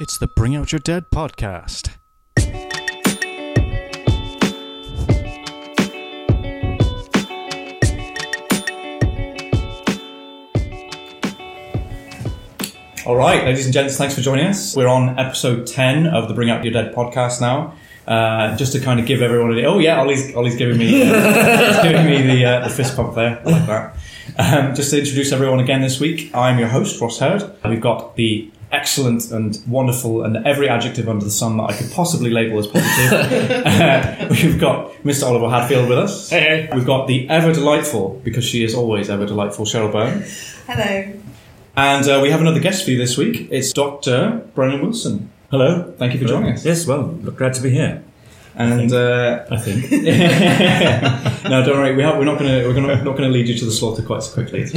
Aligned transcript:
It's 0.00 0.16
the 0.16 0.28
Bring 0.28 0.54
Out 0.54 0.70
Your 0.70 0.78
Dead 0.78 1.10
podcast. 1.10 1.90
All 13.04 13.16
right, 13.16 13.42
ladies 13.42 13.64
and 13.64 13.74
gents, 13.74 13.96
thanks 13.96 14.14
for 14.14 14.20
joining 14.20 14.46
us. 14.46 14.76
We're 14.76 14.86
on 14.86 15.18
episode 15.18 15.66
10 15.66 16.06
of 16.06 16.28
the 16.28 16.34
Bring 16.34 16.48
Out 16.48 16.62
Your 16.62 16.72
Dead 16.72 16.94
podcast 16.94 17.40
now. 17.40 17.74
Uh, 18.06 18.56
just 18.56 18.74
to 18.74 18.80
kind 18.80 19.00
of 19.00 19.06
give 19.06 19.20
everyone 19.20 19.58
a 19.58 19.64
oh 19.64 19.80
yeah, 19.80 20.00
Ollie's, 20.00 20.32
Ollie's 20.36 20.54
giving 20.54 20.78
me 20.78 21.10
uh, 21.10 21.66
he's 21.72 21.82
giving 21.82 22.06
me 22.06 22.22
the 22.22 22.44
uh, 22.44 22.68
the 22.68 22.70
fist 22.72 22.94
pump 22.94 23.16
there. 23.16 23.42
I 23.44 23.50
like 23.50 23.66
that. 23.66 23.96
Um, 24.38 24.74
just 24.76 24.92
to 24.92 25.00
introduce 25.00 25.32
everyone 25.32 25.58
again 25.58 25.80
this 25.80 25.98
week, 25.98 26.32
I'm 26.36 26.60
your 26.60 26.68
host 26.68 27.00
Ross 27.00 27.18
Hurd. 27.18 27.52
We've 27.64 27.80
got 27.80 28.14
the 28.14 28.52
excellent 28.70 29.30
and 29.30 29.58
wonderful 29.66 30.22
and 30.24 30.46
every 30.46 30.68
adjective 30.68 31.08
under 31.08 31.24
the 31.24 31.30
sun 31.30 31.56
that 31.56 31.64
I 31.64 31.72
could 31.76 31.90
possibly 31.90 32.30
label 32.30 32.58
as 32.58 32.66
positive. 32.66 33.66
uh, 33.66 34.26
we've 34.30 34.60
got 34.60 34.92
Mr. 35.04 35.24
Oliver 35.24 35.48
Hadfield 35.48 35.88
with 35.88 35.98
us. 35.98 36.30
Hey, 36.30 36.40
hey. 36.40 36.70
We've 36.74 36.86
got 36.86 37.06
the 37.06 37.28
ever 37.28 37.52
delightful, 37.52 38.20
because 38.24 38.44
she 38.44 38.64
is 38.64 38.74
always 38.74 39.08
ever 39.10 39.26
delightful, 39.26 39.64
Cheryl 39.64 39.92
Byrne. 39.92 40.24
Hello. 40.66 41.12
And 41.76 42.08
uh, 42.08 42.20
we 42.22 42.30
have 42.30 42.40
another 42.40 42.60
guest 42.60 42.84
for 42.84 42.90
you 42.90 42.98
this 42.98 43.16
week. 43.16 43.48
It's 43.50 43.72
Dr. 43.72 44.42
Brennan 44.54 44.82
Wilson. 44.82 45.30
Hello. 45.50 45.94
Thank 45.96 46.12
you 46.12 46.18
for 46.18 46.26
joining 46.26 46.52
us. 46.54 46.64
Yes, 46.64 46.86
well, 46.86 47.16
look, 47.22 47.36
glad 47.36 47.54
to 47.54 47.62
be 47.62 47.70
here. 47.70 48.02
And 48.58 48.92
uh, 48.92 49.44
I 49.50 49.56
think. 49.56 49.90
no, 51.48 51.64
don't 51.64 51.78
worry. 51.78 51.94
We 51.94 52.02
have, 52.02 52.18
we're 52.18 52.24
not 52.24 52.38
going 52.38 52.50
to 52.50 52.66
we're 52.66 52.74
gonna, 52.74 52.96
not 52.96 53.16
going 53.16 53.22
to 53.22 53.28
lead 53.28 53.46
you 53.48 53.56
to 53.56 53.64
the 53.64 53.70
slaughter 53.70 54.02
quite 54.02 54.22
so 54.22 54.34
quickly. 54.34 54.66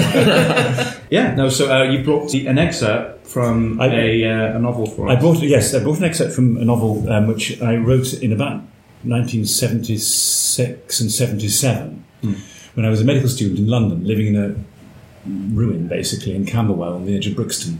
Yeah. 1.09 1.35
No. 1.35 1.49
So 1.49 1.69
uh, 1.69 1.83
you 1.83 2.03
brought 2.05 2.31
the, 2.31 2.47
an 2.47 2.57
excerpt 2.57 3.27
from 3.27 3.81
I- 3.81 3.87
a, 3.87 4.23
uh, 4.23 4.55
a 4.55 4.59
novel 4.59 4.85
for 4.85 5.09
us. 5.09 5.17
I 5.17 5.19
brought 5.19 5.39
yes, 5.39 5.73
I 5.73 5.79
brought 5.83 5.97
an 5.97 6.05
excerpt 6.05 6.31
from 6.33 6.55
a 6.55 6.63
novel 6.63 7.11
um, 7.11 7.27
which 7.27 7.61
I 7.61 7.75
wrote 7.75 8.13
in 8.13 8.31
about 8.31 8.61
1976 9.03 11.01
and 11.01 11.11
77 11.11 12.05
when 12.75 12.85
I 12.85 12.89
was 12.89 13.01
a 13.01 13.03
medical 13.03 13.27
student 13.27 13.59
in 13.59 13.67
London, 13.67 14.05
living 14.05 14.27
in 14.27 14.35
a 14.37 14.55
ruin 15.53 15.87
basically 15.87 16.35
in 16.35 16.45
Camberwell 16.45 16.93
on 16.93 17.05
the 17.05 17.15
edge 17.15 17.27
of 17.27 17.35
Brixton, 17.35 17.79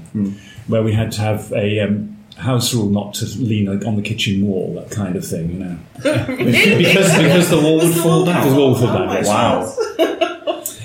where 0.67 0.83
we 0.83 0.93
had 0.93 1.11
to 1.13 1.21
have 1.21 1.51
a 1.53 1.79
um, 1.79 2.17
house 2.37 2.73
rule 2.73 2.89
not 2.89 3.13
to 3.15 3.25
lean 3.37 3.67
on 3.69 3.95
the 3.95 4.01
kitchen 4.01 4.45
wall, 4.47 4.73
that 4.75 4.89
kind 4.91 5.15
of 5.15 5.25
thing, 5.25 5.51
you 5.51 5.59
know. 5.59 5.77
because 5.97 7.17
because 7.17 7.49
the 7.49 7.59
wall 7.61 7.77
would 7.77 7.93
fall 7.95 8.25
down. 8.25 8.47
The 8.49 8.55
wall 8.55 8.71
would 8.71 8.79
fall 8.79 8.93
down. 8.97 9.07
my. 9.07 9.21
Wow. 9.21 9.75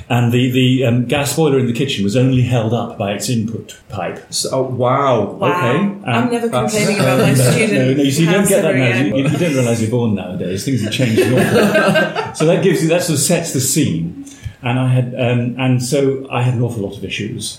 And 0.08 0.32
the, 0.32 0.50
the 0.52 0.84
um, 0.84 1.06
gas 1.06 1.34
boiler 1.34 1.58
in 1.58 1.66
the 1.66 1.72
kitchen 1.72 2.04
was 2.04 2.16
only 2.16 2.42
held 2.42 2.72
up 2.72 2.96
by 2.96 3.14
its 3.14 3.28
input 3.28 3.76
pipe. 3.88 4.24
So, 4.32 4.50
oh, 4.52 4.62
wow. 4.62 5.32
Wow. 5.32 5.48
Okay. 5.58 6.10
I'm 6.10 6.30
never 6.30 6.48
complaining 6.48 6.96
about 7.00 7.18
my 7.22 7.30
No, 7.32 7.34
student. 7.34 7.72
no, 7.72 7.94
no, 7.94 8.02
you 8.04 8.10
see, 8.12 8.24
you 8.24 8.30
don't 8.30 8.48
get 8.48 8.62
that 8.62 8.76
now. 8.76 9.00
You, 9.16 9.16
you 9.24 9.28
don't 9.36 9.52
realise 9.54 9.80
you're 9.80 9.90
born 9.90 10.14
nowadays. 10.14 10.64
Things 10.64 10.82
have 10.82 10.92
changed 10.92 11.20
an 11.22 11.32
awful 11.34 12.22
lot. 12.22 12.36
So 12.36 12.46
that 12.46 12.62
gives 12.62 12.82
you, 12.84 12.88
that 12.90 13.02
sort 13.02 13.18
of 13.18 13.24
sets 13.24 13.52
the 13.52 13.60
scene. 13.60 14.24
And 14.62 14.78
I 14.78 14.86
had, 14.86 15.06
um, 15.16 15.56
and 15.58 15.82
so 15.82 16.24
I 16.30 16.42
had 16.42 16.54
an 16.54 16.62
awful 16.62 16.82
lot 16.88 16.96
of 16.96 17.04
issues. 17.04 17.58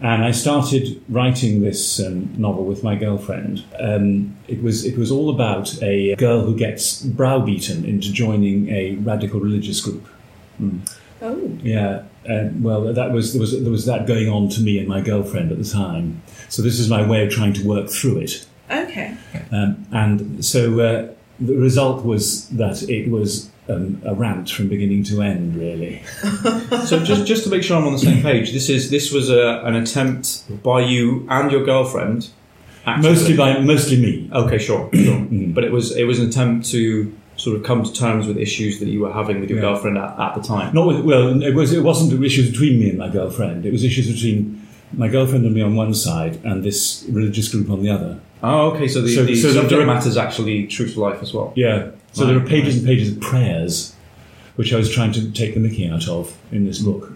And 0.00 0.24
I 0.24 0.30
started 0.30 1.02
writing 1.08 1.62
this 1.62 2.00
um, 2.00 2.34
novel 2.36 2.64
with 2.64 2.82
my 2.82 2.96
girlfriend. 2.96 3.64
Um, 3.80 4.36
it 4.46 4.62
was 4.62 4.84
it 4.84 4.98
was 4.98 5.10
all 5.10 5.30
about 5.30 5.82
a 5.82 6.14
girl 6.16 6.42
who 6.42 6.54
gets 6.54 7.02
browbeaten 7.02 7.84
into 7.84 8.12
joining 8.12 8.68
a 8.68 8.96
radical 8.96 9.40
religious 9.40 9.80
group. 9.80 10.06
Oh. 11.22 11.58
Yeah. 11.62 12.02
Uh, 12.28 12.48
well, 12.60 12.92
that 12.92 13.10
was 13.12 13.32
there 13.32 13.40
was 13.40 13.62
there 13.62 13.72
was 13.72 13.86
that 13.86 14.06
going 14.06 14.28
on 14.28 14.48
to 14.50 14.60
me 14.60 14.78
and 14.78 14.86
my 14.86 15.00
girlfriend 15.00 15.50
at 15.50 15.58
the 15.58 15.64
time. 15.64 16.22
So 16.48 16.60
this 16.60 16.78
is 16.78 16.90
my 16.90 17.06
way 17.06 17.24
of 17.24 17.32
trying 17.32 17.54
to 17.54 17.66
work 17.66 17.88
through 17.88 18.18
it. 18.18 18.46
Okay. 18.70 19.16
Um, 19.50 19.86
and 19.92 20.44
so 20.44 20.80
uh, 20.80 21.14
the 21.40 21.54
result 21.54 22.04
was 22.04 22.48
that 22.50 22.82
it 22.88 23.10
was 23.10 23.50
um, 23.68 24.00
a 24.04 24.14
rant 24.14 24.48
from 24.50 24.68
beginning 24.68 25.02
to 25.04 25.22
end, 25.22 25.56
really. 25.56 26.02
So 26.86 27.02
just 27.02 27.26
just 27.26 27.44
to 27.44 27.50
make 27.50 27.62
sure 27.62 27.76
I'm 27.76 27.86
on 27.86 27.92
the 27.92 27.98
same 27.98 28.22
page, 28.22 28.52
this 28.52 28.68
is 28.68 28.90
this 28.90 29.12
was 29.12 29.28
a, 29.30 29.62
an 29.64 29.74
attempt 29.74 30.44
by 30.62 30.80
you 30.82 31.26
and 31.30 31.50
your 31.50 31.64
girlfriend. 31.64 32.28
actively- 32.86 33.10
Mostly 33.10 33.36
by 33.36 33.58
mostly 33.60 34.00
me. 34.00 34.30
Okay, 34.32 34.58
sure, 34.58 34.88
sure. 34.94 35.26
But 35.30 35.64
it 35.64 35.72
was 35.72 35.96
it 35.96 36.04
was 36.04 36.18
an 36.20 36.28
attempt 36.28 36.66
to 36.70 37.12
sort 37.36 37.54
of 37.56 37.62
come 37.64 37.82
to 37.82 37.92
terms 37.92 38.26
with 38.26 38.38
issues 38.38 38.78
that 38.80 38.88
you 38.88 39.00
were 39.00 39.12
having 39.12 39.40
with 39.40 39.50
your 39.50 39.58
Yeah. 39.58 39.66
girlfriend 39.66 39.98
at, 39.98 40.18
at 40.18 40.34
the 40.36 40.40
time. 40.40 40.72
Not 40.74 40.86
with, 40.86 41.00
well, 41.00 41.42
it 41.42 41.54
was 41.54 41.72
it 41.72 41.82
wasn't 41.82 42.22
issues 42.24 42.50
between 42.50 42.78
me 42.80 42.90
and 42.90 42.98
my 42.98 43.08
girlfriend. 43.08 43.66
It 43.66 43.72
was 43.72 43.82
issues 43.84 44.06
between 44.10 44.66
my 44.92 45.08
girlfriend 45.08 45.44
and 45.44 45.54
me 45.54 45.60
on 45.60 45.74
one 45.74 45.92
side 45.92 46.38
and 46.44 46.62
this 46.62 47.04
religious 47.10 47.48
group 47.48 47.68
on 47.68 47.82
the 47.82 47.90
other. 47.90 48.20
Oh, 48.42 48.70
okay. 48.72 48.86
So 48.88 49.00
the, 49.00 49.08
So- 49.14 49.24
the 49.24 49.34
so 49.36 49.48
the 49.48 49.54
subject 49.54 49.70
direct- 49.70 49.86
matter 49.86 50.08
is 50.08 50.16
actually 50.16 50.66
true 50.66 50.88
to 50.88 51.00
life 51.00 51.22
as 51.22 51.32
well. 51.34 51.52
Yeah. 51.56 51.90
So 52.12 52.24
Right, 52.24 52.32
there 52.34 52.42
are 52.42 52.46
pages 52.46 52.76
and 52.78 52.86
pages 52.86 53.12
of 53.12 53.20
prayers, 53.20 53.94
which 54.56 54.72
I 54.72 54.76
was 54.76 54.90
trying 54.90 55.12
to 55.12 55.30
take 55.32 55.54
the 55.54 55.60
mickey 55.60 55.88
out 55.88 56.08
of 56.08 56.36
in 56.52 56.64
this 56.66 56.78
book. 56.80 57.12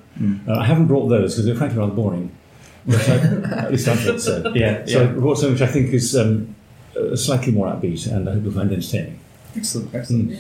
Uh, 0.47 0.53
I 0.59 0.67
haven't 0.67 0.87
brought 0.87 1.09
those 1.09 1.33
because 1.35 1.47
they're 1.47 1.55
frankly 1.55 1.79
rather 1.79 1.93
boring. 1.93 2.31
But 2.87 3.09
I, 3.09 3.13
at 3.65 3.71
least 3.71 3.89
I 3.89 3.97
thought 3.97 4.21
so. 4.21 4.53
Yeah, 4.55 4.85
So 4.87 5.01
I 5.01 5.05
yeah. 5.05 5.13
brought 5.13 5.37
something 5.39 5.53
which 5.55 5.63
I 5.63 5.67
think 5.73 5.93
is 5.95 6.15
um, 6.17 6.55
uh, 6.97 7.17
slightly 7.17 7.53
more 7.53 7.67
upbeat 7.69 8.07
and 8.11 8.29
I 8.29 8.33
hope 8.35 8.43
you'll 8.45 8.53
find 8.53 8.71
entertaining. 8.73 9.19
Excellent, 9.57 9.95
excellent. 9.95 10.33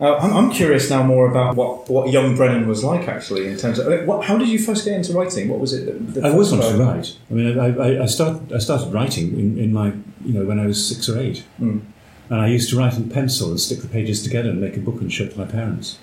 Uh, 0.00 0.16
I'm, 0.16 0.36
I'm 0.36 0.50
curious 0.50 0.90
now 0.90 1.04
more 1.04 1.30
about 1.30 1.54
what, 1.54 1.88
what 1.88 2.10
young 2.10 2.36
Brennan 2.36 2.66
was 2.66 2.82
like 2.82 3.06
actually 3.06 3.46
in 3.46 3.56
terms 3.56 3.78
of 3.78 4.06
what, 4.06 4.24
how 4.24 4.36
did 4.36 4.48
you 4.48 4.58
first 4.58 4.84
get 4.84 4.94
into 4.94 5.12
writing? 5.12 5.48
What 5.48 5.60
was 5.60 5.72
it? 5.72 5.86
That, 5.86 6.14
that 6.14 6.24
I 6.24 6.30
always 6.30 6.50
wanted 6.50 6.62
to 6.62 6.74
started? 6.74 6.96
write. 6.96 7.18
I 7.30 7.34
mean, 7.34 7.58
I, 7.58 7.66
I, 7.76 8.02
I, 8.02 8.06
start, 8.06 8.52
I 8.52 8.58
started 8.58 8.92
writing 8.92 9.38
in, 9.38 9.58
in 9.58 9.72
my, 9.72 9.92
you 10.24 10.34
know, 10.34 10.44
when 10.44 10.58
I 10.58 10.66
was 10.66 10.84
six 10.84 11.08
or 11.08 11.18
eight. 11.18 11.44
Mm. 11.60 11.82
And 12.30 12.40
I 12.40 12.48
used 12.48 12.70
to 12.70 12.76
write 12.76 12.96
in 12.96 13.08
pencil 13.08 13.50
and 13.50 13.60
stick 13.60 13.80
the 13.80 13.88
pages 13.88 14.22
together 14.22 14.50
and 14.50 14.60
make 14.60 14.76
a 14.76 14.80
book 14.80 15.00
and 15.00 15.12
show 15.12 15.24
it 15.24 15.32
to 15.32 15.38
my 15.38 15.44
parents. 15.44 15.98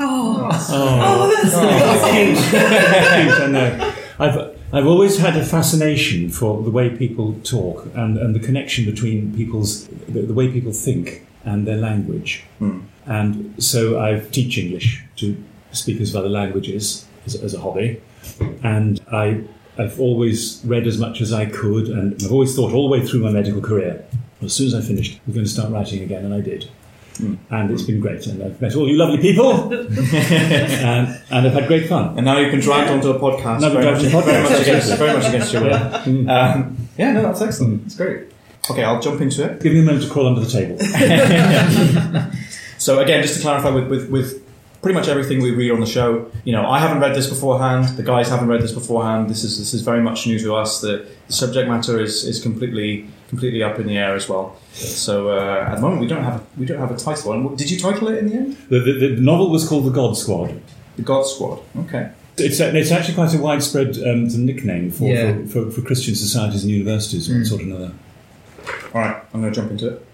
Oh. 0.00 0.48
Oh, 0.70 1.34
that's 1.36 1.54
nice. 1.54 2.54
I 3.40 3.46
know. 3.46 3.94
I've, 4.18 4.58
I've 4.72 4.86
always 4.86 5.18
had 5.18 5.36
a 5.36 5.44
fascination 5.44 6.30
for 6.30 6.62
the 6.62 6.70
way 6.70 6.90
people 6.90 7.34
talk 7.44 7.86
and, 7.94 8.18
and 8.18 8.34
the 8.34 8.40
connection 8.40 8.84
between 8.84 9.34
people's, 9.36 9.86
the, 9.86 10.22
the 10.22 10.34
way 10.34 10.50
people 10.50 10.72
think 10.72 11.26
and 11.44 11.66
their 11.66 11.76
language. 11.76 12.44
And 13.08 13.62
so 13.62 13.98
I 13.98 14.20
teach 14.20 14.58
English 14.58 15.02
to 15.16 15.42
speakers 15.72 16.14
of 16.14 16.20
other 16.20 16.28
languages 16.28 17.06
as, 17.24 17.34
as 17.36 17.54
a 17.54 17.60
hobby. 17.60 18.00
And 18.62 19.00
I, 19.10 19.42
I've 19.78 19.98
always 19.98 20.60
read 20.64 20.86
as 20.86 20.98
much 20.98 21.20
as 21.20 21.32
I 21.32 21.46
could, 21.46 21.88
and 21.88 22.14
I've 22.22 22.32
always 22.32 22.54
thought 22.54 22.72
all 22.72 22.88
the 22.88 22.98
way 22.98 23.06
through 23.06 23.20
my 23.20 23.30
medical 23.30 23.62
career, 23.62 24.04
as 24.42 24.52
soon 24.52 24.66
as 24.66 24.74
I 24.74 24.82
finished, 24.82 25.18
I'm 25.26 25.32
going 25.32 25.44
to 25.44 25.50
start 25.50 25.72
writing 25.72 26.02
again, 26.02 26.24
and 26.24 26.34
I 26.34 26.40
did. 26.40 26.68
And 27.50 27.70
it's 27.72 27.82
been 27.82 27.98
great, 27.98 28.26
and 28.26 28.42
I've 28.42 28.60
met 28.60 28.76
all 28.76 28.88
you 28.88 28.96
lovely 28.96 29.18
people, 29.18 29.72
and, 29.72 31.20
and 31.30 31.46
I've 31.46 31.52
had 31.52 31.66
great 31.66 31.88
fun. 31.88 32.16
And 32.16 32.24
now 32.24 32.38
you 32.38 32.44
can 32.44 32.56
been 32.56 32.60
dragged 32.60 32.90
onto 32.90 33.10
a 33.10 33.18
podcast. 33.18 33.62
Now 33.62 33.70
very, 33.70 33.86
we're 33.86 33.92
much, 33.92 34.00
dragged 34.02 34.14
onto 34.14 34.18
a 34.18 34.22
very 34.22 34.42
much 34.42 34.52
podcast. 34.52 34.62
against 34.62 34.98
very 34.98 35.12
much 35.14 35.26
against 35.26 35.52
your 35.52 35.62
will. 35.62 35.70
Yeah. 35.70 36.04
Mm. 36.04 36.54
Um, 36.54 36.88
yeah, 36.96 37.12
no, 37.12 37.22
that's 37.22 37.40
excellent. 37.40 37.86
It's 37.86 37.96
great. 37.96 38.28
Okay, 38.70 38.84
I'll 38.84 39.00
jump 39.00 39.20
into 39.20 39.44
it. 39.44 39.60
Give 39.60 39.72
me 39.72 39.80
a 39.80 39.82
moment 39.82 40.04
to 40.04 40.10
crawl 40.10 40.28
under 40.28 40.40
the 40.40 40.50
table. 40.50 40.76
So 42.78 43.00
again, 43.00 43.22
just 43.22 43.34
to 43.36 43.40
clarify, 43.42 43.70
with, 43.70 43.88
with, 43.88 44.10
with 44.10 44.44
pretty 44.82 44.94
much 44.98 45.08
everything 45.08 45.42
we 45.42 45.50
read 45.50 45.72
on 45.72 45.80
the 45.80 45.86
show, 45.86 46.30
you 46.44 46.52
know, 46.52 46.64
I 46.68 46.78
haven't 46.78 47.00
read 47.00 47.14
this 47.14 47.28
beforehand. 47.28 47.96
The 47.96 48.02
guys 48.02 48.28
haven't 48.28 48.48
read 48.48 48.62
this 48.62 48.72
beforehand. 48.72 49.28
This 49.28 49.42
is 49.44 49.58
this 49.58 49.74
is 49.74 49.82
very 49.82 50.00
much 50.00 50.26
new 50.26 50.38
to 50.38 50.54
us. 50.54 50.80
The, 50.80 51.06
the 51.26 51.32
subject 51.32 51.68
matter 51.68 51.98
is, 52.00 52.24
is 52.24 52.40
completely 52.40 53.06
completely 53.28 53.62
up 53.62 53.78
in 53.78 53.86
the 53.86 53.98
air 53.98 54.14
as 54.14 54.28
well. 54.28 54.56
So 54.72 55.30
uh, 55.30 55.66
at 55.68 55.74
the 55.74 55.80
moment, 55.80 56.00
we 56.00 56.06
don't 56.06 56.22
have 56.24 56.40
a, 56.40 56.44
we 56.56 56.64
don't 56.66 56.78
have 56.78 56.90
a 56.90 56.96
title. 56.96 57.32
And 57.32 57.58
did 57.58 57.70
you 57.70 57.78
title 57.78 58.08
it 58.08 58.18
in 58.18 58.28
the 58.28 58.34
end? 58.36 58.56
The, 58.70 58.78
the, 58.80 58.92
the 59.16 59.20
novel 59.20 59.50
was 59.50 59.68
called 59.68 59.84
The 59.84 59.90
God 59.90 60.16
Squad. 60.16 60.58
The 60.96 61.02
God 61.02 61.24
Squad. 61.26 61.60
Okay. 61.80 62.10
It's, 62.38 62.60
a- 62.60 62.74
it's 62.76 62.92
actually 62.92 63.14
quite 63.16 63.34
a 63.34 63.38
widespread 63.38 63.98
um, 63.98 64.28
nickname 64.46 64.90
for, 64.92 65.04
Yeah. 65.12 65.32
for, 65.46 65.66
for, 65.66 65.70
for 65.72 65.82
Christian 65.82 66.14
societies 66.14 66.62
and 66.62 66.70
universities, 66.72 67.28
one 67.28 67.44
sort 67.44 67.62
or 67.62 67.64
another. 67.64 67.92
All 68.94 69.00
right, 69.02 69.16
I'm 69.34 69.40
going 69.42 69.52
to 69.52 69.60
jump 69.60 69.72
into 69.72 69.88
it. 69.88 70.06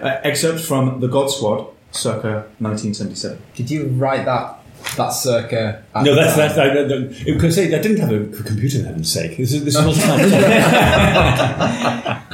Uh, 0.00 0.18
excerpt 0.24 0.60
from 0.60 1.00
The 1.00 1.08
God 1.08 1.30
Squad, 1.30 1.66
circa 1.90 2.46
1977. 2.58 3.38
Did 3.54 3.70
you 3.70 3.88
write 3.88 4.24
that 4.24 4.59
that 4.96 5.10
circa? 5.10 5.82
No, 5.94 6.02
the 6.04 6.14
that's 6.14 6.36
that. 6.36 6.58
I, 6.58 6.82
I, 6.82 7.32
because 7.32 7.58
I 7.58 7.66
didn't 7.66 7.98
have 7.98 8.12
a 8.12 8.42
computer, 8.42 8.78
for 8.80 8.86
heaven's 8.86 9.12
sake. 9.12 9.36
This 9.36 9.52
is 9.52 9.64
this 9.64 9.74
is 9.76 9.84
all 9.86 9.92
time. 9.94 10.28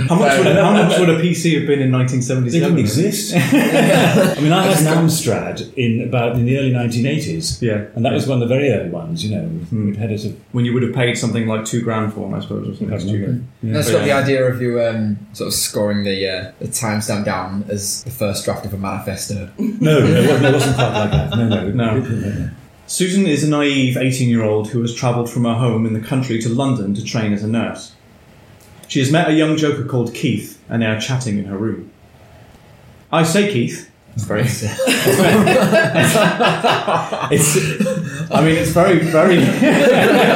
How 0.09 0.15
much, 0.15 0.39
would, 0.39 0.47
how 0.57 0.73
much 0.73 0.99
would 0.99 1.09
a 1.09 1.17
PC 1.21 1.59
have 1.59 1.67
been 1.67 1.81
in 1.81 1.91
They 1.91 1.99
1977? 1.99 2.61
didn't 2.61 2.79
exist. 2.79 3.35
I 4.37 4.41
mean, 4.41 4.53
I 4.53 4.67
had 4.67 4.79
an 4.87 5.05
Amstrad 5.07 5.75
in 5.77 6.07
about 6.07 6.37
in 6.37 6.45
the 6.45 6.59
early 6.59 6.71
1980s. 6.71 7.63
Yeah. 7.63 7.87
and 7.95 8.05
that 8.05 8.13
was 8.13 8.27
one 8.27 8.41
of 8.43 8.49
the 8.49 8.55
very 8.55 8.71
early 8.71 8.91
ones. 8.91 9.25
You 9.25 9.37
know, 9.37 9.51
it 9.91 9.97
had 9.97 10.13
a 10.13 10.19
When 10.53 10.65
you 10.65 10.75
would 10.75 10.83
have 10.83 10.95
paid 10.95 11.17
something 11.17 11.47
like 11.47 11.65
two 11.65 11.81
grand 11.83 12.13
for 12.13 12.21
one, 12.21 12.35
I 12.35 12.41
suppose, 12.41 12.69
or 12.69 12.73
something 12.73 12.89
can't 12.91 13.01
stupid. 13.03 13.47
Yeah. 13.63 13.73
That's 13.73 13.91
But 13.91 13.99
got 13.99 14.05
the 14.05 14.13
idea 14.13 14.45
of 14.45 14.61
you 14.63 14.81
um, 14.83 15.19
sort 15.33 15.49
of 15.49 15.55
scoring 15.55 16.05
the 16.05 16.29
uh, 16.29 16.53
the 16.61 16.67
timestamp 16.69 17.25
down 17.25 17.65
as 17.69 18.05
the 18.05 18.11
first 18.11 18.45
draft 18.45 18.67
of 18.67 18.75
a 18.75 18.79
manifesto. 18.79 19.51
No, 19.59 19.99
no, 20.01 20.07
it 20.07 20.27
wasn't- 20.29 20.45
it 20.47 20.53
wasn't 20.53 20.77
quite 20.77 20.93
like 20.93 21.11
that. 21.11 21.31
No, 21.37 21.49
no, 21.49 21.69
No. 21.71 21.99
no. 21.99 22.46
Susan 22.87 23.27
is 23.27 23.43
a 23.43 23.49
naive 23.49 23.97
18 23.97 24.29
year 24.29 24.45
old 24.45 24.69
who 24.71 24.81
has 24.81 24.95
travelled 24.95 25.29
from 25.29 25.45
her 25.45 25.55
home 25.55 25.87
in 25.87 25.93
the 25.93 26.01
country 26.01 26.41
to 26.41 26.49
London 26.49 26.95
to 26.95 27.05
train 27.05 27.33
as 27.33 27.43
a 27.43 27.49
nurse. 27.49 27.93
She 28.87 29.01
has 29.01 29.11
met 29.11 29.29
a 29.29 29.33
young 29.33 29.57
joker 29.57 29.85
called 29.85 30.15
Keith, 30.15 30.63
and 30.69 30.83
they 30.83 30.87
are 30.87 31.01
chatting 31.01 31.39
in 31.39 31.47
her 31.47 31.59
room. 31.59 31.91
I 33.13 33.25
say, 33.25 33.53
Keith. 33.53 33.91
It's 34.15 34.25
very. 34.25 34.43
it's. 34.47 34.63
I 38.31 38.41
mean, 38.41 38.57
it's 38.57 38.71
very, 38.71 39.01
very. 39.01 39.37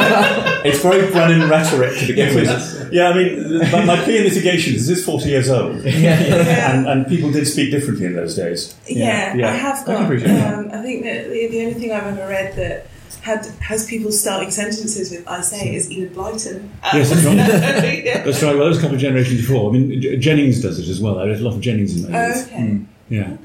it's 0.70 0.82
very 0.82 1.10
Brennan 1.10 1.48
rhetoric 1.48 1.98
to 1.98 2.06
begin 2.06 2.34
with. 2.38 2.92
Yeah, 2.92 3.08
I 3.10 3.14
mean, 3.14 3.58
my, 3.72 3.84
my 3.84 3.96
plea 4.04 4.18
in 4.18 4.24
litigation 4.24 4.74
is 4.74 4.86
this 4.86 5.04
40 5.04 5.28
years 5.28 5.48
old. 5.50 5.82
Yeah. 5.84 6.76
And, 6.76 6.86
and 6.88 7.06
people 7.06 7.30
did 7.30 7.46
speak 7.46 7.70
differently 7.70 8.06
in 8.06 8.14
those 8.16 8.34
days. 8.34 8.74
Yeah, 8.88 9.34
Yeah. 9.34 9.50
I 9.50 9.52
have 9.52 9.78
I 9.80 9.84
can 9.84 9.94
got. 9.94 10.04
appreciate 10.04 10.28
that. 10.28 10.58
um, 10.58 10.70
I 10.72 10.82
think 10.82 11.04
that 11.04 11.28
the, 11.30 11.46
the 11.48 11.60
only 11.62 11.74
thing 11.74 11.92
I've 11.92 12.04
ever 12.18 12.28
read 12.28 12.56
that 12.56 12.86
had 13.22 13.44
has 13.60 13.86
people 13.86 14.10
starting 14.12 14.50
sentences 14.50 15.10
with 15.10 15.28
"I 15.28 15.42
say" 15.42 15.74
is 15.74 15.90
Enid 15.90 16.14
Blyton. 16.14 16.56
Um, 16.62 16.70
Yes, 16.94 17.10
that's 17.10 17.24
right. 17.24 17.36
yeah. 18.04 18.22
That's 18.24 18.42
right, 18.42 18.54
well, 18.54 18.64
that 18.64 18.68
was 18.70 18.78
a 18.78 18.80
couple 18.80 18.94
of 18.96 19.00
generations 19.02 19.40
before. 19.42 19.68
I 19.70 19.72
mean, 19.74 20.20
Jennings 20.20 20.62
does 20.62 20.78
it 20.78 20.88
as 20.88 21.00
well. 21.00 21.18
I 21.18 21.26
read 21.26 21.38
a 21.40 21.44
lot 21.44 21.54
of 21.54 21.60
Jennings 21.60 22.02
in 22.02 22.10
my 22.10 22.18
Oh, 22.24 22.28
youth. 22.28 22.46
okay. 22.46 22.80
Yeah. 23.10 23.36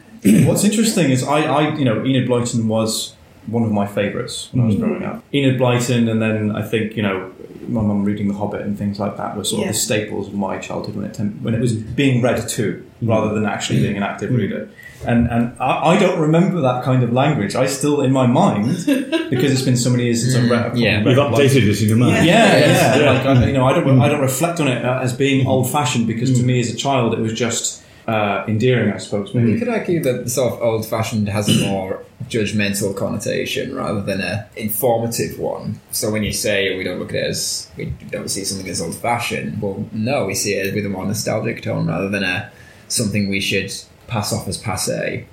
What's 0.48 0.64
interesting 0.64 1.12
is 1.12 1.24
I, 1.24 1.42
I, 1.42 1.76
you 1.76 1.84
know, 1.86 2.04
Enid 2.06 2.28
Blyton 2.28 2.66
was 2.68 3.16
one 3.48 3.64
of 3.64 3.72
my 3.72 3.86
favourites 3.86 4.50
when 4.52 4.64
I 4.64 4.68
was 4.68 4.76
hmm. 4.76 4.82
growing 4.82 5.04
up. 5.04 5.24
Enid 5.34 5.60
Blyton, 5.60 6.10
and 6.10 6.22
then 6.22 6.56
I 6.56 6.62
think 6.62 6.96
you 6.96 7.04
know, 7.04 7.32
my 7.68 7.82
mum 7.82 8.04
reading 8.04 8.28
The 8.28 8.34
Hobbit 8.34 8.62
and 8.62 8.78
things 8.78 9.00
like 9.00 9.18
that 9.18 9.36
were 9.38 9.44
sort 9.44 9.62
Yeah. 9.62 9.70
of 9.70 9.76
the 9.76 9.80
staples 9.80 10.28
of 10.28 10.34
my 10.34 10.58
childhood 10.58 10.96
when 10.96 11.06
it 11.06 11.14
tem- 11.14 11.40
when 11.42 11.54
it 11.54 11.60
was 11.60 11.74
being 11.74 12.22
read 12.22 12.48
to, 12.50 12.84
hmm. 13.00 13.10
rather 13.10 13.34
than 13.34 13.46
actually 13.46 13.82
being 13.82 13.98
an 13.98 14.04
active 14.04 14.30
hmm. 14.30 14.38
reader. 14.38 14.70
And 15.06 15.30
and 15.30 15.56
I, 15.60 15.92
I 15.92 16.00
don't 16.00 16.20
remember 16.20 16.62
that 16.62 16.84
kind 16.84 17.04
of 17.04 17.14
language. 17.14 17.56
I 17.56 17.68
still 17.68 18.02
in 18.02 18.12
my 18.12 18.26
mind 18.26 18.68
because 19.30 19.52
it's 19.52 19.62
been 19.62 19.78
so 19.78 19.90
many 19.90 20.06
years 20.06 20.22
since 20.22 20.36
I've 20.36 20.50
read. 20.50 20.78
Yeah. 20.78 21.04
You've 21.04 21.18
updated 21.18 21.68
it 21.68 21.82
in 21.82 21.90
your 21.90 21.98
mind. 21.98 22.26
Yeah, 22.26 22.58
Yes. 22.58 22.98
yeah. 22.98 23.04
Yeah. 23.04 23.12
Like, 23.12 23.26
I, 23.26 23.46
you 23.46 23.54
know, 23.54 23.66
I 23.66 23.74
don't, 23.74 24.02
I 24.02 24.10
don't 24.10 24.22
reflect 24.22 24.60
on 24.60 24.68
it 24.68 24.84
uh, 24.84 25.00
as 25.02 25.14
being 25.14 25.46
old-fashioned 25.46 26.08
because 26.08 26.38
to 26.40 26.44
me, 26.44 26.60
as 26.60 26.74
a 26.74 26.76
child, 26.76 27.14
it 27.14 27.20
was 27.20 27.34
just 27.34 27.84
uh, 28.08 28.46
endearing, 28.48 28.94
I 28.94 28.98
suppose. 28.98 29.34
Maybe. 29.34 29.52
You 29.54 29.60
could 29.60 29.70
argue 29.70 30.02
that 30.04 30.24
the 30.24 30.30
sort 30.30 30.54
of 30.54 30.62
old 30.62 30.86
fashioned 30.86 31.28
has 31.30 31.50
a 31.50 31.68
more 31.68 32.04
judgmental 32.30 32.96
connotation 32.96 33.76
rather 33.76 34.02
than 34.02 34.22
a 34.22 34.48
informative 34.56 35.40
one. 35.40 35.80
So 35.92 36.12
when 36.12 36.24
you 36.24 36.32
say 36.34 36.78
we 36.78 36.84
don't 36.84 37.00
look 37.00 37.10
at 37.10 37.16
it 37.16 37.26
as 37.26 37.70
we 37.78 37.86
don't 38.12 38.30
see 38.30 38.44
something 38.44 38.70
as 38.70 38.82
old 38.82 38.96
fashioned, 38.96 39.62
well 39.62 39.88
no, 39.92 40.26
we 40.26 40.36
see 40.36 40.54
it 40.54 40.74
with 40.76 40.86
a 40.86 40.90
more 40.90 41.06
nostalgic 41.06 41.64
tone 41.64 41.88
rather 41.88 42.10
than 42.10 42.24
a 42.24 42.52
something 42.88 43.30
we 43.30 43.40
should 43.40 43.74
pass 44.08 44.32
off 44.32 44.48
as 44.48 44.58
passe. 44.58 45.26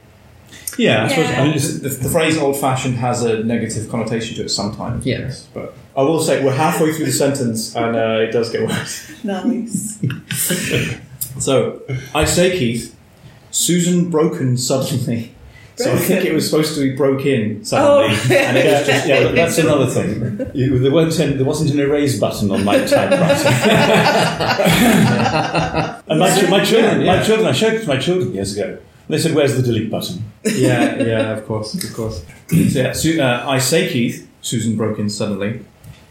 Yeah, 0.78 1.04
I 1.04 1.08
suppose 1.08 1.28
Yeah. 1.28 1.40
I 1.40 1.44
mean, 1.44 1.58
the, 1.58 1.88
the 2.02 2.08
phrase 2.08 2.38
"old-fashioned" 2.38 2.96
has 2.96 3.22
a 3.22 3.44
negative 3.44 3.90
connotation 3.90 4.36
to 4.36 4.44
it 4.44 4.48
sometimes. 4.48 5.04
Yeah. 5.04 5.18
yes, 5.20 5.46
but 5.52 5.74
I 5.96 6.02
will 6.02 6.20
say 6.20 6.42
we're 6.42 6.52
halfway 6.54 6.92
through 6.92 7.06
the 7.06 7.12
sentence 7.12 7.74
and 7.76 7.94
uh, 7.96 8.20
it 8.26 8.32
does 8.32 8.50
get 8.50 8.66
worse. 8.66 9.10
Nice. 9.24 9.98
So 11.38 11.82
I 12.14 12.24
say, 12.24 12.58
Keith, 12.58 12.96
Susan 13.50 14.10
broken 14.10 14.56
suddenly. 14.56 15.34
So 15.76 15.90
I 15.92 15.96
think 15.96 16.24
it 16.26 16.34
was 16.34 16.48
supposed 16.48 16.74
to 16.74 16.80
be 16.82 16.94
broke 16.94 17.24
in 17.24 17.64
suddenly, 17.64 18.14
Oh. 18.14 18.34
and 18.34 18.56
it 18.58 18.66
was 18.72 18.86
just 18.86 19.06
Yeah, 19.08 19.28
that's 19.32 19.56
another 19.58 19.86
thing. 19.86 20.36
There, 20.36 20.92
weren't 20.92 21.18
any, 21.18 21.32
there 21.34 21.46
wasn't 21.46 21.70
an 21.72 21.80
erase 21.80 22.18
button 22.20 22.50
on 22.50 22.62
my 22.64 22.78
typewriter. 22.84 23.48
and 26.08 26.18
my, 26.20 26.48
my 26.50 26.64
children, 26.64 27.00
Yeah, 27.00 27.04
yeah. 27.12 27.16
my 27.16 27.22
children, 27.22 27.48
I 27.48 27.52
showed 27.52 27.74
it 27.74 27.82
to 27.82 27.88
my 27.88 27.96
children 27.98 28.34
years 28.34 28.56
ago. 28.56 28.78
They 29.08 29.18
said, 29.18 29.34
"Where's 29.34 29.56
the 29.56 29.62
delete 29.62 29.90
button?" 29.90 30.24
yeah, 30.44 30.96
yeah, 31.02 31.32
of 31.32 31.46
course, 31.46 31.74
of 31.82 31.92
course. 31.94 32.24
So 32.48 32.56
yeah, 32.56 32.92
Su- 32.92 33.20
uh, 33.20 33.44
I 33.46 33.58
say, 33.58 33.90
Keith, 33.92 34.28
Susan 34.40 34.76
broke 34.76 34.98
in 34.98 35.10
suddenly. 35.10 35.60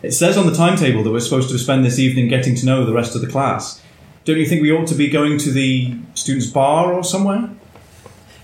It 0.03 0.11
says 0.11 0.37
on 0.37 0.47
the 0.47 0.53
timetable 0.55 1.03
that 1.03 1.11
we're 1.11 1.19
supposed 1.19 1.49
to 1.51 1.59
spend 1.59 1.85
this 1.85 1.99
evening 1.99 2.27
getting 2.27 2.55
to 2.55 2.65
know 2.65 2.85
the 2.85 2.93
rest 2.93 3.15
of 3.15 3.21
the 3.21 3.27
class. 3.27 3.80
Don't 4.25 4.37
you 4.37 4.45
think 4.45 4.61
we 4.61 4.71
ought 4.71 4.87
to 4.87 4.95
be 4.95 5.09
going 5.09 5.37
to 5.39 5.51
the 5.51 5.93
students' 6.13 6.47
bar 6.47 6.93
or 6.93 7.03
somewhere? 7.03 7.49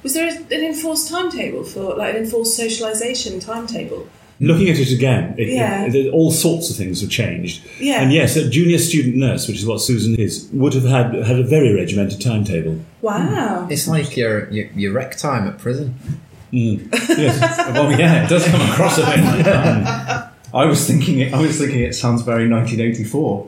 Was 0.03 0.13
there 0.13 0.27
an 0.29 0.51
enforced 0.51 1.09
timetable 1.09 1.63
for 1.63 1.95
like 1.95 2.15
an 2.15 2.23
enforced 2.23 2.59
socialisation 2.59 3.43
timetable? 3.43 4.07
Looking 4.39 4.69
at 4.69 4.77
it 4.77 4.91
again, 4.91 5.33
it, 5.37 5.47
Yeah. 5.49 5.85
it- 5.87 5.95
it- 5.95 6.13
all 6.13 6.29
sorts 6.31 6.69
of 6.69 6.75
things 6.75 7.01
have 7.01 7.09
changed. 7.09 7.63
Yeah. 7.79 8.01
And 8.03 8.13
yes, 8.13 8.35
a 8.35 8.47
junior 8.47 8.77
student 8.77 9.15
nurse, 9.15 9.47
which 9.47 9.57
is 9.57 9.65
what 9.65 9.81
Susan 9.81 10.15
is, 10.15 10.47
would 10.53 10.73
have 10.75 10.83
had 10.85 11.13
had 11.25 11.39
a 11.39 11.43
very 11.43 11.73
regimented 11.73 12.21
timetable. 12.21 12.77
Wow. 13.01 13.63
Hmm. 13.65 13.71
It's 13.71 13.87
like 13.87 14.15
your 14.15 14.47
your, 14.51 14.67
your 14.75 14.93
rec 14.93 15.17
time 15.17 15.47
at 15.47 15.57
prison. 15.57 15.95
Hmm. 16.51 16.75
Yes. 17.17 17.57
Well, 17.73 17.91
yeah, 17.99 18.25
it 18.25 18.29
does 18.29 18.45
come 18.47 18.61
across 18.61 18.97
a 18.99 19.05
bit 19.05 19.19
like 19.19 19.45
that. 19.51 20.31
Hmm. 20.51 20.55
I 20.55 20.65
was 20.65 20.85
thinking, 20.87 21.19
it, 21.19 21.33
I 21.33 21.41
was 21.41 21.57
thinking, 21.57 21.81
it 21.81 21.93
sounds 21.95 22.21
very 22.21 22.47
1984. 22.49 23.47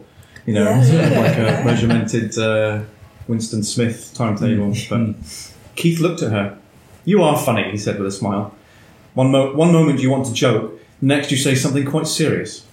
You 0.50 0.56
know, 0.56 0.64
Yeah, 0.64 0.82
sort 0.82 1.04
of 1.04 1.12
like 1.12 1.38
a 1.38 1.64
regimented 1.64 2.36
uh, 2.36 2.82
Winston 3.28 3.62
Smith 3.62 4.14
timetable. 4.16 4.74
But 4.90 5.16
Keith 5.76 6.00
looked 6.00 6.24
at 6.24 6.32
her. 6.32 6.58
"You 7.06 7.22
are 7.22 7.38
funny," 7.38 7.70
he 7.70 7.78
said 7.78 8.00
with 8.00 8.08
a 8.08 8.12
smile. 8.12 8.56
One, 9.14 9.30
mo- 9.30 9.54
one 9.54 9.72
moment 9.72 10.00
you 10.00 10.10
want 10.10 10.26
to 10.26 10.34
joke, 10.34 10.82
next 11.02 11.30
you 11.30 11.38
say 11.38 11.54
something 11.54 11.86
quite 11.86 12.08
serious. 12.08 12.66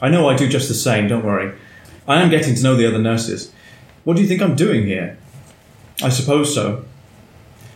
I 0.00 0.10
know 0.10 0.28
I 0.28 0.36
do 0.36 0.46
just 0.48 0.68
the 0.68 0.74
same. 0.74 1.08
Don't 1.08 1.24
worry. 1.24 1.58
I 2.06 2.22
am 2.22 2.30
getting 2.30 2.54
to 2.54 2.62
know 2.62 2.76
the 2.76 2.86
other 2.86 3.00
nurses. 3.00 3.50
What 4.04 4.14
do 4.14 4.22
you 4.22 4.28
think 4.28 4.40
I'm 4.40 4.54
doing 4.54 4.86
here? 4.86 5.18
I 6.00 6.10
suppose 6.10 6.54
so. 6.54 6.84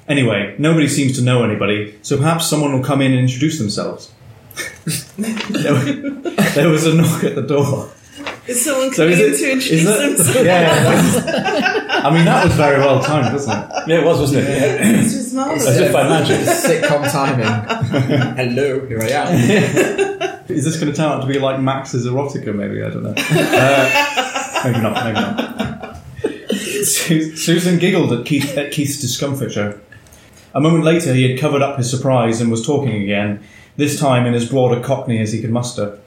Anyway, 0.06 0.55
nobody 0.56 0.87
seems 0.87 1.17
to 1.19 1.23
know 1.25 1.43
anybody, 1.43 1.99
so 2.03 2.17
perhaps 2.17 2.49
someone 2.49 2.73
will 2.73 2.85
come 2.85 3.03
in 3.03 3.11
and 3.11 3.21
introduce 3.23 3.59
themselves. 3.59 4.12
there 5.19 6.69
was 6.69 6.87
a 6.87 6.95
knock 6.95 7.25
at 7.25 7.35
the 7.35 7.43
door. 7.43 7.91
Is 8.49 8.65
someone 8.65 8.93
So 8.93 9.05
coming 9.09 9.12
is 9.12 9.21
in 9.21 9.25
it- 9.27 9.39
to 9.39 9.44
is 9.44 9.53
introduce 9.53 9.85
that- 9.85 9.99
themselves? 10.17 10.35
Yeah, 10.37 10.43
yeah, 10.43 10.83
that's- 10.83 12.05
I 12.05 12.11
mean 12.15 12.25
that 12.25 12.44
was 12.44 12.55
very 12.55 12.79
well 12.79 13.00
timed, 13.03 13.33
wasn't 13.33 13.59
it? 13.65 13.71
Yeah, 13.87 13.99
it 14.00 14.05
was, 14.05 14.19
wasn't 14.19 14.49
it? 14.49 14.49
This 14.49 15.15
was 15.15 15.27
As 15.27 15.35
marvellous. 15.35 15.79
if 15.79 15.93
by 15.93 16.09
magic. 16.09 16.41
Sitcom 16.41 17.11
timing. 17.12 17.47
Hello, 18.37 18.87
here 18.87 19.00
I 19.00 19.09
am. 19.11 20.43
Is 20.49 20.65
this 20.65 20.77
going 20.79 20.91
to 20.91 20.97
turn 20.97 21.06
out 21.06 21.21
to 21.21 21.27
be 21.29 21.39
like 21.39 21.61
Max's 21.61 22.05
erotica? 22.06 22.53
Maybe 22.55 22.83
I 22.83 22.91
don't 22.91 23.05
know. 23.05 23.15
Uh, 23.17 24.62
maybe 24.65 24.81
not. 24.81 25.05
Maybe 25.05 25.21
not. 25.21 25.99
Susan 26.85 27.79
giggled 27.79 28.12
at, 28.12 28.27
Keith, 28.27 28.56
at 28.59 28.73
Keith's 28.73 29.00
discomfiture. 29.00 29.81
A 30.55 30.61
moment 30.61 30.85
later, 30.85 31.15
he 31.15 31.31
had 31.31 31.41
covered 31.41 31.62
up 31.62 31.79
his 31.79 31.88
surprise 31.88 32.41
and 32.41 32.50
was 32.50 32.67
talking 32.67 33.03
again. 33.03 33.41
This 33.77 33.99
time 33.99 34.27
in 34.27 34.35
as 34.35 34.47
broad 34.49 34.77
a 34.77 34.83
Cockney 34.83 35.21
as 35.21 35.33
he 35.33 35.41
could 35.41 35.50
muster. 35.53 35.99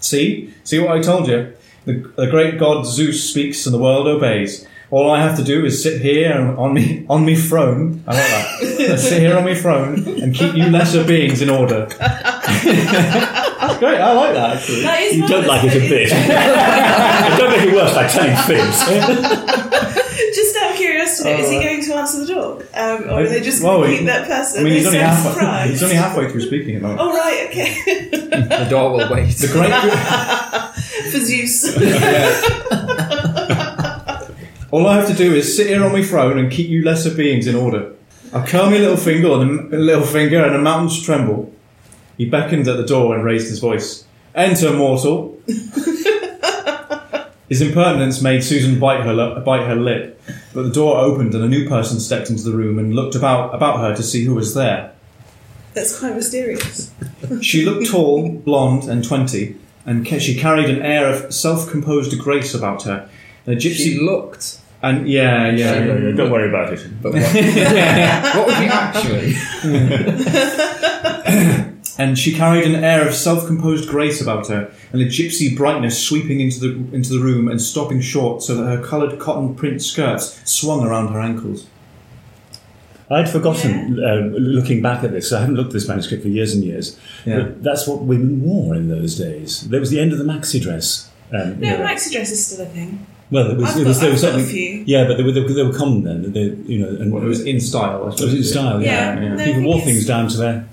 See, 0.00 0.52
see 0.64 0.78
what 0.78 0.90
I 0.96 1.00
told 1.00 1.28
you. 1.28 1.52
The, 1.86 2.12
the 2.16 2.26
great 2.26 2.58
god 2.58 2.84
Zeus 2.84 3.30
speaks 3.30 3.64
and 3.64 3.72
the 3.72 3.78
world 3.78 4.08
obeys. 4.08 4.66
All 4.90 5.10
I 5.10 5.20
have 5.20 5.36
to 5.38 5.44
do 5.44 5.64
is 5.64 5.82
sit 5.82 6.00
here 6.02 6.54
on 6.58 6.74
me 6.74 7.06
on 7.08 7.24
me 7.24 7.36
throne. 7.36 8.02
I 8.06 8.12
like 8.12 8.78
that. 8.88 8.98
sit 9.00 9.20
here 9.20 9.36
on 9.36 9.44
me 9.44 9.54
throne 9.54 10.06
and 10.20 10.34
keep 10.34 10.54
you 10.54 10.64
lesser 10.66 11.04
beings 11.04 11.40
in 11.42 11.48
order. 11.48 11.86
That's 11.86 12.64
great. 13.78 14.00
I 14.00 14.12
like 14.12 14.34
that 14.34 14.56
actually. 14.56 14.82
That 14.82 15.00
is 15.00 15.16
You 15.16 15.28
don't 15.28 15.46
like 15.46 15.64
it 15.64 15.76
a 15.76 15.88
bit. 15.88 16.12
And 16.12 17.38
don't 17.38 17.50
make 17.50 17.68
it 17.68 17.74
worse 17.74 17.94
by 17.94 18.06
telling 18.08 18.36
fibs. 18.46 19.65
Just 21.16 21.26
out 21.26 21.34
of 21.34 21.40
is 21.40 21.50
he 21.50 21.60
going 21.62 21.82
to 21.82 21.94
answer 21.94 22.20
the 22.20 22.26
door, 22.34 22.62
um, 22.74 23.02
or 23.04 23.22
are 23.22 23.28
they 23.28 23.40
just 23.40 23.62
Well, 23.62 23.78
going 23.78 23.84
to 23.84 23.90
he- 23.92 23.96
keep 23.98 24.06
that 24.06 24.26
person? 24.28 24.60
I 24.60 24.64
mean, 24.64 24.72
he's 24.74 24.86
only 24.86 24.98
so 24.98 25.04
halfway. 25.04 25.32
surprised. 25.32 25.70
He's 25.70 25.82
only 25.82 25.94
halfway 25.96 26.28
through 26.30 26.40
speaking 26.42 26.76
at 26.76 26.82
the 26.82 26.88
moment. 26.88 27.00
Oh 27.02 27.12
right, 27.16 27.46
okay. 27.50 28.10
The 28.56 28.66
door 28.70 28.90
will 28.92 29.08
wait. 29.10 29.30
The 29.36 29.48
great. 29.48 29.72
For 31.12 31.20
Zeus. 31.20 31.76
All 34.72 34.86
I 34.86 34.96
have 34.96 35.06
to 35.08 35.14
do 35.14 35.32
is 35.34 35.56
sit 35.56 35.68
here 35.68 35.84
on 35.84 35.92
my 35.92 36.02
throne 36.02 36.38
and 36.38 36.50
keep 36.52 36.68
you 36.68 36.82
lesser 36.84 37.14
beings 37.14 37.46
in 37.46 37.54
order. 37.54 37.92
I 38.32 38.44
curl 38.44 38.66
my 38.68 38.78
little 38.78 38.96
finger 38.96 39.30
and 39.40 39.72
a 39.72 39.78
little 39.78 40.04
finger, 40.04 40.44
and 40.44 40.54
the 40.54 40.58
mountains 40.58 41.00
tremble. 41.02 41.52
He 42.18 42.28
beckoned 42.28 42.66
at 42.68 42.76
the 42.76 42.84
door 42.84 43.14
and 43.14 43.24
raised 43.24 43.48
his 43.48 43.60
voice. 43.60 44.04
Enter, 44.34 44.72
mortal. 44.72 45.40
His 47.48 47.60
impertinence 47.60 48.20
made 48.22 48.42
Susan 48.42 48.78
bite 48.80 49.02
her 49.02 49.12
li- 49.14 49.40
bite 49.44 49.66
her 49.66 49.76
lip, 49.76 50.20
but 50.52 50.62
the 50.62 50.70
door 50.70 50.98
opened 50.98 51.34
and 51.34 51.44
a 51.44 51.48
new 51.48 51.68
person 51.68 52.00
stepped 52.00 52.30
into 52.30 52.42
the 52.42 52.56
room 52.56 52.78
and 52.78 52.94
looked 52.94 53.14
about 53.14 53.54
about 53.54 53.78
her 53.80 53.94
to 53.94 54.02
see 54.02 54.24
who 54.24 54.34
was 54.34 54.54
there. 54.54 54.92
That's 55.74 55.98
quite 55.98 56.14
mysterious. 56.16 56.90
She 57.42 57.64
looked 57.64 57.88
tall, 57.90 58.28
blonde, 58.30 58.84
and 58.88 59.04
twenty, 59.04 59.56
and 59.84 60.06
ca- 60.06 60.18
she 60.18 60.34
carried 60.38 60.70
an 60.70 60.80
air 60.82 61.06
of 61.12 61.32
self-composed 61.34 62.18
grace 62.18 62.54
about 62.54 62.82
her. 62.84 63.08
A 63.46 63.50
gypsy 63.50 63.76
She 63.76 63.98
looked. 64.00 64.58
And 64.82 65.08
yeah, 65.08 65.50
yeah. 65.50 65.74
Yeah, 65.84 65.98
yeah, 65.98 66.12
Don't 66.12 66.30
worry 66.30 66.48
about 66.48 66.72
it. 66.72 66.86
But 67.02 67.12
what, 67.14 67.22
what 68.34 68.46
would 68.46 68.58
you 68.58 68.70
actually? 68.70 69.34
And 71.98 72.18
she 72.18 72.32
carried 72.34 72.64
an 72.64 72.84
air 72.84 73.06
of 73.08 73.14
self-composed 73.14 73.88
grace 73.88 74.20
about 74.20 74.48
her, 74.48 74.70
and 74.92 75.00
a 75.00 75.06
gypsy 75.06 75.56
brightness 75.56 75.98
sweeping 76.02 76.40
into 76.40 76.60
the 76.60 76.68
into 76.94 77.08
the 77.10 77.20
room 77.20 77.48
and 77.48 77.60
stopping 77.60 78.00
short, 78.02 78.42
so 78.42 78.54
that 78.54 78.64
her 78.66 78.82
coloured 78.84 79.18
cotton 79.18 79.54
print 79.54 79.80
skirts 79.82 80.38
swung 80.44 80.84
around 80.86 81.08
her 81.12 81.20
ankles. 81.20 81.66
I'd 83.08 83.28
forgotten, 83.30 84.02
uh, 84.02 84.36
looking 84.36 84.82
back 84.82 85.04
at 85.04 85.12
this, 85.12 85.32
I 85.32 85.38
haven't 85.40 85.54
looked 85.54 85.68
at 85.68 85.74
this 85.74 85.86
manuscript 85.88 86.24
for 86.24 86.28
years 86.28 86.52
and 86.52 86.64
years, 86.64 86.98
Yeah. 87.24 87.38
but 87.38 87.62
that's 87.62 87.86
what 87.86 88.02
women 88.02 88.42
wore 88.42 88.74
in 88.74 88.88
those 88.88 89.14
days. 89.16 89.60
There 89.70 89.78
was 89.78 89.90
the 89.90 90.00
end 90.00 90.12
of 90.12 90.18
the 90.18 90.24
maxi 90.24 90.60
dress. 90.60 91.08
Um, 91.32 91.60
No, 91.60 91.78
know, 91.78 91.84
maxi 91.84 92.10
dress 92.12 92.32
is 92.32 92.44
still 92.44 92.66
a 92.66 92.68
thing. 92.68 93.06
well, 93.30 93.48
it 93.52 93.56
was, 93.58 93.76
I've 93.76 93.82
it 93.82 93.86
was, 93.86 93.96
got- 93.98 94.02
there 94.02 94.10
was 94.10 94.24
I've 94.24 94.32
got 94.32 94.38
a 94.40 94.42
something. 94.42 94.54
few. 94.54 94.84
Yeah, 94.86 95.06
but 95.06 95.16
they 95.18 95.22
were, 95.22 95.30
they 95.30 95.40
were, 95.40 95.52
they 95.52 95.62
were 95.62 95.72
common 95.72 96.02
then. 96.02 96.32
They, 96.32 96.72
you 96.72 96.80
know, 96.80 96.88
and 97.00 97.12
Well, 97.12 97.22
it 97.22 97.26
was 97.28 97.42
in 97.42 97.60
style. 97.60 98.04
I 98.04 98.08
it 98.08 98.20
was 98.20 98.34
in 98.34 98.42
style. 98.44 98.82
Yeah, 98.82 99.14
Yeah, 99.14 99.22
yeah. 99.22 99.34
no, 99.36 99.44
people 99.44 99.62
wore 99.62 99.80
things 99.82 100.04
down 100.04 100.26
to 100.28 100.36
their 100.36 100.68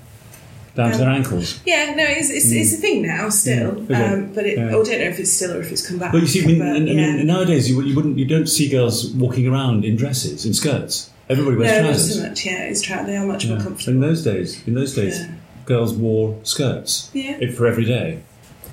down 0.74 0.88
to 0.90 0.94
Um, 0.94 1.00
their 1.00 1.10
ankles. 1.10 1.60
Yeah, 1.64 1.94
no, 1.96 2.04
it's, 2.04 2.30
it's, 2.30 2.50
it's 2.50 2.74
a 2.74 2.76
thing 2.78 3.02
now 3.06 3.28
still, 3.28 3.72
Mm, 3.72 3.84
okay. 3.90 4.04
um, 4.04 4.32
but 4.34 4.44
it, 4.46 4.58
Yeah. 4.58 4.68
I 4.68 4.70
don't 4.72 4.88
know 4.88 4.94
if 5.14 5.18
it's 5.20 5.32
still 5.32 5.52
or 5.56 5.60
if 5.60 5.70
it's 5.70 5.86
come 5.86 5.98
back. 5.98 6.12
But 6.12 6.20
you 6.22 6.26
see, 6.26 6.42
I 6.42 6.46
mean, 6.46 6.58
but, 6.58 6.68
and- 6.76 6.90
I 6.90 6.94
mean, 6.94 7.26
nowadays 7.26 7.68
you, 7.70 7.80
you 7.82 7.94
wouldn't, 7.94 8.18
you 8.18 8.24
don't 8.24 8.48
see 8.48 8.68
girls 8.68 9.10
walking 9.12 9.46
around 9.46 9.84
in 9.84 9.94
dresses, 9.96 10.44
in 10.44 10.52
skirts. 10.54 11.10
Everybody 11.30 11.56
wears 11.56 11.70
no, 11.70 11.76
not 11.82 11.86
trousers. 11.90 12.16
so 12.16 12.28
much. 12.28 12.44
Yeah, 12.46 12.64
it's 12.64 12.82
tra- 12.82 13.04
they 13.06 13.16
are 13.16 13.26
much 13.26 13.44
Yeah. 13.44 13.58
more 13.62 13.76
In 13.86 14.00
those 14.00 14.22
days, 14.24 14.60
in 14.66 14.74
those 14.74 14.94
days, 14.94 15.20
Yeah. 15.20 15.28
girls 15.64 15.94
wore 15.94 16.36
skirts 16.42 17.08
Yeah. 17.14 17.50
for 17.52 17.66
every 17.66 17.84
day. 17.84 18.18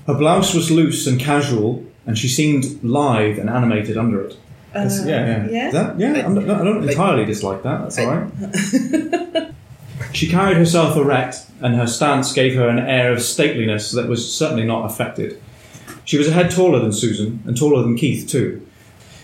Her 0.08 0.16
blouse 0.16 0.54
was 0.54 0.70
loose 0.72 1.06
and 1.08 1.20
casual, 1.20 1.84
and 2.08 2.18
she 2.18 2.28
seemed 2.28 2.66
lithe 2.84 3.38
and 3.40 3.50
animated 3.50 3.96
under 3.98 4.22
it. 4.26 4.36
Uh, 4.74 4.90
yeah, 5.06 5.06
yeah. 5.06 5.48
yeah. 5.52 5.72
That, 5.72 6.00
yeah, 6.00 6.26
I'm, 6.26 6.34
not- 6.34 6.50
I 6.62 6.64
don't 6.64 6.88
entirely 6.90 7.26
dislike 7.26 7.62
that. 7.64 7.82
That's 7.84 8.00
all 8.00 8.08
right. 8.08 9.48
she 10.14 10.28
carried 10.30 10.58
herself 10.58 10.96
erect, 10.98 11.46
and 11.62 11.76
her 11.76 11.88
stance 11.88 12.34
gave 12.34 12.56
her 12.56 12.68
an 12.70 12.80
air 12.80 13.12
of 13.12 13.20
stateliness 13.20 13.92
that 13.94 14.08
was 14.08 14.32
certainly 14.36 14.64
not 14.66 14.86
affected. 14.90 15.42
She 16.06 16.18
was 16.18 16.28
a 16.28 16.32
head 16.32 16.52
taller 16.52 16.80
than 16.80 16.92
Susan, 16.94 17.42
and 17.46 17.56
taller 17.58 17.84
than 17.84 17.96
Keith, 17.96 18.28
too. 18.30 18.66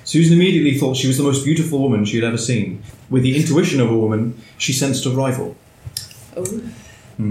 Susan 0.04 0.34
immediately 0.34 0.78
thought 0.78 0.96
she 0.96 1.08
was 1.08 1.18
the 1.18 1.24
most 1.24 1.44
beautiful 1.44 1.80
woman 1.80 2.06
she 2.06 2.16
had 2.18 2.24
ever 2.24 2.38
seen. 2.38 2.82
With 3.10 3.24
the 3.24 3.36
intuition 3.36 3.82
of 3.82 3.90
a 3.92 3.98
woman, 3.98 4.40
she 4.58 4.72
sensed 4.74 5.06
a 5.06 5.10
rival. 5.10 5.56
Oh. 6.38 6.46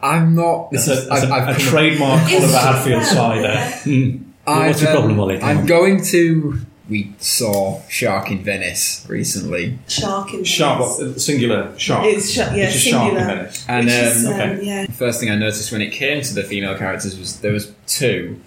I'm 0.00 0.34
not. 0.34 0.70
This 0.70 0.86
It's 0.88 0.98
is, 1.00 1.08
a, 1.08 1.12
it's 1.14 1.24
I've, 1.24 1.56
a 1.56 1.60
trademark 1.60 2.22
It's- 2.30 2.42
Oliver 2.54 2.58
Hadfield 2.58 3.02
yeah, 3.02 3.08
side 3.08 3.44
there. 3.44 3.80
yeah. 3.86 4.66
What's 4.66 4.80
your 4.82 4.90
problem, 4.92 5.12
um, 5.14 5.20
Ollie? 5.20 5.40
I'm 5.42 5.58
on. 5.58 5.66
going 5.66 6.02
to. 6.04 6.58
We 6.88 7.12
saw 7.18 7.82
Shark 7.88 8.30
in 8.30 8.42
Venice 8.42 9.04
recently, 9.08 9.78
Shark 9.88 10.32
in 10.32 10.42
Shark, 10.44 10.78
Venice. 10.78 10.98
what, 11.14 11.20
singular 11.20 11.78
shark. 11.78 12.06
It's 12.06 12.30
sh- 12.30 12.36
yeah, 12.38 12.54
It's 12.54 12.76
a 12.76 12.78
shark 12.78 13.12
in. 13.12 13.18
Venice. 13.18 13.64
and 13.68 13.84
Which 13.86 13.94
is, 13.94 14.26
um, 14.26 14.32
um, 14.32 14.40
okay. 14.40 14.64
yeah. 14.64 14.86
first 14.86 15.20
thing 15.20 15.30
I 15.30 15.36
noticed 15.36 15.70
when 15.70 15.82
it 15.82 15.90
came 15.92 16.22
to 16.22 16.34
the 16.34 16.42
female 16.44 16.76
characters 16.78 17.18
was 17.18 17.40
there 17.40 17.52
was 17.52 17.72
two, 17.86 18.40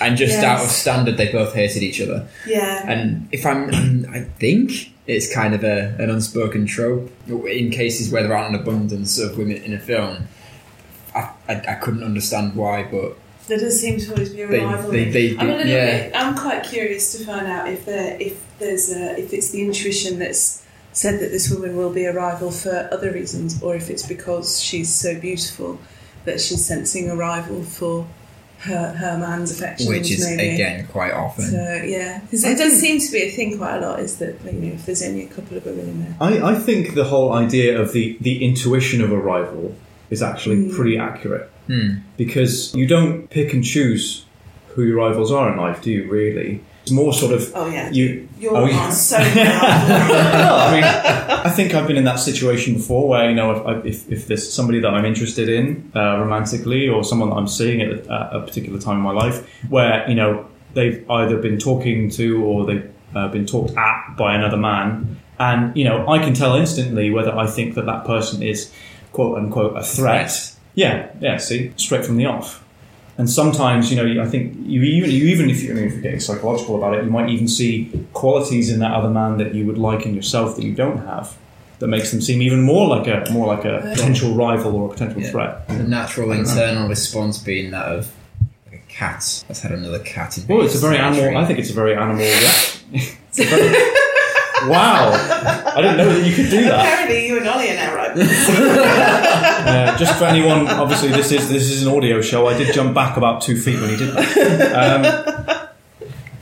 and 0.00 0.16
just 0.16 0.34
Yes. 0.34 0.44
out 0.44 0.64
of 0.64 0.70
standard, 0.70 1.16
they 1.16 1.32
both 1.32 1.54
hated 1.54 1.82
each 1.82 2.00
other. 2.00 2.28
Yeah. 2.46 2.84
And 2.88 3.28
if 3.32 3.44
I'm, 3.44 4.06
I 4.12 4.20
think 4.38 4.92
it's 5.08 5.32
kind 5.34 5.54
of 5.54 5.64
a, 5.64 5.96
an 5.98 6.08
unspoken 6.10 6.66
trope 6.66 7.10
in 7.28 7.70
cases 7.70 8.12
where 8.12 8.22
there 8.22 8.36
aren't 8.36 8.54
an 8.54 8.60
abundance 8.60 9.18
of 9.18 9.36
women 9.38 9.56
in 9.56 9.72
a 9.72 9.78
film. 9.80 10.28
I, 11.16 11.30
I, 11.48 11.54
I 11.68 11.74
couldn't 11.76 12.04
understand 12.04 12.54
why, 12.54 12.84
but 12.84 13.16
There 13.48 13.58
does 13.58 13.80
seem 13.80 13.98
to 13.98 14.10
always 14.12 14.30
be 14.30 14.42
a 14.42 14.46
They- 14.46 14.58
rivalry. 14.60 15.04
they- 15.04 15.28
they- 15.28 15.38
I'm 15.38 15.48
a 15.48 15.56
little 15.56 15.72
yeah. 15.72 16.02
bit. 16.04 16.12
I'm 16.14 16.36
quite 16.36 16.64
curious 16.64 17.12
to 17.12 17.24
find 17.24 17.46
out 17.46 17.68
if 17.68 17.84
there, 17.86 18.16
if 18.20 18.34
there's 18.58 18.90
a, 18.90 19.18
if 19.18 19.32
it's 19.32 19.50
the 19.50 19.62
intuition 19.62 20.18
that's 20.18 20.62
said 20.92 21.20
that 21.20 21.30
this 21.30 21.48
woman 21.50 21.76
will 21.76 21.90
be 21.92 22.04
a 22.04 22.12
rival 22.12 22.50
for 22.50 22.88
other 22.92 23.10
reasons, 23.12 23.62
or 23.62 23.74
if 23.74 23.88
it's 23.88 24.06
because 24.06 24.60
she's 24.60 24.92
so 24.92 25.18
beautiful 25.18 25.78
that 26.24 26.40
she's 26.40 26.64
sensing 26.64 27.08
a 27.10 27.16
rival 27.16 27.62
for 27.62 28.06
her 28.60 28.92
her 28.98 29.16
man's 29.16 29.52
affections. 29.52 29.88
which 29.88 30.10
is 30.10 30.24
maybe. 30.26 30.54
again 30.54 30.86
quite 30.90 31.12
often. 31.12 31.44
So 31.44 31.82
yeah, 31.86 32.20
'Cause 32.28 32.42
it 32.44 32.58
does 32.58 32.74
seem 32.80 32.98
to 32.98 33.12
be 33.12 33.22
a 33.22 33.30
thing 33.30 33.56
quite 33.56 33.76
a 33.76 33.80
lot. 33.80 34.00
Is 34.00 34.16
that 34.16 34.34
you 34.44 34.52
know 34.52 34.74
if 34.74 34.84
there's 34.84 35.02
only 35.02 35.24
a 35.24 35.28
couple 35.28 35.56
of 35.56 35.64
women 35.64 35.88
in 35.88 36.02
there. 36.02 36.14
I, 36.20 36.52
I 36.52 36.54
think 36.56 36.94
the 36.94 37.04
whole 37.04 37.32
idea 37.32 37.80
of 37.80 37.92
the, 37.92 38.18
the 38.20 38.44
intuition 38.44 39.00
of 39.00 39.12
a 39.12 39.16
rival 39.16 39.76
is 40.10 40.22
actually 40.22 40.56
hmm. 40.64 40.74
pretty 40.74 40.98
accurate 40.98 41.48
Hmm. 41.68 41.98
because 42.16 42.74
you 42.74 42.86
don't 42.86 43.28
pick 43.28 43.52
and 43.52 43.62
choose 43.62 44.24
who 44.68 44.82
your 44.84 44.96
rivals 44.96 45.30
are 45.30 45.52
in 45.52 45.58
life, 45.58 45.82
do 45.82 45.90
you? 45.90 46.10
Really, 46.10 46.60
it's 46.82 46.90
more 46.90 47.12
sort 47.12 47.32
of 47.34 47.52
Oh 47.54 47.68
yeah, 47.68 47.90
you. 47.90 48.26
you're 48.38 48.56
oh, 48.56 48.64
yeah. 48.66 48.90
so 48.90 49.18
no, 49.18 49.24
I 49.24 50.72
mean, 50.72 50.84
I 50.84 51.50
think 51.50 51.74
I've 51.74 51.86
been 51.86 51.96
in 51.98 52.04
that 52.04 52.20
situation 52.20 52.74
before 52.74 53.08
where, 53.08 53.28
you 53.28 53.34
know, 53.36 53.50
if, 53.52 53.66
I- 53.66 53.86
if, 53.86 54.10
if 54.10 54.26
there's 54.28 54.50
somebody 54.52 54.80
that 54.80 54.88
I'm 54.94 55.04
interested 55.04 55.48
in 55.48 55.90
uh, 55.94 56.18
romantically 56.18 56.88
or 56.88 57.04
someone 57.04 57.30
that 57.30 57.36
I'm 57.36 57.48
seeing 57.48 57.82
at 57.82 57.90
a, 57.90 58.12
at 58.12 58.36
a 58.36 58.40
particular 58.46 58.78
time 58.80 58.96
in 58.96 59.02
my 59.02 59.12
life 59.12 59.46
where, 59.68 60.08
you 60.08 60.14
know, 60.14 60.46
they've 60.74 61.04
either 61.10 61.36
been 61.38 61.58
talking 61.58 62.08
to 62.10 62.42
or 62.44 62.64
they've 62.66 62.90
uh, 63.14 63.28
been 63.28 63.46
talked 63.46 63.76
at 63.76 64.16
by 64.16 64.34
another 64.34 64.56
man. 64.56 65.18
And, 65.38 65.76
you 65.76 65.84
know, 65.84 66.08
I 66.08 66.18
can 66.18 66.34
tell 66.34 66.54
instantly 66.56 67.10
whether 67.10 67.34
I 67.36 67.46
think 67.46 67.74
that 67.74 67.86
that 67.86 68.04
person 68.04 68.42
is 68.42 68.72
quote 69.12 69.36
unquote 69.38 69.76
a 69.76 69.82
threat. 69.82 70.54
Yeah, 70.78 71.08
yeah, 71.20 71.36
see, 71.38 71.72
straight 71.76 72.04
from 72.06 72.16
the 72.16 72.26
off. 72.26 72.64
And 73.18 73.28
sometimes, 73.28 73.90
you 73.90 73.96
know, 74.00 74.22
I 74.22 74.26
think 74.28 74.54
you 74.64 74.80
even, 74.82 75.10
you 75.10 75.24
even 75.34 75.50
if, 75.50 75.60
you, 75.62 75.72
I 75.72 75.74
mean, 75.74 75.84
if 75.86 75.92
you're 75.94 76.02
getting 76.02 76.20
psychological 76.20 76.76
about 76.76 76.94
it, 76.96 77.04
you 77.04 77.10
might 77.10 77.28
even 77.30 77.48
see 77.48 78.06
qualities 78.12 78.70
in 78.70 78.78
that 78.78 78.92
other 78.92 79.10
man 79.10 79.38
that 79.38 79.54
you 79.56 79.66
would 79.66 79.76
like 79.78 80.06
in 80.06 80.14
yourself 80.14 80.54
that 80.54 80.64
you 80.64 80.72
don't 80.72 80.98
have, 80.98 81.36
that 81.80 81.88
makes 81.88 82.12
them 82.12 82.20
seem 82.20 82.40
even 82.42 82.62
more 82.62 82.86
like 82.86 83.08
a 83.08 83.28
more 83.32 83.46
like 83.54 83.64
a 83.64 83.80
potential 83.92 84.34
rival 84.36 84.76
or 84.76 84.86
a 84.88 84.92
potential 84.92 85.20
Yeah. 85.20 85.30
threat. 85.32 85.66
The 85.68 85.82
natural 85.82 86.30
internal 86.30 86.88
response 86.88 87.38
being 87.38 87.72
that 87.72 87.86
of 87.86 88.12
like 88.70 88.82
a 88.88 88.92
cat 88.92 89.44
that's 89.48 89.60
had 89.62 89.72
another 89.72 89.98
cat 89.98 90.38
in 90.38 90.46
Well, 90.46 90.64
it's 90.64 90.76
a 90.76 90.78
very 90.78 90.96
cemetery. 90.98 91.24
animal. 91.26 91.42
I 91.42 91.46
think 91.46 91.58
it's 91.58 91.70
a 91.70 91.74
very 91.82 91.94
animal 91.96 92.18
reaction. 92.18 92.80
It's 93.30 93.40
a 93.40 93.44
very- 93.44 94.68
wow, 94.70 95.10
I 95.78 95.82
didn't 95.82 95.96
know 95.98 96.12
that 96.12 96.26
you 96.26 96.34
could 96.34 96.50
do 96.50 96.64
that. 96.64 96.80
Apparently, 96.80 97.26
you 97.28 97.36
and 97.38 97.46
Ollie 97.46 97.70
are 97.70 97.74
now 97.74 97.94
right. 97.94 98.08
Uh, 99.68 99.96
just 99.98 100.18
for 100.18 100.24
anyone, 100.24 100.66
obviously 100.66 101.10
this 101.10 101.30
is 101.30 101.48
this 101.50 101.70
is 101.70 101.84
an 101.84 101.94
audio 101.94 102.22
show. 102.22 102.46
I 102.46 102.56
did 102.56 102.72
jump 102.72 102.94
back 102.94 103.16
about 103.18 103.42
two 103.42 103.60
feet 103.60 103.78
when 103.80 103.90
he 103.90 103.96
did 103.96 104.14
that. 104.14 104.72
Um, 104.72 105.02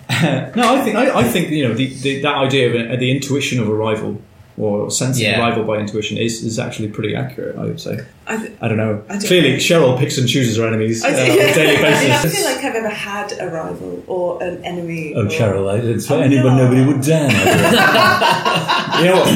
no, 0.56 0.74
I 0.74 0.84
think 0.84 0.96
I, 0.96 1.18
I 1.18 1.24
think 1.24 1.50
you 1.50 1.66
know 1.66 1.74
the, 1.74 1.92
the, 1.94 2.22
that 2.22 2.36
idea 2.36 2.68
of 2.68 2.74
it, 2.76 3.00
the 3.00 3.10
intuition 3.10 3.58
of 3.60 3.68
a 3.68 3.74
rival 3.74 4.20
or 4.58 4.90
sensing 4.90 5.24
Yeah. 5.26 5.36
a 5.38 5.40
rival 5.40 5.64
by 5.64 5.76
intuition 5.78 6.16
is, 6.16 6.42
is 6.42 6.58
actually 6.58 6.88
pretty 6.88 7.14
accurate. 7.14 7.56
I 7.56 7.64
would 7.64 7.80
say. 7.80 7.98
I, 8.28 8.36
th- 8.38 8.52
I 8.60 8.66
don't 8.66 8.76
know. 8.78 9.04
I 9.08 9.12
don't 9.12 9.24
Clearly, 9.26 9.52
know. 9.52 9.56
Cheryl 9.58 9.96
picks 9.98 10.18
and 10.18 10.28
chooses 10.28 10.56
her 10.56 10.66
enemies 10.66 11.04
uh, 11.04 11.08
on 11.08 11.14
a 11.14 11.16
daily 11.54 11.76
I 11.78 11.80
basis. 11.82 12.34
feel 12.34 12.44
like 12.44 12.64
I've 12.64 12.74
ever 12.74 12.88
had 12.88 13.32
a 13.38 13.46
rival 13.48 14.02
or 14.08 14.42
an 14.42 14.64
enemy. 14.64 15.14
Oh, 15.14 15.22
or, 15.26 15.28
Cheryl, 15.28 15.68
I 15.72 15.80
didn't 15.80 16.10
Oh, 16.10 16.20
anyone, 16.20 16.56
no. 16.56 16.64
nobody 16.64 16.84
would 16.84 17.02
dare. 17.02 17.30
You 18.96 19.04
know 19.04 19.16
what? 19.20 19.34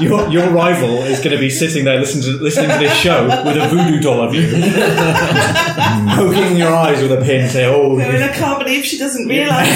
Your, 0.00 0.08
your, 0.08 0.28
your 0.30 0.50
rival 0.54 0.88
is 1.02 1.18
going 1.18 1.32
to 1.32 1.38
be 1.38 1.50
sitting 1.50 1.84
there 1.84 1.98
listening 2.00 2.24
to, 2.38 2.42
listening 2.42 2.70
to 2.70 2.78
this 2.78 2.96
show 2.96 3.26
with 3.44 3.56
a 3.58 3.68
voodoo 3.68 4.00
doll 4.00 4.22
of 4.22 4.32
you, 4.34 4.46
poking 6.16 6.56
your 6.56 6.74
eyes 6.74 7.02
with 7.02 7.12
a 7.12 7.20
pin, 7.22 7.46
say, 7.50 7.66
"Oh, 7.66 7.96
No, 7.96 8.04
and 8.04 8.24
I 8.24 8.28
can't 8.28 8.58
believe 8.58 8.84
she 8.86 8.96
doesn't 8.96 9.26
realise 9.28 9.68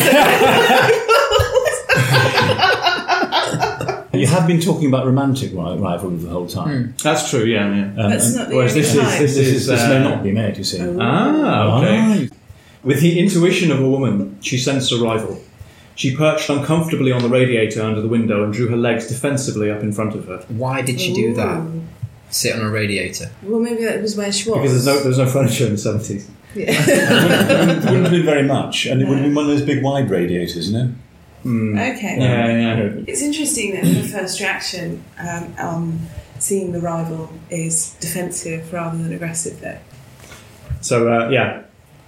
that. 4.16 4.20
you 4.20 4.26
have 4.26 4.46
been 4.46 4.60
talking 4.60 4.88
about 4.88 5.06
romantic 5.06 5.52
ri- 5.52 5.76
rivalry 5.78 6.16
the 6.16 6.28
whole 6.28 6.46
time. 6.46 6.94
that's 7.02 7.30
true." 7.30 7.44
Yeah, 7.44 7.68
yeah. 7.74 8.04
Um, 8.04 8.12
and- 8.12 8.52
whereas 8.54 8.74
this 8.74 8.94
is 8.94 9.00
time. 9.00 9.22
this, 9.22 9.34
this, 9.36 9.46
is, 9.48 9.66
this 9.66 9.80
uh, 9.80 9.88
may 9.88 10.00
not 10.08 10.22
be 10.22 10.32
made. 10.32 10.56
You 10.56 10.64
see. 10.64 10.80
Ah, 11.00 11.78
okay. 11.78 12.28
Ah, 12.30 12.34
With 12.82 13.00
the 13.00 13.18
intuition 13.18 13.70
of 13.72 13.80
a 13.80 13.88
woman, 13.88 14.38
she 14.42 14.58
sensed 14.58 14.92
a 14.92 14.96
rival. 14.96 15.40
She 15.94 16.14
perched 16.14 16.50
uncomfortably 16.50 17.10
on 17.10 17.22
the 17.22 17.28
radiator 17.30 17.80
under 17.82 18.02
the 18.02 18.08
window 18.08 18.44
and 18.44 18.52
drew 18.52 18.68
her 18.68 18.76
legs 18.76 19.06
defensively 19.08 19.70
up 19.70 19.82
in 19.82 19.92
front 19.92 20.14
of 20.14 20.26
her. 20.26 20.44
Why 20.48 20.82
did 20.82 21.00
she 21.00 21.14
do 21.14 21.32
that? 21.34 21.60
Ooh. 21.60 21.82
Sit 22.28 22.54
on 22.54 22.60
a 22.60 22.70
radiator. 22.70 23.30
Well, 23.42 23.60
maybe 23.60 23.84
that 23.84 24.02
was 24.02 24.14
where 24.16 24.30
she 24.30 24.50
was. 24.50 24.58
Because 24.58 24.72
there's 24.84 24.86
no 24.98 25.02
there's 25.02 25.18
no 25.18 25.26
furniture 25.26 25.64
in 25.66 25.72
the 25.72 25.78
seventies. 25.78 26.28
Yeah. 26.54 26.64
it 26.70 27.84
wouldn't 27.84 28.02
have 28.04 28.10
been 28.10 28.24
very 28.24 28.42
much, 28.42 28.86
and 28.86 29.00
it 29.00 29.08
would 29.08 29.18
have 29.18 29.26
been 29.26 29.34
one 29.34 29.44
of 29.44 29.50
those 29.50 29.62
big 29.62 29.82
wide 29.82 30.10
radiators, 30.10 30.70
you 30.70 30.76
know. 30.78 30.92
Okay. 31.46 32.16
Yeah, 32.18 32.46
yeah. 32.48 33.02
It's 33.06 33.22
interesting 33.22 33.72
that 33.74 33.84
her 33.86 34.02
first 34.02 34.40
reaction 34.40 35.04
um, 35.18 35.54
on 35.58 36.00
seeing 36.38 36.72
the 36.72 36.80
rival 36.80 37.32
is 37.50 37.94
defensive 38.00 38.72
rather 38.72 38.98
than 38.98 39.12
aggressive, 39.12 39.60
though. 39.60 39.78
So 40.80 41.12
uh, 41.12 41.28
yeah, 41.30 41.62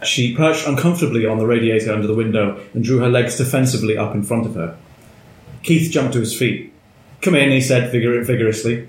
she 0.04 0.35
perched 0.35 0.66
uncomfortably 0.66 1.25
on 1.26 1.38
the 1.38 1.47
radiator 1.47 1.92
under 1.92 2.07
the 2.07 2.14
window 2.14 2.61
and 2.75 2.85
drew 2.85 2.99
her 2.99 3.09
legs 3.09 3.37
defensively 3.37 3.97
up 3.97 4.14
in 4.14 4.23
front 4.23 4.47
of 4.47 4.54
her. 4.54 4.76
Keith 5.62 5.90
jumped 5.90 6.12
to 6.14 6.21
his 6.21 6.37
feet. 6.37 6.73
"Come 7.23 7.35
in," 7.35 7.50
he 7.50 7.61
said 7.61 7.90
vigor- 7.92 8.23
vigorously. 8.25 8.88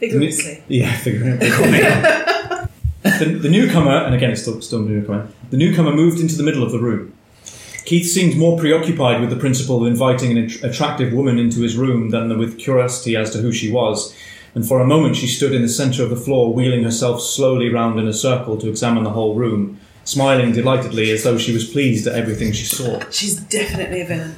Vigorously. 0.00 0.62
Yeah, 0.68 0.96
vigorously. 1.02 1.50
Come 1.50 1.74
in. 3.24 3.32
the, 3.32 3.38
the 3.42 3.48
newcomer, 3.48 3.96
and 4.04 4.14
again, 4.14 4.30
it's 4.30 4.42
still, 4.42 4.60
still 4.62 4.80
a 4.80 4.82
newcomer. 4.88 5.28
The 5.50 5.56
newcomer 5.56 5.92
moved 5.92 6.20
into 6.20 6.36
the 6.36 6.42
middle 6.44 6.62
of 6.62 6.70
the 6.72 6.78
room. 6.78 7.14
Keith 7.88 8.06
seemed 8.06 8.36
more 8.36 8.58
preoccupied 8.58 9.18
with 9.18 9.30
the 9.30 9.36
principle 9.36 9.80
of 9.80 9.86
inviting 9.86 10.36
an 10.36 10.44
attractive 10.62 11.10
woman 11.14 11.38
into 11.38 11.62
his 11.62 11.74
room 11.74 12.10
than 12.10 12.36
with 12.36 12.58
curiosity 12.58 13.16
as 13.16 13.30
to 13.30 13.38
who 13.38 13.50
she 13.50 13.72
was. 13.72 14.14
And 14.54 14.68
for 14.68 14.78
a 14.80 14.86
moment, 14.86 15.16
she 15.16 15.26
stood 15.26 15.54
in 15.54 15.62
the 15.62 15.70
centre 15.70 16.02
of 16.02 16.10
the 16.10 16.16
floor, 16.16 16.52
wheeling 16.52 16.84
herself 16.84 17.22
slowly 17.22 17.70
round 17.72 17.98
in 17.98 18.06
a 18.06 18.12
circle 18.12 18.58
to 18.58 18.68
examine 18.68 19.04
the 19.04 19.10
whole 19.12 19.34
room, 19.36 19.80
smiling 20.04 20.52
delightedly 20.52 21.10
as 21.12 21.22
though 21.24 21.38
she 21.38 21.54
was 21.54 21.64
pleased 21.64 22.06
at 22.06 22.14
everything 22.14 22.52
she 22.52 22.66
saw. 22.66 23.00
She's 23.10 23.36
definitely 23.36 24.02
a 24.02 24.06
villain. 24.06 24.34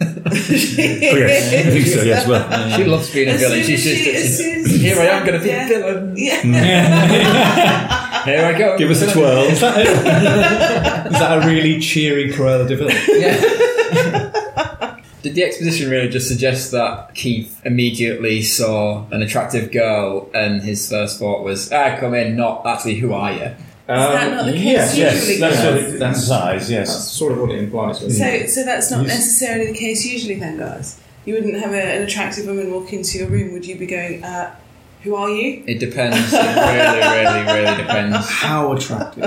Oh, 0.00 0.06
yes, 0.34 1.54
I 1.66 1.70
think 1.70 1.86
so. 1.86 2.02
Yes, 2.02 2.26
well, 2.26 2.76
She 2.76 2.84
loves 2.86 3.08
being 3.14 3.28
a 3.28 3.38
villain. 3.38 3.62
She's 3.62 3.86
as 3.86 3.98
she- 3.98 4.04
just 4.04 4.40
as 4.40 4.68
she 4.68 4.78
here. 4.78 4.98
I 4.98 5.04
am 5.04 5.24
going 5.24 5.38
to 5.38 5.44
be 5.44 5.50
yeah. 5.50 5.64
a 5.64 5.68
villain. 5.68 6.16
Yeah. 6.16 6.42
Mm. 6.42 7.98
Here 8.24 8.44
I 8.44 8.58
go. 8.58 8.76
Give 8.78 8.90
us 8.90 9.02
a 9.02 9.10
twirl. 9.12 9.44
Is 9.44 9.60
that, 9.60 9.76
a, 9.78 9.80
is 11.06 11.18
that 11.18 11.42
a 11.42 11.46
really 11.46 11.80
cheery 11.80 12.30
Cruella 12.32 12.66
de 12.68 12.76
Vil? 12.76 12.90
Yeah. 13.20 14.96
Did 15.22 15.34
the 15.34 15.44
exposition 15.44 15.90
really 15.90 16.08
just 16.08 16.28
suggest 16.28 16.70
that 16.72 17.14
Keith 17.14 17.60
immediately 17.66 18.40
saw 18.40 19.06
an 19.10 19.20
attractive 19.22 19.70
girl 19.70 20.30
and 20.32 20.62
his 20.62 20.88
first 20.88 21.18
thought 21.18 21.44
was, 21.44 21.70
ah, 21.72 21.96
come 22.00 22.14
in, 22.14 22.36
not 22.36 22.64
actually, 22.64 22.94
who 22.96 23.12
are 23.12 23.32
you? 23.32 23.54
that 23.86 24.30
not 24.32 24.46
the 24.46 24.52
case 24.52 24.62
yes, 24.62 24.96
yes, 24.96 25.14
usually? 25.28 25.40
that's 25.40 25.56
what 25.64 25.74
Yeah. 25.74 25.80
it 25.88 25.98
That's- 25.98 26.22
implies. 26.22 26.60
That's 26.60 26.70
Yes, 26.70 27.08
sort 27.12 27.32
of 27.32 27.38
what 27.40 27.50
it 27.50 27.58
implies. 27.58 27.98
doesn't? 28.00 28.12
So, 28.12 28.46
so 28.46 28.64
that's 28.64 28.90
not 28.90 29.04
Yes. 29.06 29.16
necessarily 29.18 29.66
the 29.72 29.78
case 29.78 30.06
usually, 30.06 30.36
then, 30.36 30.56
guys. 30.58 30.96
You 31.26 31.34
wouldn't 31.34 31.60
have 31.60 31.72
a, 31.72 31.82
an 31.82 32.02
attractive 32.02 32.46
woman 32.46 32.72
walk 32.72 32.92
into 32.94 33.18
your 33.18 33.26
room. 33.28 33.52
Would 33.52 33.66
you 33.66 33.74
be 33.76 33.86
going, 33.86 34.22
uh, 34.24 34.54
"Who 35.02 35.14
are 35.14 35.30
you?" 35.30 35.62
It 35.66 35.78
depends. 35.78 36.32
It 36.32 36.36
really, 36.36 37.00
really, 37.00 37.62
really 37.64 37.76
depends. 37.82 38.28
How 38.30 38.72
attractive? 38.72 39.22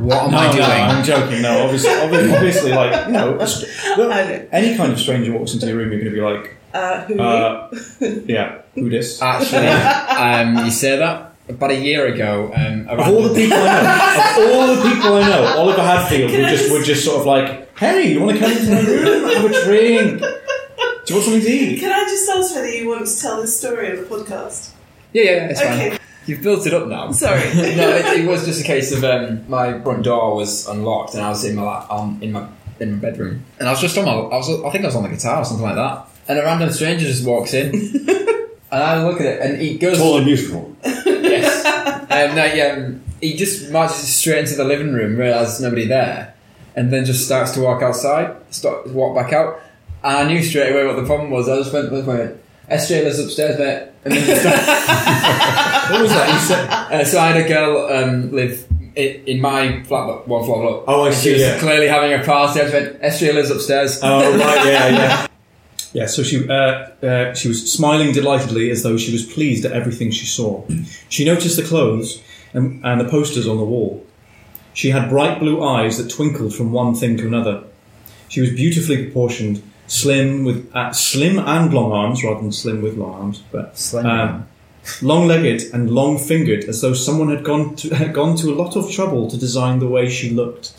What 0.00 0.22
am 0.24 0.30
No, 0.30 0.38
I 0.38 0.46
no, 0.46 0.52
doing? 0.52 0.62
I'm 0.70 1.04
joking. 1.04 1.42
No, 1.42 1.64
obviously, 1.64 1.90
obviously, 1.90 2.32
obviously 2.36 2.72
like 2.72 3.06
you 3.06 3.12
know, 3.12 3.38
a 3.40 3.46
str- 3.46 3.66
well, 3.98 4.12
I 4.12 4.22
know. 4.24 4.48
any 4.52 4.76
kind 4.76 4.92
of 4.92 4.98
stranger 5.00 5.32
walks 5.32 5.54
into 5.54 5.66
your 5.66 5.76
room, 5.76 5.90
you're 5.90 6.00
going 6.00 6.12
to 6.12 6.16
be 6.16 6.22
like, 6.22 6.56
Uh, 6.74 7.00
who 7.06 7.18
are 7.20 7.68
you? 7.72 7.78
uh, 8.06 8.20
yeah, 8.26 8.58
who 8.74 8.88
this? 8.90 9.20
Actually, 9.22 9.68
um, 9.68 10.64
you 10.64 10.70
say 10.70 10.96
that 10.98 11.32
about 11.48 11.70
a 11.70 11.74
year 11.80 12.06
ago. 12.06 12.50
Um, 12.54 12.86
Of 12.88 12.98
all 13.00 13.22
the 13.22 13.34
people 13.34 13.56
I 13.58 13.82
know, 13.82 14.44
of 14.44 14.52
all 14.56 14.66
the 14.76 14.82
people 14.90 15.14
I 15.14 15.28
know, 15.28 15.42
Oliver 15.58 15.82
Hadfield 15.82 16.30
Can 16.30 16.40
would 16.42 16.48
just 16.50 16.62
just- 16.64 16.72
would 16.72 16.84
just 16.84 17.04
sort 17.04 17.20
of 17.20 17.26
like, 17.26 17.76
hey, 17.78 18.12
you 18.12 18.20
want 18.20 18.36
to 18.36 18.42
come 18.42 18.52
into 18.52 18.70
my 18.70 18.80
room, 18.80 19.30
have 19.34 19.44
a 19.44 19.64
drink? 19.64 20.20
Do 20.20 20.26
you 21.14 21.14
want 21.20 21.24
something 21.24 21.40
to 21.42 21.48
eat? 21.50 21.78
Can 21.80 21.92
I 21.92 22.04
just 22.04 22.28
ask 22.28 22.54
whether 22.54 22.68
you 22.68 22.88
want 22.88 23.06
to 23.06 23.20
tell 23.20 23.40
this 23.40 23.56
story 23.58 23.90
on 23.90 23.96
the 23.96 24.02
podcast? 24.02 24.70
Yeah, 25.16 25.30
yeah, 25.30 25.48
it's 25.50 25.60
Okay. 25.60 25.90
fine. 25.90 25.98
You've 26.26 26.42
built 26.42 26.66
it 26.66 26.74
up 26.74 26.88
now. 26.88 27.12
Sorry. 27.12 27.40
no, 27.54 27.88
it, 27.88 28.20
it 28.20 28.26
was 28.28 28.44
just 28.44 28.60
a 28.60 28.64
case 28.64 28.90
of 28.92 29.04
um, 29.04 29.48
my 29.48 29.80
front 29.80 30.02
door 30.04 30.34
was 30.34 30.66
unlocked 30.68 31.14
and 31.14 31.22
I 31.22 31.28
was 31.28 31.44
in 31.44 31.54
my 31.54 31.62
la- 31.62 31.86
um, 31.88 32.18
in 32.20 32.32
my 32.32 32.46
in 32.80 32.94
my 32.94 32.98
bedroom 32.98 33.44
and 33.58 33.68
I 33.68 33.70
was 33.70 33.80
just 33.80 33.96
on 33.96 34.04
my 34.04 34.12
I 34.12 34.36
was 34.36 34.50
I 34.64 34.70
think 34.70 34.84
I 34.84 34.88
was 34.88 34.96
on 34.96 35.04
the 35.04 35.08
guitar 35.08 35.38
or 35.40 35.44
something 35.44 35.64
like 35.64 35.76
that 35.76 36.06
and 36.28 36.38
a 36.38 36.42
random 36.42 36.70
stranger 36.72 37.06
just 37.06 37.24
walks 37.24 37.54
in 37.54 37.70
and 38.72 38.82
I 38.82 39.02
look 39.06 39.20
at 39.20 39.26
it 39.26 39.40
and 39.40 39.60
he 39.62 39.78
goes 39.78 39.98
tall 39.98 40.16
and 40.18 40.26
beautiful. 40.26 40.76
yes 40.84 41.64
and 42.10 42.36
no, 42.36 42.44
yeah, 42.44 42.74
um, 42.86 43.02
he 43.20 43.36
just 43.36 43.70
marches 43.70 44.12
straight 44.14 44.40
into 44.40 44.56
the 44.56 44.64
living 44.64 44.92
room 44.92 45.16
realizes 45.16 45.60
nobody 45.60 45.86
there 45.86 46.34
and 46.74 46.92
then 46.92 47.04
just 47.04 47.24
starts 47.24 47.52
to 47.52 47.60
walk 47.60 47.82
outside 47.82 48.34
start 48.52 48.86
walk 48.88 49.14
back 49.16 49.32
out 49.32 49.60
and 50.04 50.16
I 50.18 50.24
knew 50.26 50.42
straight 50.42 50.72
away 50.72 50.84
what 50.86 50.96
the 50.96 51.06
problem 51.06 51.30
was 51.30 51.48
I 51.48 51.56
just 51.56 51.72
went, 51.72 51.90
went, 51.92 52.36
went 52.68 52.80
SJ 52.80 53.04
lives 53.04 53.18
upstairs 53.18 53.58
mate 53.58 53.88
and 54.04 54.14
then 54.14 54.26
What 55.90 56.02
was 56.02 56.10
that? 56.10 56.32
You 56.32 56.38
said, 56.40 56.68
uh, 56.70 57.04
so 57.04 57.20
I 57.20 57.28
had 57.28 57.44
a 57.44 57.48
girl 57.48 57.86
um, 57.92 58.32
live 58.32 58.66
i- 58.96 59.20
in 59.26 59.40
my 59.40 59.82
flat, 59.84 60.06
but 60.08 60.26
one 60.28 60.44
floor 60.44 60.68
up. 60.80 60.84
Oh, 60.88 61.02
I 61.02 61.06
And 61.08 61.14
see, 61.14 61.28
She 61.28 61.32
was 61.34 61.42
yeah. 61.42 61.58
clearly 61.60 61.86
having 61.88 62.12
a 62.12 62.24
party. 62.24 62.60
I 62.60 62.68
went, 62.68 63.00
SJ 63.02 63.34
lives 63.34 63.50
upstairs. 63.50 64.00
oh 64.02 64.36
right, 64.38 64.66
yeah, 64.66 64.88
yeah. 64.88 65.26
Yeah, 65.92 66.06
so 66.06 66.22
she 66.22 66.46
uh, 66.46 66.52
uh, 66.52 67.32
she 67.34 67.48
was 67.48 67.72
smiling 67.72 68.12
delightedly 68.12 68.70
as 68.70 68.82
though 68.82 68.98
she 68.98 69.12
was 69.12 69.22
pleased 69.24 69.64
at 69.64 69.72
everything 69.72 70.10
she 70.10 70.26
saw. 70.26 70.62
She 71.08 71.24
noticed 71.24 71.56
the 71.56 71.62
clothes 71.62 72.20
and, 72.52 72.84
and 72.84 73.00
the 73.00 73.08
posters 73.08 73.46
on 73.48 73.56
the 73.56 73.64
wall. 73.64 74.04
She 74.74 74.90
had 74.90 75.08
bright 75.08 75.38
blue 75.38 75.64
eyes 75.64 75.96
that 75.96 76.10
twinkled 76.10 76.54
from 76.54 76.70
one 76.72 76.94
thing 76.94 77.16
to 77.18 77.26
another. 77.26 77.62
She 78.28 78.42
was 78.42 78.50
beautifully 78.50 79.04
proportioned, 79.04 79.62
slim 79.86 80.44
with 80.44 80.70
uh, 80.74 80.92
slim 80.92 81.38
and 81.38 81.72
long 81.72 81.92
arms 81.92 82.22
rather 82.24 82.40
than 82.40 82.52
slim 82.52 82.82
with 82.82 82.96
long 82.96 83.14
arms, 83.14 83.42
but 83.52 83.92
um, 83.94 84.46
long-legged 85.02 85.62
and 85.72 85.90
long-fingered, 85.90 86.64
as 86.64 86.80
though 86.80 86.92
someone 86.94 87.28
had 87.34 87.44
gone 87.44 87.74
to 87.76 87.94
had 87.94 88.12
gone 88.14 88.36
to 88.36 88.50
a 88.50 88.54
lot 88.54 88.76
of 88.76 88.90
trouble 88.90 89.28
to 89.30 89.36
design 89.36 89.78
the 89.78 89.88
way 89.88 90.08
she 90.08 90.30
looked. 90.30 90.72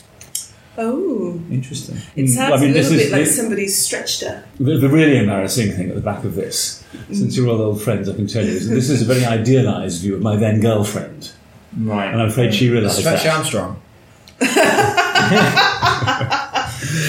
Oh, 0.80 1.42
Interesting. 1.50 1.98
it 2.16 2.26
Mm, 2.26 2.30
sounds 2.30 2.54
I 2.54 2.58
mean, 2.62 2.70
a 2.70 2.74
this 2.74 2.90
little 2.92 3.00
is 3.00 3.10
bit 3.10 3.12
like 3.18 3.26
the- 3.26 3.32
somebody's 3.32 3.76
stretched 3.78 4.22
her. 4.22 4.44
The, 4.60 4.78
the 4.78 4.90
really 4.90 5.18
embarrassing 5.18 5.72
thing 5.72 5.90
at 5.90 5.96
the 5.96 6.02
back 6.02 6.24
of 6.24 6.36
this, 6.36 6.84
since 7.12 7.36
you're 7.36 7.50
all 7.50 7.60
old 7.62 7.82
friends, 7.82 8.08
I 8.08 8.14
can 8.14 8.28
tell 8.28 8.46
you, 8.46 8.52
is 8.52 8.70
that 8.70 8.76
this 8.76 8.90
is 8.92 9.02
a 9.02 9.06
very 9.06 9.26
idealised 9.26 10.02
view 10.04 10.14
of 10.16 10.22
my 10.22 10.36
then 10.36 10.60
girlfriend, 10.62 11.32
Right. 11.76 12.12
and 12.12 12.22
I'm 12.22 12.28
afraid 12.30 12.54
she 12.54 12.70
realised 12.70 13.00
Stretch 13.00 13.24
that. 13.24 13.36
Armstrong. 13.36 13.82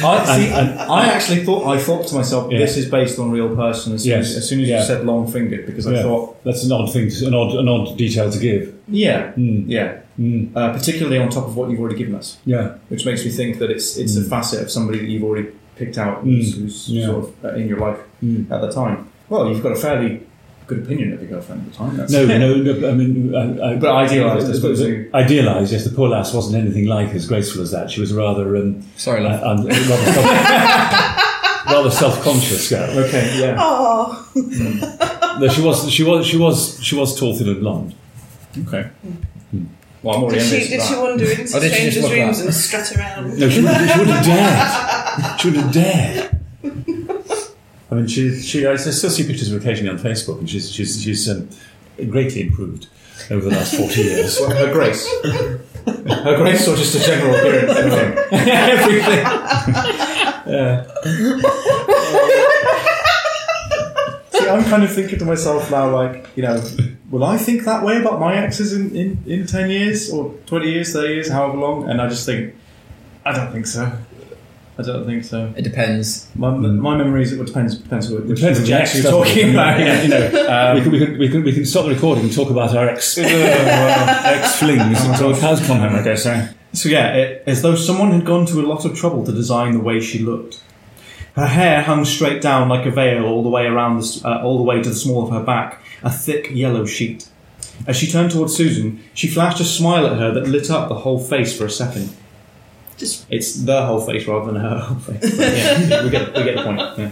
I 0.05 0.25
see. 0.39 0.47
And- 0.49 0.71
and- 0.71 0.79
I 0.81 1.07
actually 1.09 1.45
thought 1.45 1.67
I 1.67 1.79
thought 1.79 2.07
to 2.09 2.15
myself, 2.15 2.51
Yeah. 2.53 2.59
this 2.59 2.77
is 2.77 2.87
based 2.87 3.19
on 3.19 3.31
real 3.31 3.55
person. 3.55 3.95
As 3.95 4.03
soon 4.03 4.11
Yes. 4.13 4.31
as, 4.31 4.37
as, 4.39 4.49
soon 4.49 4.61
as 4.61 4.69
Yeah. 4.69 4.81
you 4.81 4.87
said 4.87 5.07
long 5.07 5.27
fingered, 5.31 5.67
because 5.67 5.87
I 5.87 5.95
Yeah. 5.95 6.03
thought, 6.03 6.43
That's 6.45 6.65
an 6.65 6.73
odd 6.73 6.93
thing, 6.93 7.11
to, 7.11 7.27
an 7.27 7.35
odd, 7.35 7.55
an 7.55 7.69
odd 7.69 7.97
detail 7.97 8.31
to 8.31 8.39
give. 8.39 8.73
yeah, 8.91 9.33
Mm. 9.37 9.65
yeah, 9.67 9.93
Mm. 10.21 10.49
uh, 10.57 10.73
particularly 10.73 11.19
on 11.19 11.29
top 11.31 11.47
of 11.47 11.57
what 11.57 11.71
you've 11.71 11.81
already 11.81 11.97
given 11.97 12.15
us, 12.15 12.37
Yeah, 12.45 12.71
which 12.89 13.05
makes 13.07 13.25
me 13.25 13.31
think 13.31 13.59
that 13.61 13.71
it's 13.71 13.97
it's 13.97 14.17
a 14.17 14.23
facet 14.23 14.63
of 14.63 14.71
somebody 14.71 14.99
that 14.99 15.09
you've 15.09 15.25
already 15.25 15.49
picked 15.77 15.97
out 15.99 16.23
who's, 16.25 16.55
Mm. 16.55 16.63
who's 16.63 16.89
Yeah. 16.89 17.07
sort 17.07 17.19
of 17.19 17.31
uh, 17.45 17.55
in 17.55 17.69
your 17.69 17.79
life 17.79 17.99
Mm. 18.25 18.51
at 18.51 18.61
the 18.61 18.71
time. 18.73 19.07
Well, 19.29 19.49
you've 19.49 19.63
got 19.63 19.73
a 19.73 19.77
fairly 19.77 20.21
good 20.69 20.85
opinion 20.85 21.15
of 21.15 21.21
your 21.23 21.31
girlfriend 21.31 21.67
at 21.67 21.73
the 21.73 21.79
time. 21.79 21.97
That's 21.97 22.13
No, 22.13 22.27
no, 22.27 22.55
no. 22.57 22.89
I 22.89 22.93
mean, 22.93 23.35
I, 23.35 23.73
I, 23.73 23.77
But 23.77 23.91
idealised, 23.91 24.49
I 24.49 24.53
suppose. 24.53 24.81
Idealised, 24.83 25.73
yes. 25.73 25.85
The 25.85 25.91
poor 25.91 26.09
lass 26.09 26.33
wasn't 26.35 26.63
anything 26.63 26.87
like 26.87 27.09
as 27.15 27.27
graceful 27.27 27.63
as 27.63 27.71
that. 27.73 27.91
She 27.91 28.01
was 28.01 28.13
rather, 28.13 28.55
um, 28.57 28.83
Sorry, 28.97 29.25
uh, 29.27 29.51
um, 29.51 29.67
rather, 29.67 29.83
self, 30.13 30.27
rather 31.67 31.91
self-conscious 31.91 32.71
girl. 32.71 32.99
Okay, 33.07 33.41
yeah. 33.41 33.57
Oh, 33.59 34.31
No, 35.41 35.49
she 35.49 35.63
was, 35.63 35.91
she 35.91 36.05
was, 36.05 36.27
she 36.27 36.37
was, 36.37 36.79
she 36.85 36.95
was 36.97 37.19
tall, 37.19 37.35
thin, 37.35 37.49
and 37.49 37.61
blonde. 37.61 37.95
Okay. 38.67 38.91
Well, 40.03 40.17
I'm 40.17 40.23
already 40.25 40.39
did 40.41 40.63
she, 40.63 40.69
did 40.69 40.83
she 40.83 40.95
wander 40.95 41.25
into 41.25 41.57
Oh, 41.57 41.61
did 41.61 41.73
she 41.73 41.91
just 41.91 42.07
strangers' 42.07 42.11
rooms 42.11 42.41
and 42.41 42.55
strut 42.55 42.97
around? 42.97 43.39
No, 43.39 43.49
she 43.49 43.63
wouldn't, 43.63 43.91
she 43.91 43.99
wouldn't 43.99 44.17
have 44.17 44.25
dared. 44.27 45.41
She 45.41 45.49
wouldn't 45.49 45.65
have 45.65 45.75
dared. 45.75 46.38
I 47.91 47.95
mean, 47.95 48.07
she, 48.07 48.41
she, 48.41 48.67
I 48.67 48.77
still 48.77 49.11
see 49.11 49.27
pictures 49.27 49.51
of 49.51 49.55
her 49.55 49.61
occasionally 49.67 49.91
on 49.91 49.99
Facebook, 49.99 50.39
and 50.39 50.49
she's, 50.49 50.71
she's, 50.71 51.03
she's 51.03 51.29
um, 51.29 51.49
greatly 52.11 52.43
improved 52.43 52.89
over 53.31 53.49
the 53.49 53.57
last 53.57 53.75
40 53.77 54.01
years. 54.01 54.39
Well, 54.41 54.51
her 54.51 54.73
grace. 54.73 55.09
her 55.25 56.37
grace 56.37 56.69
or 56.69 56.77
just 56.77 56.95
a 56.95 57.01
general 57.01 57.35
appearance? 57.35 57.79
Everything. 57.79 59.25
Everything. 60.49 61.45
See, 64.33 64.49
I'm 64.49 64.65
kind 64.65 64.83
of 64.85 64.93
thinking 64.93 65.19
to 65.19 65.25
myself 65.25 65.71
now, 65.71 65.91
like, 65.91 66.29
you 66.37 66.43
know, 66.43 66.63
will 67.11 67.25
I 67.25 67.39
think 67.39 67.65
that 67.65 67.83
way 67.85 67.99
about 67.99 68.21
my 68.21 68.37
exes 68.37 68.73
in, 68.75 68.95
in, 68.95 69.23
in 69.27 69.47
10 69.47 69.71
years 69.71 70.11
or 70.13 70.35
20 70.47 70.71
years, 70.71 70.93
30 70.93 71.15
years, 71.15 71.29
however 71.31 71.57
long? 71.57 71.89
And 71.89 72.03
I 72.03 72.09
just 72.09 72.27
think, 72.27 72.55
I 73.25 73.33
don't 73.33 73.51
think 73.51 73.67
so. 73.67 73.93
I 74.79 74.83
don't 74.83 75.05
think 75.07 75.25
so. 75.25 75.53
It 75.57 75.63
depends. 75.63 76.29
My, 76.37 76.51
my 76.51 76.97
memories, 76.97 77.33
it 77.33 77.45
depends, 77.45 77.77
depends 77.79 78.09
what, 78.11 78.25
which, 78.27 78.39
Depends 78.41 78.59
on 78.61 78.63
which 78.63 78.71
the 78.71 78.77
ex 78.81 78.95
ex, 78.95 79.03
you're 79.03 79.13
talking 79.13 79.51
about. 79.51 79.81
Yeah. 79.81 80.03
You 80.03 80.09
know, 80.09 80.45
Um, 80.49 80.77
we, 80.77 80.83
can, 80.83 80.93
we, 80.93 80.99
can, 80.99 81.19
we, 81.19 81.29
can, 81.29 81.43
we 81.45 81.53
can 81.53 81.67
stop 81.67 81.87
the 81.87 81.95
recording 81.95 82.25
and 82.25 82.33
talk 82.33 82.49
about 82.51 82.77
our 82.77 82.89
ex, 82.89 83.19
ex 83.19 84.57
flings 84.61 85.05
until 85.05 85.37
cows 85.37 85.65
come 85.67 85.79
home, 85.79 85.95
I 85.97 86.03
guess. 86.03 86.25
eh? 86.27 86.53
So 86.75 86.89
yeah, 86.89 87.15
it, 87.15 87.43
as 87.47 87.63
though 87.63 87.75
someone 87.75 88.13
had 88.13 88.25
gone 88.25 88.47
to 88.47 88.61
a 88.61 88.67
lot 88.67 88.85
of 88.85 88.97
trouble 88.97 89.25
to 89.27 89.33
design 89.33 89.73
the 89.73 89.81
way 89.81 90.01
she 90.01 90.21
looked. 90.21 90.63
Her 91.35 91.47
hair 91.47 91.83
hung 91.83 92.05
straight 92.05 92.41
down 92.43 92.69
like 92.69 92.87
a 92.87 92.91
veil 92.91 93.25
all 93.25 93.43
the 93.43 93.49
way 93.49 93.67
around, 93.67 93.99
the, 94.01 94.23
uh, 94.25 94.43
all 94.43 94.57
the 94.59 94.65
way 94.65 94.83
to 94.83 94.89
the 94.89 94.95
small 94.95 95.25
of 95.25 95.31
her 95.31 95.43
back, 95.43 95.83
a 96.03 96.11
thick 96.11 96.51
yellow 96.51 96.85
sheet. 96.85 97.29
As 97.87 97.97
she 97.97 98.11
turned 98.11 98.31
towards 98.33 98.57
Susan, 98.57 99.03
she 99.15 99.29
flashed 99.29 99.61
a 99.61 99.65
smile 99.65 100.07
at 100.07 100.19
her 100.19 100.33
that 100.33 100.49
lit 100.49 100.71
up 100.71 100.89
the 100.89 100.97
whole 100.97 101.19
face 101.21 101.57
for 101.57 101.65
a 101.65 101.71
second. 101.71 102.11
Just- 102.99 103.27
it's 103.31 103.55
the 103.55 103.87
whole 103.87 104.01
face 104.01 104.27
rather 104.27 104.53
than 104.53 104.61
her 104.61 104.79
whole 104.79 104.99
face. 104.99 105.37
But 105.37 105.57
yeah, 105.57 106.03
we 106.05 106.11
get 106.11 106.35
we 106.35 106.45
get 106.45 106.57
the 106.57 106.63
point. 106.65 106.81
Yeah. 106.99 107.11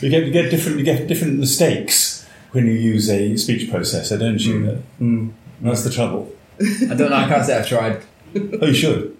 You 0.00 0.10
get, 0.10 0.24
you 0.26 0.30
get 0.32 0.50
different 0.50 0.78
you 0.78 0.84
get 0.84 1.08
different 1.08 1.38
mistakes 1.40 2.24
when 2.52 2.66
you 2.66 2.72
use 2.72 3.10
a 3.10 3.36
speech 3.36 3.68
processor, 3.70 4.18
don't 4.18 4.38
you? 4.40 4.82
Mm. 5.00 5.32
That's 5.60 5.82
the 5.84 5.90
trouble. 5.90 6.30
I 6.60 6.94
don't 6.94 7.10
know. 7.10 7.16
I 7.16 7.26
can't 7.26 7.44
say 7.44 7.58
I've 7.58 7.66
tried. 7.66 8.02
Oh, 8.36 8.66
you 8.66 8.74
should. 8.74 9.16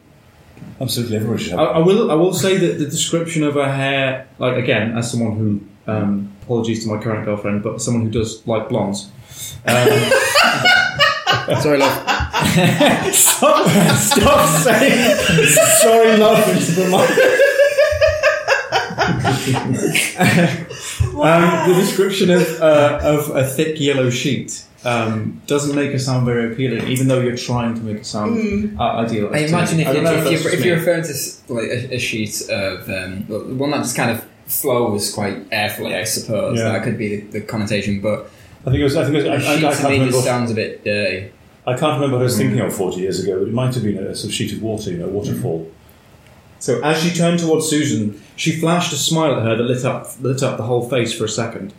Absolutely, 0.81 1.16
everyone 1.16 1.38
should. 1.38 1.55
I, 1.55 1.64
I 1.64 1.79
will. 1.79 2.11
I 2.11 2.14
will 2.14 2.33
say 2.35 2.57
that 2.59 2.79
the 2.79 2.85
description 2.85 3.42
of 3.42 3.55
her 3.55 3.72
hair, 3.72 4.29
like 4.38 4.57
again, 4.57 4.96
as 4.96 5.11
someone 5.11 5.37
who, 5.37 5.61
um, 5.92 6.33
apologies 6.42 6.85
to 6.85 6.90
my 6.94 7.03
current 7.03 7.25
girlfriend, 7.25 7.62
but 7.62 7.81
someone 7.81 8.05
who 8.05 8.11
does 8.11 8.46
like 8.46 8.68
blondes. 8.68 9.11
Um, 9.66 9.87
Sorry, 11.61 11.79
love. 11.79 12.12
Stop! 13.12 13.68
Stop 13.96 14.48
saying 14.62 15.16
sorry, 15.81 16.16
love. 16.16 16.48
into 16.48 16.72
the 16.72 16.88
mic. 16.90 17.11
um, 21.16 21.68
the 21.68 21.74
description 21.74 22.31
of 22.31 22.61
uh, 22.61 22.98
of 23.02 23.31
a 23.37 23.44
thick 23.44 23.81
yellow 23.81 24.11
sheet 24.11 24.64
um, 24.85 25.40
doesn't 25.46 25.74
make 25.74 25.90
it 25.92 26.00
sound 26.00 26.26
very 26.26 26.52
appealing, 26.52 26.88
even 26.88 27.09
though 27.09 27.20
you're 27.20 27.37
trying 27.37 27.74
to 27.74 27.81
make 27.81 27.98
it 27.98 28.07
sound 28.07 28.78
uh, 28.78 28.83
ideal. 28.98 29.31
I 29.35 29.38
imagine 29.38 29.81
if, 29.81 29.88
I 29.88 29.92
don't 29.92 30.02
you, 30.02 30.11
know 30.11 30.14
if, 30.16 30.24
that's 30.24 30.44
you're, 30.44 30.52
if 30.55 30.64
you're 30.64 30.76
referring 30.76 31.05
to 31.05 31.14
like 31.52 31.68
a, 31.70 31.94
a 31.94 31.98
sheet 31.98 32.42
of 32.50 32.88
um, 32.88 33.59
one 33.59 33.70
that 33.70 33.78
just 33.78 33.96
kind 33.96 34.11
of 34.11 34.24
flows 34.46 35.12
quite 35.14 35.48
airfully, 35.50 35.94
I 35.94 36.05
suppose 36.05 36.59
Yeah. 36.59 36.72
that 36.72 36.83
could 36.83 36.98
be 36.98 37.16
the, 37.16 37.38
the 37.38 37.40
connotation. 37.42 38.00
But 38.00 38.31
I 38.66 38.70
think 38.70 38.76
it 38.81 38.85
was. 38.85 38.96
I 38.96 39.05
think 39.05 39.16
it 39.16 39.31
was. 39.31 39.44
I, 39.46 39.50
I, 39.50 39.52
I 39.52 39.57
sheet 39.57 39.61
can't 39.62 39.76
to 39.76 39.83
me 39.85 39.92
remember. 39.94 40.12
just 40.12 40.24
sounds 40.24 40.50
a 40.50 40.55
bit 40.55 40.85
dirty. 40.85 41.33
I 41.66 41.77
can't 41.77 41.94
remember 41.94 42.16
what 42.16 42.22
I 42.22 42.25
was 42.25 42.37
thinking 42.37 42.61
of 42.61 42.75
40 42.75 43.01
years 43.01 43.22
ago, 43.22 43.38
but 43.38 43.48
it 43.48 43.55
might 43.55 43.75
have 43.75 43.85
been 43.85 43.98
a 43.98 44.14
sort 44.14 44.31
of 44.31 44.35
sheet 44.35 44.53
of 44.53 44.62
water, 44.62 44.90
you 44.90 44.98
know, 44.98 45.09
waterfall. 45.09 45.70
So 46.59 46.81
as 46.83 47.03
she 47.03 47.11
turned 47.11 47.38
towards 47.38 47.68
Susan, 47.68 48.20
she 48.35 48.59
flashed 48.59 48.92
a 48.92 48.96
smile 48.96 49.37
at 49.37 49.42
her 49.42 49.57
that 49.57 49.62
lit 49.62 49.85
up 49.85 50.20
lit 50.20 50.42
up 50.42 50.57
the 50.57 50.64
whole 50.64 50.88
face 50.88 51.12
for 51.12 51.25
a 51.25 51.29
second. 51.29 51.72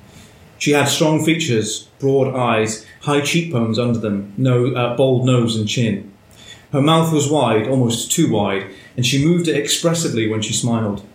She 0.57 0.71
had 0.71 0.85
strong 0.85 1.25
features, 1.25 1.89
broad 1.99 2.33
eyes, 2.35 2.85
high 3.01 3.21
cheekbones 3.21 3.77
under 3.77 3.99
them, 3.99 4.33
no, 4.37 4.73
uh, 4.73 4.95
bold 4.95 5.25
nose 5.25 5.57
and 5.57 5.67
chin. 5.67 6.13
Her 6.71 6.81
mouth 6.81 7.11
was 7.11 7.29
wide, 7.29 7.67
almost 7.67 8.11
too 8.11 8.31
wide, 8.31 8.67
and 8.95 9.05
she 9.05 9.23
moved 9.23 9.47
it 9.47 9.57
expressively 9.57 10.27
when 10.27 10.41
she 10.41 10.53
smiled. 10.53 11.05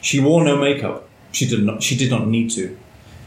She 0.00 0.20
wore 0.20 0.42
no 0.44 0.56
makeup. 0.56 1.08
She 1.32 1.46
did 1.46 1.62
not. 1.62 1.82
She 1.82 1.96
did 1.96 2.10
not 2.10 2.26
need 2.26 2.50
to. 2.52 2.76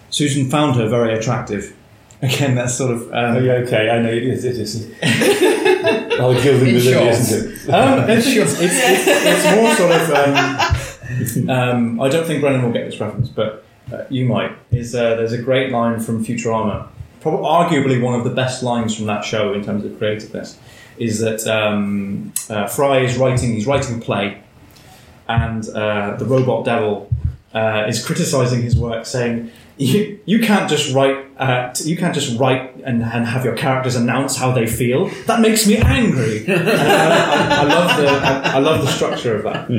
Susan 0.09 0.49
found 0.49 0.75
her 0.75 0.89
very 0.89 1.13
attractive. 1.13 1.75
Again, 2.21 2.55
that's 2.55 2.75
sort 2.75 2.91
of. 2.91 3.03
Um, 3.13 3.37
Oh, 3.37 3.39
yeah, 3.39 3.53
okay, 3.53 3.89
I 3.89 3.99
know 3.99 4.09
it 4.11 4.23
is. 4.23 4.43
It 4.43 4.57
is. 4.57 4.91
I'll 6.19 6.33
give 6.33 6.59
them 6.59 6.67
In 6.67 6.75
with 6.75 6.85
it, 6.85 6.93
short. 6.93 7.07
isn't 7.07 7.69
it? 7.69 7.73
Um, 7.73 8.09
it's, 8.09 8.27
it's, 8.27 8.59
it's, 8.59 9.07
it's 9.07 9.55
more 9.55 9.73
sort 9.75 9.91
of. 9.91 11.47
Um, 11.47 11.49
um, 11.49 12.01
I 12.01 12.09
don't 12.09 12.25
think 12.27 12.41
Brennan 12.41 12.63
will 12.63 12.71
get 12.73 12.85
this 12.89 12.99
reference, 12.99 13.29
but 13.29 13.63
uh, 13.93 14.03
you 14.09 14.25
might. 14.25 14.51
Is 14.71 14.93
uh, 14.93 15.15
there's 15.15 15.31
a 15.31 15.41
great 15.41 15.71
line 15.71 15.99
from 16.01 16.23
Futurama, 16.25 16.87
probably 17.21 17.45
arguably 17.45 18.01
one 18.01 18.15
of 18.15 18.25
the 18.25 18.29
best 18.31 18.63
lines 18.63 18.95
from 18.95 19.05
that 19.05 19.23
show 19.23 19.53
in 19.53 19.63
terms 19.63 19.85
of 19.85 19.97
creativeness. 19.97 20.59
Is 20.97 21.19
that 21.19 21.47
um, 21.47 22.33
uh, 22.49 22.67
Fry 22.67 22.99
is 22.99 23.17
writing? 23.17 23.53
He's 23.53 23.65
writing 23.65 23.97
a 23.97 24.01
play, 24.01 24.41
and 25.29 25.67
uh, 25.69 26.17
the 26.17 26.25
robot 26.25 26.65
devil 26.65 27.09
uh, 27.53 27.85
is 27.87 28.05
criticizing 28.05 28.61
his 28.61 28.77
work, 28.77 29.05
saying. 29.05 29.51
You, 29.81 30.19
you 30.25 30.39
can't 30.41 30.69
just 30.69 30.93
write 30.93 31.25
uh, 31.37 31.73
you 31.85 31.95
can't 31.95 32.13
just 32.13 32.37
write 32.37 32.75
and, 32.83 33.01
and 33.01 33.25
have 33.25 33.45
your 33.45 33.55
characters 33.55 33.95
announce 33.95 34.35
how 34.35 34.51
they 34.51 34.67
feel. 34.67 35.07
That 35.25 35.39
makes 35.39 35.65
me 35.65 35.77
angry. 35.77 36.45
And 36.45 36.59
I, 36.67 37.61
I, 37.61 37.61
I 37.61 37.63
love 37.63 37.97
the 37.97 38.07
I, 38.09 38.55
I 38.55 38.59
love 38.59 38.81
the 38.81 38.87
structure 38.91 39.35
of 39.37 39.43
that. 39.43 39.69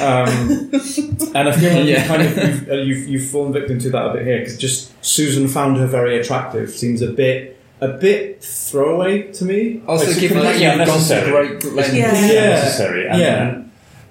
Um, 0.00 1.32
and 1.34 1.48
I 1.48 1.52
feel 1.52 1.72
like 1.74 1.86
Yeah. 1.86 1.98
you've 1.98 2.06
kind 2.06 2.22
of 2.22 2.36
you've, 2.36 2.68
uh, 2.68 2.74
you've, 2.74 3.08
you've 3.08 3.30
fallen 3.30 3.52
victim 3.54 3.78
to 3.78 3.90
that 3.90 4.06
a 4.10 4.12
bit 4.12 4.26
here 4.26 4.40
because 4.40 4.58
just 4.58 4.92
Susan 5.04 5.48
found 5.48 5.78
her 5.78 5.86
very 5.86 6.18
attractive 6.20 6.68
seems 6.70 7.00
a 7.00 7.10
bit 7.10 7.58
a 7.80 7.88
bit 7.88 8.42
throwaway 8.44 9.32
to 9.32 9.44
me. 9.46 9.80
Also, 9.86 10.10
It's 10.10 10.20
given 10.20 10.40
that 10.40 10.60
you've 10.60 10.86
gone 10.86 11.00
to 11.00 11.30
great 11.30 11.64
lengths. 11.72 11.94
Yeah. 11.94 12.12
Yeah. 12.32 12.48
necessary. 12.50 13.08
And, 13.08 13.18
Yeah. 13.18 13.62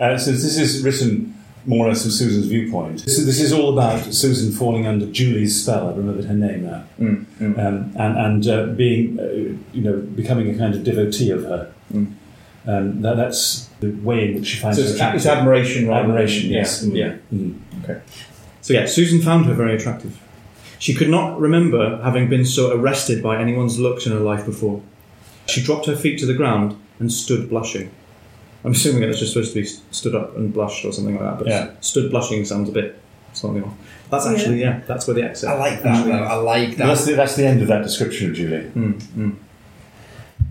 uh, 0.03 0.17
so 0.17 0.31
this 0.31 0.57
is 0.57 0.83
written 0.83 1.35
more 1.67 1.85
or 1.85 1.89
less 1.89 2.01
from 2.01 2.11
Susan's 2.11 2.47
viewpoint. 2.47 3.03
This, 3.05 3.23
this 3.25 3.39
is 3.41 3.51
all 3.53 3.77
about 3.77 3.99
Susan 4.13 4.51
falling 4.51 4.87
under 4.87 5.05
Julie's 5.07 5.61
spell. 5.61 5.89
I 5.89 5.93
remembered 5.93 6.25
her 6.25 6.33
name 6.33 6.65
now, 6.65 6.83
Mm, 6.99 7.25
mm. 7.39 7.59
um, 7.59 7.91
and 7.95 8.17
and 8.17 8.47
uh, 8.47 8.65
being, 8.73 9.19
uh, 9.19 9.23
you 9.75 9.81
know, 9.83 9.97
becoming 10.15 10.49
a 10.49 10.57
kind 10.57 10.73
of 10.73 10.83
devotee 10.83 11.29
of 11.29 11.43
her. 11.43 11.71
Mm. 11.93 12.13
Um, 12.65 13.01
that, 13.01 13.15
that's 13.15 13.69
the 13.79 13.91
way 13.91 14.29
in 14.29 14.35
which 14.35 14.47
she 14.47 14.57
finds 14.59 14.77
So 14.77 14.83
her 14.83 14.87
it's, 14.89 14.95
attractive. 14.95 15.17
it's 15.17 15.25
admiration, 15.27 15.87
rather 15.87 16.01
than- 16.07 16.11
Admiration, 16.17 16.49
yeah, 16.49 16.57
yes. 16.57 16.83
yeah. 16.85 17.15
Mm. 17.33 18.01
So 18.61 18.73
yeah, 18.73 18.85
Susan 18.85 19.21
found 19.21 19.45
her 19.45 19.53
very 19.53 19.75
attractive. 19.75 20.19
She 20.79 20.93
could 20.93 21.09
not 21.09 21.39
remember 21.39 22.01
having 22.03 22.29
been 22.29 22.45
so 22.45 22.75
arrested 22.77 23.23
by 23.23 23.39
anyone's 23.41 23.79
looks 23.79 24.05
in 24.05 24.11
her 24.11 24.19
life 24.19 24.45
before. 24.45 24.81
She 25.47 25.61
dropped 25.63 25.85
her 25.85 25.95
feet 25.95 26.19
to 26.19 26.25
the 26.25 26.33
ground 26.33 26.77
and 26.99 27.11
stood 27.11 27.49
blushing. 27.49 27.89
I'm 28.65 28.71
assuming 28.71 29.01
that's 29.01 29.19
just 29.19 29.33
supposed 29.33 29.53
to 29.53 29.61
be 29.61 29.65
stood 29.65 30.15
up 30.15 30.35
and 30.35 30.53
blushed 30.53 30.83
or 30.85 30.91
something 30.91 31.15
like 31.15 31.23
that, 31.23 31.37
but 31.37 31.47
Yeah. 31.47 31.69
stood 31.81 32.09
blushing 32.11 32.43
sounds 32.45 32.69
a 32.69 32.71
bit 32.71 32.99
something 33.33 33.63
off. 33.63 33.73
That's 34.09 34.25
actually 34.25 34.61
yeah, 34.61 34.81
that's 34.87 35.05
where 35.07 35.13
the 35.13 35.23
accent. 35.23 35.53
I 35.53 35.57
like 35.57 35.83
that. 35.83 36.05
though. 36.05 36.11
I 36.23 36.35
like 36.35 36.77
that. 36.77 36.87
That's 36.87 37.05
the, 37.05 37.13
that's 37.13 37.35
the 37.35 37.45
end 37.45 37.61
of 37.61 37.67
that 37.67 37.83
description 37.83 38.29
of 38.29 38.35
Julie. 38.35 38.63
Mm, 38.75 38.93
mm. 39.17 39.35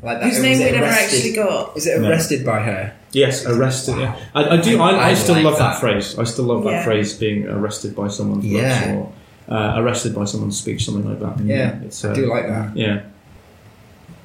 Like 0.03 0.21
that. 0.21 0.25
Whose 0.31 0.43
name 0.43 0.59
we 0.59 0.71
never 0.71 0.85
actually 0.85 1.33
got. 1.33 1.77
Is 1.77 1.87
it 1.87 2.01
No. 2.01 2.09
arrested 2.11 2.45
by 2.45 2.61
her? 2.61 2.93
Yes, 3.13 3.47
arrested. 3.47 3.97
Yeah, 3.99 4.17
I, 4.35 4.45
I 4.51 4.57
do. 4.59 4.81
I, 4.81 4.91
I, 4.91 5.09
I 5.11 5.15
still 5.15 5.37
like 5.37 5.45
love 5.45 5.59
that. 5.59 5.73
that. 5.73 5.81
phrase. 5.81 6.19
I 6.19 6.25
still 6.25 6.45
love 6.45 6.65
that 6.65 6.85
phrase, 6.85 7.15
being 7.15 7.49
arrested 7.49 7.97
by 7.97 8.09
someone's 8.09 8.45
looks 8.45 8.63
Yeah. 8.63 8.95
or 8.95 9.13
uh, 9.49 9.75
arrested 9.81 10.15
by 10.15 10.25
someone's 10.25 10.59
speech, 10.59 10.85
something 10.85 11.09
like 11.09 11.21
that. 11.21 11.43
Yeah, 11.45 11.81
it's, 11.83 12.05
I 12.05 12.11
uh, 12.11 12.15
do 12.15 12.27
like 12.27 12.47
that. 12.47 12.77
Yeah. 12.77 13.03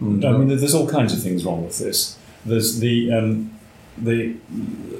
Mm. 0.01 0.25
I 0.25 0.37
mean, 0.37 0.47
there's 0.49 0.75
all 0.75 0.89
kinds 0.89 1.13
of 1.13 1.21
things 1.23 1.45
wrong 1.45 1.63
with 1.63 1.77
this. 1.79 2.17
There's 2.45 2.79
the 2.79 3.13
um, 3.13 3.51
the 3.97 4.35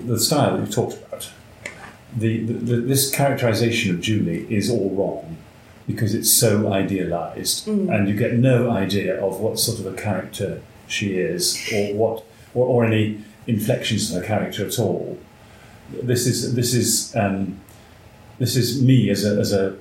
the 0.05 0.19
style 0.19 0.57
that 0.57 0.65
you 0.65 0.71
talked 0.71 0.97
about. 0.97 1.31
The, 2.15 2.43
the, 2.43 2.53
the 2.53 2.75
this 2.81 3.09
characterization 3.09 3.95
of 3.95 4.01
Julie 4.01 4.45
is 4.53 4.69
all 4.69 4.89
wrong 4.89 5.37
because 5.87 6.13
it's 6.13 6.31
so 6.33 6.71
idealized, 6.71 7.67
and 7.67 8.07
you 8.07 8.15
get 8.15 8.33
no 8.33 8.69
idea 8.69 9.23
of 9.23 9.39
what 9.39 9.59
sort 9.59 9.79
of 9.79 9.85
a 9.85 9.93
character 9.93 10.61
she 10.87 11.17
is, 11.17 11.57
or 11.73 11.93
what, 11.93 12.23
or, 12.53 12.65
or 12.65 12.85
any 12.85 13.23
inflections 13.47 14.11
in 14.11 14.21
her 14.21 14.27
character 14.27 14.65
at 14.65 14.77
all. 14.77 15.17
This 16.03 16.27
is 16.27 16.53
this 16.55 16.73
is 16.73 17.15
um, 17.15 17.59
this 18.39 18.55
is 18.55 18.81
me 18.81 19.09
as 19.09 19.25
a 19.25 19.39
as 19.39 19.53
a 19.53 19.77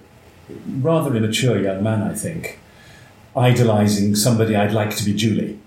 rather 0.80 1.14
immature 1.14 1.60
young 1.60 1.82
man, 1.82 2.02
I 2.02 2.14
think, 2.14 2.58
idolizing 3.36 4.14
somebody 4.14 4.56
I'd 4.56 4.72
like 4.72 4.96
to 4.96 5.04
be 5.04 5.14
Julie. 5.14 5.58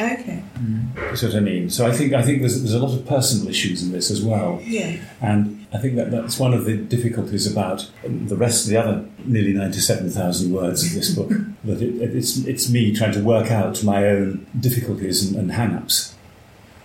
Okay. 0.00 0.42
Mm. 0.58 0.94
That's 0.94 1.22
what 1.22 1.34
I 1.34 1.40
mean. 1.40 1.68
So 1.68 1.86
I 1.86 1.92
think 1.92 2.14
I 2.14 2.22
think 2.22 2.40
there's, 2.40 2.58
there's 2.62 2.72
a 2.74 2.78
lot 2.78 2.94
of 2.98 3.06
personal 3.06 3.48
issues 3.48 3.82
in 3.82 3.92
this 3.92 4.10
as 4.10 4.22
well, 4.22 4.58
Yeah. 4.64 4.96
and 5.20 5.66
I 5.72 5.78
think 5.78 5.96
that 5.96 6.10
that's 6.10 6.38
one 6.38 6.54
of 6.54 6.64
the 6.64 6.76
difficulties 6.78 7.46
about 7.50 7.90
the 8.02 8.36
rest 8.36 8.64
of 8.64 8.70
the 8.70 8.76
other 8.78 9.04
nearly 9.24 9.52
ninety-seven 9.52 10.08
thousand 10.10 10.52
words 10.52 10.86
of 10.86 10.94
this 10.94 11.14
book. 11.14 11.28
that 11.64 11.82
it, 11.82 11.94
it's 12.00 12.38
it's 12.38 12.70
me 12.70 12.94
trying 12.94 13.12
to 13.12 13.20
work 13.22 13.50
out 13.50 13.84
my 13.84 14.06
own 14.08 14.46
difficulties 14.58 15.22
and, 15.26 15.36
and 15.38 15.52
hang-ups, 15.52 16.14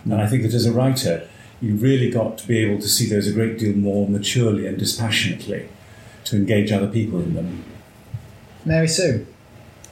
and 0.04 0.16
I 0.16 0.28
think 0.28 0.44
that 0.44 0.54
as 0.54 0.66
a 0.66 0.74
writer, 0.74 1.28
you 1.62 1.76
really 1.76 2.10
got 2.12 2.38
to 2.40 2.48
be 2.48 2.58
able 2.60 2.82
to 2.82 2.90
see 2.90 3.08
those 3.08 3.26
a 3.28 3.32
great 3.32 3.58
deal 3.58 3.74
more 3.76 4.08
maturely 4.08 4.68
and 4.68 4.78
dispassionately 4.78 5.70
to 6.26 6.36
engage 6.36 6.74
other 6.74 6.88
people 6.88 7.20
in 7.22 7.36
them. 7.36 7.64
Mary 8.66 8.88
Sue. 8.90 9.26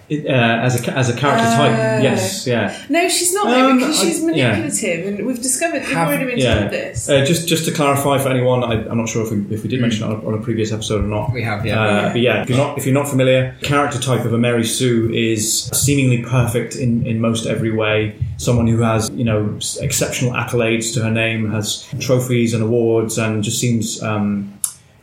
It, 0.07 0.27
uh, 0.27 0.29
as 0.29 0.87
a 0.87 0.91
as 0.93 1.09
a 1.09 1.13
character 1.15 1.47
Uh, 1.47 1.57
type, 1.57 2.03
yes, 2.03 2.45
yeah. 2.45 2.77
No, 2.89 3.09
she's 3.09 3.33
not 3.33 3.47
Um, 3.47 3.53
though 3.53 3.73
because 3.87 3.99
I- 3.99 4.05
she's 4.05 4.19
yeah. 4.19 4.25
manipulative, 4.51 5.07
and 5.07 5.25
we've 5.25 5.41
discovered 5.41 5.81
we've 5.81 5.91
Have- 5.93 6.07
already 6.09 6.25
been 6.25 6.37
yeah. 6.37 6.59
told 6.59 6.71
this. 6.71 7.09
Uh, 7.09 7.25
just 7.25 7.47
just 7.47 7.65
to 7.65 7.71
clarify 7.71 8.19
for 8.19 8.29
anyone, 8.29 8.63
I, 8.63 8.73
I'm 8.87 8.97
not 8.99 9.09
sure 9.09 9.23
if 9.25 9.31
we, 9.31 9.43
if 9.55 9.63
we 9.63 9.69
did 9.69 9.81
mention 9.81 10.07
it 10.11 10.23
on 10.23 10.33
a, 10.35 10.37
previous 10.37 10.71
episode 10.71 11.03
or 11.03 11.07
not. 11.07 11.33
We 11.33 11.41
have, 11.41 11.65
yeah. 11.65 11.81
Uh, 11.81 12.11
but 12.13 12.21
yeah, 12.21 12.43
if 12.43 12.49
you're 12.49 12.57
not 12.59 12.77
if 12.77 12.85
you're 12.85 12.93
not 12.93 13.07
familiar, 13.09 13.55
character 13.63 13.99
type 13.99 14.25
of 14.25 14.33
a 14.33 14.37
Mary 14.37 14.63
Sue 14.63 15.09
is 15.11 15.63
seemingly 15.73 16.21
perfect 16.21 16.75
in, 16.75 17.03
in 17.07 17.19
most 17.19 17.47
every 17.47 17.71
way. 17.71 18.15
Someone 18.37 18.67
who 18.67 18.81
has 18.81 19.09
you 19.09 19.23
know 19.23 19.57
exceptional 19.81 20.33
accolades 20.33 20.93
to 20.93 21.01
her 21.01 21.09
name, 21.11 21.49
has 21.51 21.87
trophies 21.99 22.53
and 22.53 22.61
awards, 22.61 23.17
and 23.17 23.43
just 23.43 23.59
seems 23.59 24.03
um, 24.03 24.53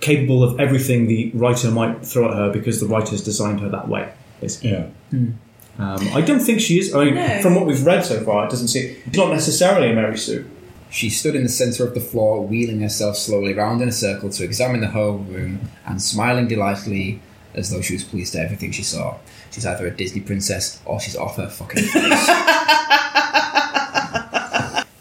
capable 0.01 0.45
of 0.45 0.61
everything 0.61 1.09
the 1.09 1.33
writer 1.35 1.73
might 1.73 2.07
throw 2.07 2.29
at 2.31 2.35
her 2.37 2.53
because 2.53 2.79
the 2.81 2.87
writer's 2.87 3.23
designed 3.23 3.61
her 3.61 3.69
that 3.69 3.89
way. 3.89 4.09
Basically. 4.43 4.71
Yeah. 4.73 4.87
Um, 5.79 6.09
I 6.13 6.21
don't 6.21 6.41
think 6.41 6.61
she 6.61 6.79
is. 6.79 6.95
I 6.95 7.05
mean, 7.05 7.15
No. 7.15 7.41
from 7.41 7.55
what 7.55 7.65
we've 7.65 7.85
read 7.87 8.05
so 8.05 8.23
far, 8.23 8.45
it 8.47 8.51
doesn't 8.51 8.69
seem. 8.69 8.95
It's 9.07 9.17
not 9.17 9.31
necessarily 9.31 9.91
a 9.91 9.95
Mary 9.95 10.19
Sue. 10.19 10.45
She 10.91 11.09
stood 11.09 11.35
in 11.35 11.43
the 11.45 11.49
centre 11.49 11.85
of 11.89 11.95
the 11.95 12.01
floor, 12.01 12.47
wheeling 12.47 12.81
herself 12.83 13.17
slowly 13.17 13.55
round 13.55 13.81
in 13.81 13.89
a 13.89 13.93
circle 13.93 14.29
to 14.29 14.45
examine 14.45 14.83
the 14.83 14.89
whole 14.89 15.17
room 15.17 15.71
and 15.87 16.03
smiling 16.03 16.47
delightfully 16.49 17.23
as 17.55 17.71
though 17.71 17.81
she 17.81 17.95
was 17.95 18.05
pleased 18.05 18.35
at 18.37 18.45
everything 18.45 18.71
she 18.73 18.83
saw. 18.83 19.17
She's 19.51 19.65
either 19.65 19.87
a 19.87 19.91
Disney 19.91 20.21
princess 20.21 20.81
or 20.85 21.01
she's 21.01 21.17
off 21.17 21.37
her 21.37 21.49
fucking 21.49 21.85
face. 21.85 22.29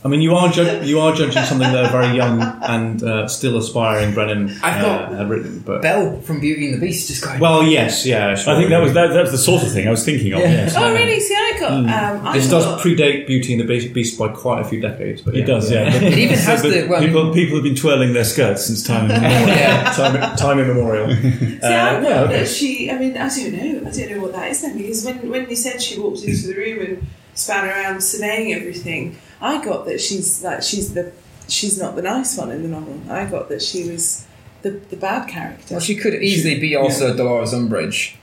I 0.04 0.08
mean, 0.08 0.22
you 0.22 0.34
are 0.36 0.50
ju- 0.52 0.80
you 0.84 1.00
are 1.00 1.14
judging 1.14 1.44
something 1.44 1.72
that 1.72 1.86
a 1.86 1.90
very 1.90 2.16
young 2.16 2.42
and 2.42 3.04
uh, 3.04 3.28
still 3.28 3.56
aspiring 3.56 4.16
Brennan 4.16 4.50
I've 4.64 4.82
got 4.82 5.12
uh, 5.14 5.18
had 5.18 5.30
written, 5.30 5.60
but 5.60 5.84
Belle 5.84 6.20
from 6.22 6.40
Beauty 6.40 6.66
and 6.72 6.82
the 6.82 6.88
Beast 6.88 7.08
just 7.08 7.24
going. 7.24 7.40
well, 7.40 7.62
yes, 7.64 8.04
yeah. 8.04 8.34
Sure. 8.34 8.54
I 8.54 8.58
think 8.58 8.72
that 8.72 8.82
was 8.82 8.94
that, 8.94 9.14
that's 9.14 9.30
the 9.30 9.38
sort 9.38 9.62
of 9.62 9.72
thing 9.72 9.88
I 9.88 9.92
was 9.92 10.04
thinking 10.04 10.34
of. 10.34 10.40
Yeah. 10.40 10.50
Yes. 10.50 10.76
oh, 10.76 10.92
really? 10.92 11.20
See, 11.20 11.36
I 11.36 11.56
got. 11.60 11.72
Um, 11.72 11.88
I 12.28 12.34
This 12.34 12.50
does 12.50 12.66
got, 12.66 12.80
predate 12.82 13.28
Beauty 13.28 13.54
and 13.54 13.62
the 13.62 13.68
Beast- 13.68 13.94
Beast 13.94 14.18
by 14.18 14.30
quite 14.30 14.62
a 14.62 14.64
few 14.64 14.82
decades, 14.82 15.22
but 15.22 15.36
It 15.36 15.42
yeah. 15.42 15.46
does, 15.46 15.70
yeah. 15.72 15.94
It 15.94 16.18
even 16.18 16.36
has 16.38 16.62
But 16.64 16.70
the- 16.72 16.88
well, 16.88 17.02
I 17.04 17.06
people. 17.06 17.34
people 17.34 17.56
have 17.58 17.64
been 17.64 17.76
twirling 17.76 18.14
their 18.14 18.24
skirts 18.24 18.66
since 18.66 18.82
time 18.84 19.06
immemorial. 19.12 19.48
yeah. 19.50 19.84
time, 19.94 20.36
time 20.36 20.60
immemorial. 20.60 21.10
See, 21.16 21.60
I 21.62 21.98
Uh, 21.98 22.02
thought 22.02 22.10
yeah, 22.10 22.22
okay. 22.22 22.40
that 22.40 22.48
she. 22.48 22.90
I 22.90 22.98
mean, 22.98 23.16
I 23.18 23.30
don't 23.30 23.54
know. 23.54 23.88
I 23.88 23.92
don't 23.92 24.10
know 24.12 24.22
what 24.24 24.34
that 24.34 24.50
is 24.50 24.62
then 24.64 24.78
because 24.80 25.06
when 25.06 25.30
when 25.30 25.48
you 25.48 25.56
said 25.56 25.80
she 25.80 26.00
walked 26.00 26.24
into 26.24 26.48
the 26.48 26.56
room 26.56 26.80
and 26.86 27.08
span 27.36 27.66
around 27.70 28.02
surveying 28.02 28.52
everything, 28.54 29.16
I 29.41 29.63
got 29.63 29.86
that 29.86 29.99
she's 29.99 30.43
like 30.43 30.62
she's 30.63 30.93
the 30.93 31.12
she's 31.47 31.80
not 31.82 31.95
the 31.95 32.01
nice 32.04 32.38
one 32.38 32.51
in 32.51 32.62
the 32.63 32.69
novel. 32.69 32.99
I 33.10 33.25
got 33.25 33.49
that 33.49 33.62
she 33.62 33.89
was 33.89 34.25
the 34.62 34.71
the 34.71 34.95
bad 34.97 35.27
character. 35.27 35.75
Well, 35.75 35.82
she 35.82 35.95
could 35.95 36.13
easily 36.15 36.60
be 36.60 36.75
also 36.75 37.15
Dolores 37.15 37.54
Umbridge. 37.54 38.15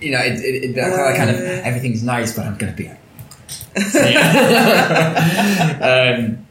You 0.00 0.10
know, 0.12 0.20
it, 0.20 0.38
it, 0.40 0.64
it, 0.64 0.74
that 0.74 1.16
kind 1.16 1.30
of 1.30 1.36
Uh. 1.36 1.62
everything's 1.64 2.02
nice, 2.02 2.34
but 2.36 2.44
I'm 2.46 2.56
going 2.58 2.74
to 2.74 2.76
be. 2.76 2.86
A... 2.86 2.98
Um, 6.16 6.46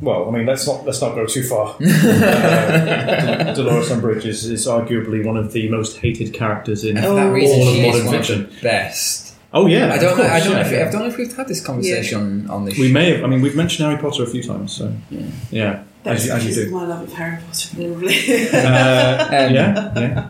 well, 0.00 0.28
I 0.28 0.30
mean, 0.30 0.46
let's 0.46 0.64
not 0.66 0.84
let's 0.86 1.00
not 1.00 1.14
go 1.16 1.26
too 1.26 1.42
far. 1.42 1.74
uh, 1.80 3.52
Dolores 3.54 3.90
Umbridge 3.90 4.24
is, 4.26 4.44
is 4.48 4.66
arguably 4.66 5.24
one 5.24 5.36
of 5.36 5.52
the 5.52 5.68
most 5.68 5.98
hated 5.98 6.32
characters 6.32 6.84
in 6.84 6.96
Oh. 6.98 7.16
all 7.18 7.68
of 7.68 7.82
modern 7.82 8.08
fiction. 8.10 8.48
the 8.48 8.62
best. 8.62 9.27
Oh 9.52 9.66
yeah, 9.66 9.92
I 9.92 9.98
don't 9.98 10.12
of 10.12 10.18
know. 10.18 10.24
course, 10.24 10.28
I 10.30 10.38
don't 10.40 10.48
know. 10.52 10.58
yeah, 10.60 10.66
If, 10.66 10.72
yeah. 10.72 10.88
I 10.88 10.90
don't 10.90 11.00
know 11.02 11.08
if 11.08 11.16
we've 11.16 11.34
had 11.36 11.48
this 11.48 11.64
conversation 11.64 12.18
on, 12.20 12.50
on 12.50 12.64
this. 12.66 12.78
We 12.78 12.88
show. 12.88 12.92
may 12.94 13.12
have. 13.12 13.24
I 13.24 13.26
mean, 13.28 13.40
we've 13.40 13.56
mentioned 13.56 13.88
Harry 13.88 14.00
Potter 14.00 14.22
a 14.22 14.26
few 14.26 14.42
times, 14.42 14.72
so 14.72 14.92
Yeah. 15.10 15.22
yeah, 15.50 15.82
That's 16.02 16.22
as 16.22 16.26
you, 16.44 16.50
as 16.50 16.58
you 16.58 16.64
do. 16.66 16.70
my 16.70 16.84
love 16.86 17.02
of 17.04 17.12
Harry 17.14 17.38
Potter, 17.46 17.68
probably. 17.74 18.48
Uh, 18.52 19.24
Um, 19.48 19.54
yeah, 19.54 19.98
yeah. 19.98 20.28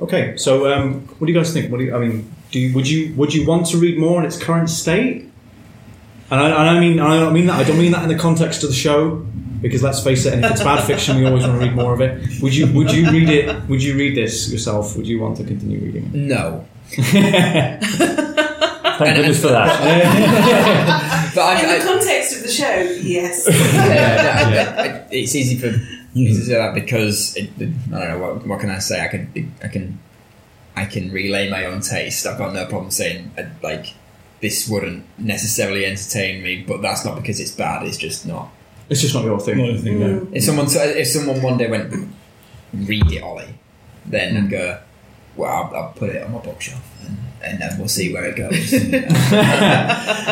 Okay, 0.00 0.36
so 0.36 0.72
um, 0.72 1.00
what 1.18 1.26
do 1.26 1.32
you 1.32 1.38
guys 1.38 1.52
think? 1.52 1.70
What 1.72 1.78
do 1.78 1.84
you, 1.84 1.94
I 1.96 1.98
mean? 1.98 2.30
Do 2.50 2.58
you, 2.60 2.74
would 2.74 2.88
you 2.88 3.14
would 3.16 3.34
you 3.34 3.46
want 3.46 3.66
to 3.68 3.76
read 3.78 3.98
more 3.98 4.18
in 4.20 4.26
its 4.26 4.38
current 4.42 4.70
state? 4.70 5.24
And 6.30 6.40
I, 6.40 6.46
and 6.48 6.54
I 6.76 6.80
mean 6.80 7.00
I 7.00 7.18
don't 7.18 7.32
mean 7.32 7.46
that 7.46 7.58
I 7.58 7.64
don't 7.64 7.78
mean 7.78 7.92
that 7.92 8.02
in 8.04 8.08
the 8.08 8.16
context 8.18 8.62
of 8.62 8.68
the 8.70 8.74
show 8.76 9.26
because 9.60 9.82
let's 9.82 10.02
face 10.02 10.24
it, 10.24 10.34
and 10.34 10.44
if 10.44 10.52
it's 10.52 10.62
bad 10.62 10.84
fiction, 10.84 11.16
we 11.16 11.26
always 11.26 11.42
want 11.44 11.58
to 11.60 11.66
read 11.66 11.74
more 11.74 11.92
of 11.92 12.00
it. 12.00 12.40
Would 12.42 12.54
you 12.54 12.72
would 12.72 12.92
you 12.92 13.10
read 13.10 13.28
it? 13.28 13.68
Would 13.68 13.82
you 13.82 13.96
read 13.96 14.16
this 14.16 14.50
yourself? 14.52 14.96
Would 14.96 15.06
you 15.06 15.18
want 15.20 15.36
to 15.38 15.44
continue 15.44 15.80
reading 15.80 16.04
it? 16.06 16.14
No. 16.14 16.64
Thank 18.98 19.16
goodness 19.16 19.40
for 19.40 19.48
that. 19.48 21.04
But 21.34 21.42
I, 21.44 21.60
In 21.62 21.66
I, 21.68 21.78
the 21.78 21.84
context 21.84 22.36
of 22.36 22.42
the 22.42 22.48
show, 22.48 22.74
yes. 23.02 23.46
yeah, 23.50 24.48
no, 24.50 24.82
I- 24.82 24.86
I- 24.86 25.04
it's 25.10 25.34
easy 25.34 25.56
for 25.58 25.70
me 26.16 26.26
to 26.28 26.34
say 26.34 26.54
that 26.54 26.74
because 26.74 27.36
it, 27.36 27.50
I 27.60 27.64
don't 27.64 27.90
know 27.92 28.18
what, 28.18 28.46
what 28.46 28.60
can 28.60 28.70
I 28.70 28.78
say. 28.78 29.04
I 29.04 29.08
can 29.08 29.52
I 29.62 29.68
can 29.68 29.98
I 30.74 30.86
can 30.86 31.12
relay 31.12 31.48
my 31.50 31.66
own 31.66 31.80
taste. 31.82 32.26
I've 32.26 32.38
got 32.38 32.54
no 32.54 32.64
problem 32.66 32.90
saying 32.90 33.30
uh, 33.38 33.44
like 33.62 33.94
this 34.40 34.68
wouldn't 34.68 35.04
necessarily 35.18 35.84
entertain 35.84 36.42
me, 36.42 36.64
but 36.66 36.80
that's 36.82 37.04
not 37.04 37.14
because 37.20 37.38
it's 37.40 37.52
bad. 37.52 37.86
It's 37.86 37.98
just 37.98 38.26
not. 38.26 38.48
It's 38.88 39.02
just 39.02 39.14
not 39.14 39.24
your 39.24 39.38
thing. 39.38 39.58
Not 39.58 39.70
a 39.70 39.78
thing, 39.78 40.00
no. 40.00 40.26
If 40.32 40.42
someone 40.44 40.66
if 40.70 41.06
someone 41.08 41.42
one 41.42 41.58
day 41.58 41.68
went 41.70 42.08
read 42.72 43.12
it, 43.12 43.22
Ollie, 43.22 43.54
then 44.06 44.36
I'd 44.44 44.50
go. 44.50 44.80
Well, 45.38 45.50
I'll, 45.50 45.76
I'll 45.76 45.92
put 45.92 46.10
it 46.10 46.22
on 46.22 46.32
my 46.32 46.40
bookshelf 46.40 46.82
and, 47.06 47.16
and 47.42 47.60
then 47.60 47.78
we'll 47.78 47.88
see 47.88 48.12
where 48.12 48.24
it 48.24 48.36
goes. 48.36 48.74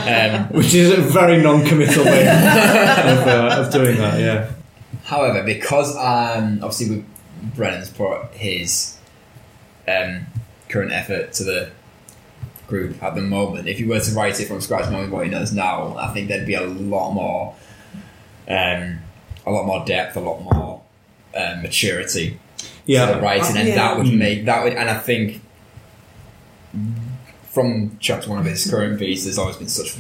um, 0.03 0.49
Which 0.49 0.75
is 0.75 0.91
a 0.91 1.01
very 1.01 1.41
non-committal 1.41 2.05
way 2.05 2.23
of, 2.23 3.27
uh, 3.27 3.57
of 3.59 3.73
doing 3.73 3.97
that. 3.99 4.19
Yeah. 4.19 4.51
However, 5.05 5.45
because 5.45 5.97
um, 5.97 6.59
obviously 6.63 6.97
we, 6.97 7.05
Brennan's 7.55 7.91
brought 7.91 8.33
his 8.33 8.99
um, 9.87 10.27
current 10.69 10.91
effort 10.91 11.33
to 11.35 11.45
the 11.45 11.71
group 12.67 13.01
at 13.01 13.15
the 13.15 13.23
moment, 13.23 13.69
if 13.69 13.79
you 13.79 13.89
were 13.89 14.01
to 14.01 14.11
write 14.11 14.41
it 14.41 14.49
from 14.49 14.61
scratch, 14.61 14.91
knowing 14.91 15.13
what 15.13 15.25
he 15.25 15.31
knows 15.31 15.53
now, 15.53 15.97
I 15.97 16.13
think 16.13 16.27
there'd 16.27 16.47
be 16.47 16.55
a 16.55 16.67
lot 16.67 17.13
more, 17.13 17.55
um, 18.49 18.99
a 19.47 19.53
lot 19.53 19.67
more 19.67 19.85
depth, 19.87 20.17
a 20.17 20.21
lot 20.21 20.43
more 20.43 20.83
um, 21.37 21.63
maturity 21.63 22.41
Yeah. 22.87 23.07
to 23.07 23.15
the 23.15 23.21
writing, 23.21 23.57
and 23.57 23.69
Yeah. 23.69 23.75
that 23.77 23.99
would 23.99 24.07
Mm. 24.07 24.19
make 24.19 24.45
that 24.47 24.65
would, 24.65 24.73
and 24.73 24.89
I 24.91 24.99
think 24.99 25.41
from 27.51 27.97
chapter 28.01 28.31
one 28.31 28.39
of 28.39 28.45
his 28.45 28.69
current 28.71 28.99
piece, 28.99 29.25
there's 29.25 29.39
always 29.39 29.57
been 29.57 29.69
such 29.69 29.97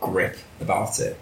grip 0.00 0.36
about 0.60 0.98
it. 1.00 1.18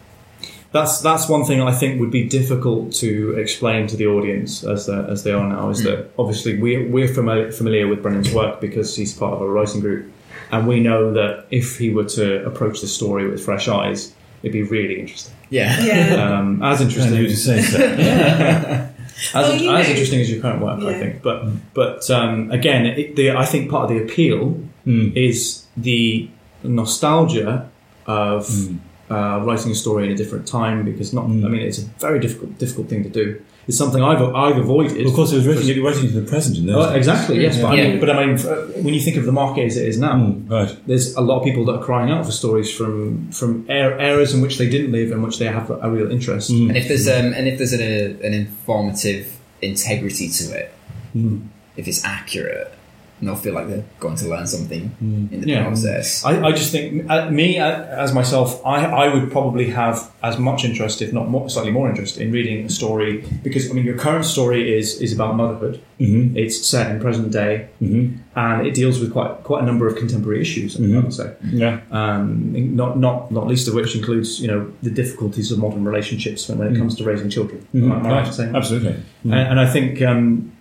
That's 0.72 1.00
that's 1.00 1.28
one 1.28 1.44
thing 1.44 1.60
I 1.62 1.72
think 1.72 2.00
would 2.00 2.10
be 2.10 2.24
difficult 2.24 2.92
to 2.94 3.34
explain 3.38 3.86
to 3.88 3.96
the 3.96 4.06
audience 4.06 4.62
as 4.64 4.86
they 4.86 4.94
as 5.08 5.22
they 5.24 5.32
are 5.32 5.48
now. 5.48 5.70
Is 5.70 5.82
that 5.84 6.10
obviously 6.18 6.58
we 6.58 6.84
we're 6.86 7.08
familiar, 7.08 7.50
familiar 7.50 7.86
with 7.88 8.02
Brennan's 8.02 8.32
work 8.32 8.60
because 8.60 8.94
he's 8.96 9.14
part 9.14 9.32
of 9.34 9.40
a 9.42 9.48
writing 9.48 9.80
group, 9.80 10.06
and 10.52 10.66
we 10.66 10.80
know 10.80 11.12
that 11.14 11.46
if 11.50 11.78
he 11.78 11.90
were 11.90 12.04
to 12.04 12.44
approach 12.44 12.80
the 12.82 12.88
story 12.88 13.28
with 13.28 13.42
fresh 13.44 13.68
eyes, 13.68 14.12
it'd 14.42 14.52
be 14.52 14.62
really 14.62 15.00
interesting. 15.00 15.34
Yeah. 15.50 15.80
Yeah. 15.82 16.38
Um, 16.38 16.62
as 16.62 16.80
And 16.80 16.90
interesting 16.90 17.16
you 17.20 17.28
to 17.28 17.36
say 17.36 17.62
so. 17.62 18.88
As, 19.16 19.32
Well, 19.34 19.52
as 19.52 19.62
know- 19.62 19.78
interesting 19.92 20.20
as 20.20 20.30
your 20.30 20.40
current 20.40 20.60
work, 20.62 20.80
I 20.80 20.98
think. 20.98 21.22
But 21.22 21.44
but 21.74 22.10
um, 22.10 22.50
again, 22.50 22.86
it, 22.86 23.16
the, 23.16 23.30
I 23.32 23.44
think 23.46 23.70
part 23.70 23.90
of 23.90 23.96
the 23.96 24.02
appeal 24.04 24.60
Mm. 24.86 25.16
is 25.16 25.64
the 25.76 26.28
nostalgia 26.62 27.68
of 28.06 28.46
Mm. 28.46 28.78
uh, 29.10 29.44
writing 29.44 29.72
a 29.72 29.74
story 29.74 30.06
in 30.06 30.12
a 30.12 30.16
different 30.16 30.46
time 30.46 30.84
because 30.84 31.12
not. 31.12 31.26
Mm. 31.26 31.44
I 31.44 31.48
mean, 31.48 31.62
it's 31.62 31.78
a 31.78 31.86
very 31.98 32.20
difficult 32.20 32.58
difficult 32.58 32.88
thing 32.88 33.02
to 33.04 33.10
do. 33.10 33.26
It's 33.68 33.76
something 33.76 34.00
I've 34.02 34.22
I've 34.34 34.58
avoided. 34.58 35.04
Of 35.06 35.12
course, 35.14 35.32
it 35.32 35.36
was 35.38 35.46
writing, 35.48 35.82
writing 35.82 36.04
into 36.06 36.20
the 36.20 36.28
present 36.28 36.56
in 36.58 36.66
those 36.66 36.86
Oh, 36.86 36.94
exactly. 36.94 37.40
Yes, 37.42 37.56
but 37.60 37.72
I 37.72 37.74
Yeah. 37.76 37.88
mean, 37.88 38.00
but 38.00 38.10
I 38.10 38.24
mean, 38.24 38.38
when 38.84 38.94
you 38.94 39.00
think 39.00 39.16
of 39.16 39.24
the 39.24 39.32
market 39.32 39.64
as 39.64 39.76
it 39.76 39.88
is 39.88 39.98
now, 39.98 40.14
Mm, 40.14 40.48
right. 40.50 40.76
there's 40.86 41.14
a 41.16 41.20
lot 41.20 41.38
of 41.40 41.44
people 41.44 41.64
that 41.66 41.72
are 41.78 41.82
crying 41.82 42.10
out 42.12 42.24
for 42.24 42.30
stories 42.32 42.70
from 42.70 43.28
from 43.32 43.66
er- 43.68 43.98
eras 44.00 44.32
in 44.34 44.40
which 44.40 44.56
they 44.58 44.68
didn't 44.68 44.92
live 44.92 45.10
and 45.12 45.20
which 45.22 45.38
they 45.40 45.46
have 45.46 45.68
a 45.86 45.90
real 45.90 46.10
interest. 46.12 46.50
Mm. 46.52 46.68
And 46.68 46.76
if 46.76 46.86
there's 46.88 47.08
um, 47.08 47.32
and 47.36 47.48
if 47.48 47.58
there's 47.58 47.72
an, 47.72 47.82
an 48.28 48.34
informative 48.34 49.26
integrity 49.62 50.28
to 50.28 50.44
it, 50.60 50.72
Mm. 51.16 51.40
if 51.76 51.88
it's 51.88 52.04
accurate, 52.04 52.72
and 53.18 53.28
they'll 53.28 53.34
feel 53.36 53.54
like 53.54 53.68
they're 53.68 53.84
going 54.00 54.16
to 54.16 54.28
learn 54.28 54.46
something 54.46 54.90
Mm. 55.02 55.32
in 55.32 55.40
the 55.40 55.46
Yeah. 55.48 55.64
process. 55.64 56.24
I, 56.24 56.32
I 56.48 56.52
just 56.52 56.70
think 56.72 57.08
uh, 57.10 57.30
me 57.30 57.58
uh, 57.58 57.70
as 58.04 58.12
myself, 58.12 58.60
I, 58.64 58.84
I 58.84 59.14
would 59.14 59.30
probably 59.30 59.70
have 59.70 60.10
as 60.22 60.38
much 60.38 60.64
interest, 60.64 61.00
if 61.02 61.12
not 61.12 61.28
more, 61.28 61.48
slightly 61.48 61.72
more 61.72 61.88
interest, 61.88 62.18
in 62.18 62.30
reading 62.32 62.66
a 62.66 62.68
story 62.68 63.24
because 63.42 63.70
I 63.70 63.74
mean 63.74 63.84
your 63.84 63.96
current 63.96 64.24
story 64.24 64.76
is 64.78 65.00
is 65.00 65.12
about 65.14 65.36
motherhood. 65.36 65.80
Mhm. 66.00 66.36
It's 66.36 66.66
set 66.66 66.90
in 66.90 67.00
present 67.00 67.32
day 67.32 67.68
Mhm. 67.82 68.18
and 68.34 68.66
it 68.66 68.74
deals 68.74 69.00
with 69.00 69.12
quite 69.12 69.32
quite 69.44 69.62
a 69.62 69.66
number 69.66 69.86
of 69.86 69.96
contemporary 69.96 70.40
issues. 70.42 70.76
I 70.76 70.80
Mhm. 70.80 71.04
would 71.04 71.12
say, 71.14 71.30
Yeah. 71.52 71.78
um, 71.90 72.52
not 72.76 72.98
not 72.98 73.30
not 73.32 73.46
least 73.46 73.66
of 73.68 73.74
which 73.74 73.94
includes 73.96 74.40
you 74.42 74.48
know 74.48 74.66
the 74.82 74.90
difficulties 74.90 75.50
of 75.52 75.58
modern 75.58 75.84
relationships 75.84 76.48
when, 76.48 76.58
when 76.58 76.68
it 76.68 76.74
Mm. 76.74 76.78
comes 76.80 76.94
to 76.96 77.04
raising 77.04 77.30
children. 77.30 77.60
Mhm. 77.74 77.90
Am 77.92 78.06
I- 78.06 78.10
right 78.10 78.26
in 78.26 78.32
saying 78.32 78.52
that? 78.52 78.58
Absolutely. 78.58 78.94
And, 79.24 79.34
and 79.34 79.58
I 79.60 79.66
think 79.66 80.02
um, 80.02 80.52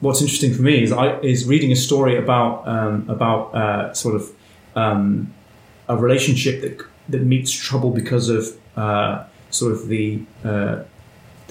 what's 0.00 0.20
interesting 0.20 0.52
for 0.54 0.62
me 0.62 0.82
is 0.82 0.92
I 0.92 1.18
is 1.20 1.44
reading 1.46 1.72
a 1.72 1.76
story 1.76 2.16
about 2.16 2.66
um, 2.66 3.06
about 3.08 3.54
uh, 3.54 3.92
sort 3.94 4.14
of 4.16 4.30
um, 4.76 5.32
a 5.88 5.96
relationship 5.96 6.60
that 6.62 6.82
that 7.08 7.22
meets 7.22 7.52
trouble 7.52 7.90
because 7.90 8.28
of 8.28 8.46
uh, 8.76 9.24
sort 9.50 9.72
of 9.72 9.88
the 9.88 10.20
uh, 10.44 10.82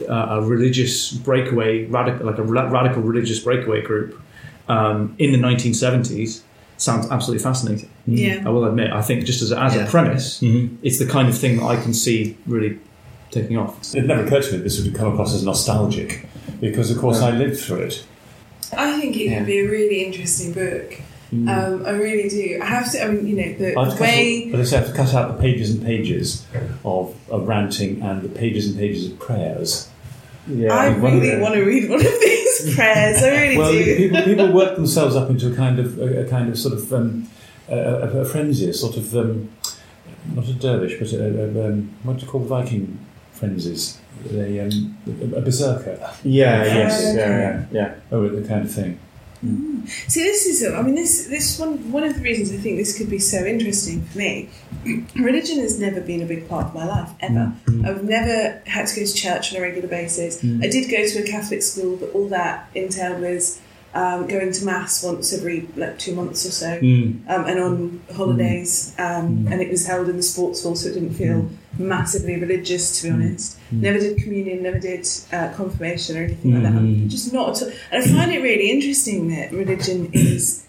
a 0.07 0.41
religious 0.41 1.11
breakaway 1.11 1.85
radical 1.85 2.25
like 2.25 2.37
a 2.39 2.43
radical 2.43 3.01
religious 3.03 3.39
breakaway 3.39 3.81
group 3.81 4.19
um, 4.67 5.15
in 5.19 5.31
the 5.31 5.37
1970s 5.37 6.41
sounds 6.77 7.09
absolutely 7.11 7.41
fascinating. 7.43 7.89
Yeah. 8.07 8.41
I 8.45 8.49
will 8.49 8.65
admit. 8.65 8.91
I 8.91 9.01
think 9.01 9.23
just 9.25 9.41
as 9.41 9.51
a, 9.51 9.59
as 9.59 9.75
Yeah. 9.75 9.85
a 9.85 9.89
premise, 9.89 10.41
Mhm. 10.41 10.77
it's 10.81 10.97
the 10.99 11.05
kind 11.05 11.29
of 11.29 11.37
thing 11.37 11.57
that 11.57 11.65
I 11.65 11.75
can 11.81 11.93
see 11.93 12.35
really 12.47 12.79
taking 13.31 13.57
off. 13.57 13.95
It 13.95 14.05
never 14.05 14.23
occurred 14.25 14.43
to 14.43 14.51
me 14.51 14.57
that 14.57 14.63
this 14.63 14.81
would 14.83 14.93
come 14.95 15.13
across 15.13 15.33
as 15.33 15.43
nostalgic, 15.43 16.25
because 16.59 16.89
of 16.91 16.97
course 16.97 17.21
Yeah. 17.21 17.27
I 17.27 17.37
lived 17.37 17.59
through 17.59 17.77
it. 17.89 18.03
I 18.77 18.99
think 18.99 19.15
it 19.17 19.25
Yeah. 19.25 19.37
could 19.39 19.47
be 19.47 19.59
a 19.59 19.69
really 19.69 20.03
interesting 20.05 20.53
book. 20.53 20.99
Mm. 21.33 21.49
Um, 21.49 21.85
I 21.85 21.91
really 21.91 22.29
do. 22.29 22.59
I 22.61 22.65
have 22.65 22.91
to. 22.91 23.03
I 23.03 23.07
mean, 23.07 23.25
you 23.25 23.35
know, 23.35 23.53
the 23.57 23.75
I 23.79 23.83
have 23.85 23.93
cut 23.93 24.01
way. 24.01 24.51
out, 24.53 24.59
as 24.59 24.67
I 24.73 24.77
say, 24.77 24.77
have 24.85 24.87
to 24.91 24.93
cut 24.95 25.13
out 25.15 25.35
the 25.35 25.41
pages 25.41 25.71
and 25.71 25.83
pages 25.83 26.45
of, 26.85 27.15
of 27.31 27.47
ranting 27.47 28.01
and 28.03 28.21
the 28.21 28.29
pages 28.29 28.67
and 28.67 28.77
pages 28.77 29.11
of 29.11 29.17
prayers. 29.19 29.89
Yeah, 30.47 30.73
I 30.73 30.87
really 30.89 31.39
want 31.41 31.55
to 31.55 31.63
read 31.63 31.89
one 31.89 32.05
of 32.05 32.11
these 32.21 32.75
prayers. 32.75 33.23
I 33.23 33.29
really 33.29 33.57
well, 33.57 33.71
do. 33.71 33.95
people, 33.97 34.21
people 34.23 34.51
work 34.51 34.75
themselves 34.75 35.15
up 35.15 35.29
into 35.29 35.51
a 35.51 35.55
kind 35.55 35.79
of 35.79 35.97
a, 35.97 36.25
a 36.25 36.29
kind 36.29 36.49
of 36.49 36.59
sort 36.59 36.75
of 36.75 36.93
um, 36.93 37.27
a, 37.67 37.77
a, 37.77 38.17
a 38.19 38.25
frenzy, 38.25 38.69
a 38.69 38.73
sort 38.73 38.97
of 38.97 39.15
um, 39.15 39.49
not 40.35 40.47
a 40.47 40.53
dervish, 40.53 40.99
but 40.99 41.11
a, 41.13 41.25
a, 41.25 41.67
um, 41.67 41.95
what 42.03 42.17
do 42.17 42.25
you 42.25 42.31
call 42.31 42.41
the 42.41 42.47
Viking 42.47 42.99
frenzies? 43.43 43.99
A, 44.31 44.59
um, 44.59 44.97
a, 45.07 45.37
a 45.37 45.41
berserker. 45.41 45.97
yeah, 46.23 46.63
yes, 46.63 47.03
yeah, 47.03 47.13
yeah, 47.13 47.39
yeah, 47.39 47.65
yeah. 47.71 47.95
Oh, 48.11 48.27
the 48.29 48.47
kind 48.47 48.65
of 48.65 48.71
thing. 48.71 48.99
See, 50.07 50.23
this 50.23 50.45
is. 50.45 50.73
I 50.73 50.81
mean, 50.81 50.95
this 50.95 51.27
this 51.27 51.59
one 51.59 51.91
one 51.91 52.05
of 52.05 52.15
the 52.15 52.21
reasons 52.21 52.57
I 52.57 52.61
think 52.63 52.77
this 52.77 52.97
could 52.97 53.09
be 53.09 53.19
so 53.19 53.43
interesting 53.43 54.01
for 54.03 54.17
me. 54.17 54.49
Religion 55.15 55.59
has 55.59 55.77
never 55.77 55.99
been 55.99 56.21
a 56.21 56.25
big 56.25 56.47
part 56.47 56.67
of 56.67 56.73
my 56.73 56.85
life 56.85 57.09
ever. 57.19 57.53
Mm. 57.65 57.85
I've 57.85 58.03
never 58.05 58.61
had 58.65 58.87
to 58.87 58.95
go 58.95 59.05
to 59.05 59.13
church 59.13 59.53
on 59.53 59.59
a 59.59 59.61
regular 59.61 59.89
basis. 59.89 60.41
Mm. 60.41 60.63
I 60.63 60.69
did 60.69 60.89
go 60.89 61.05
to 61.05 61.23
a 61.23 61.27
Catholic 61.27 61.61
school, 61.61 61.97
but 61.97 62.11
all 62.11 62.29
that 62.29 62.69
entailed 62.73 63.21
was 63.21 63.59
um, 63.95 64.27
going 64.27 64.51
to 64.51 64.65
mass 64.65 65.03
once 65.03 65.31
every 65.33 65.67
like 65.75 65.99
two 65.99 66.15
months 66.15 66.45
or 66.45 66.51
so. 66.51 66.79
Mm. 66.79 67.29
um, 67.29 67.45
and 67.45 67.59
on 67.59 68.01
holidays, 68.15 68.93
um, 68.97 69.45
Mm. 69.45 69.51
and 69.51 69.61
it 69.61 69.69
was 69.69 69.85
held 69.85 70.09
in 70.09 70.17
the 70.17 70.23
sports 70.23 70.63
hall, 70.63 70.75
so 70.75 70.89
it 70.89 70.93
didn't 70.93 71.13
feel 71.13 71.47
massively 71.77 72.35
religious, 72.39 72.99
to 73.01 73.07
be 73.07 73.09
Mm. 73.09 73.13
honest. 73.15 73.57
Mm. 73.73 73.81
Never 73.81 73.99
did 73.99 74.17
communion, 74.17 74.63
never 74.63 74.79
did 74.79 75.07
uh, 75.31 75.49
confirmation 75.55 76.17
or 76.17 76.23
anything 76.23 76.53
like 76.53 76.63
that. 76.73 77.07
Just 77.07 77.31
not 77.33 77.49
at 77.61 77.63
all. 77.67 77.71
And 77.91 78.03
I 78.03 78.07
find 78.07 78.31
it 78.31 78.41
really 78.41 78.69
interesting 78.71 79.27
that 79.29 79.51
religion 79.53 80.09
is 80.13 80.63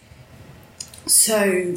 so 1.07 1.75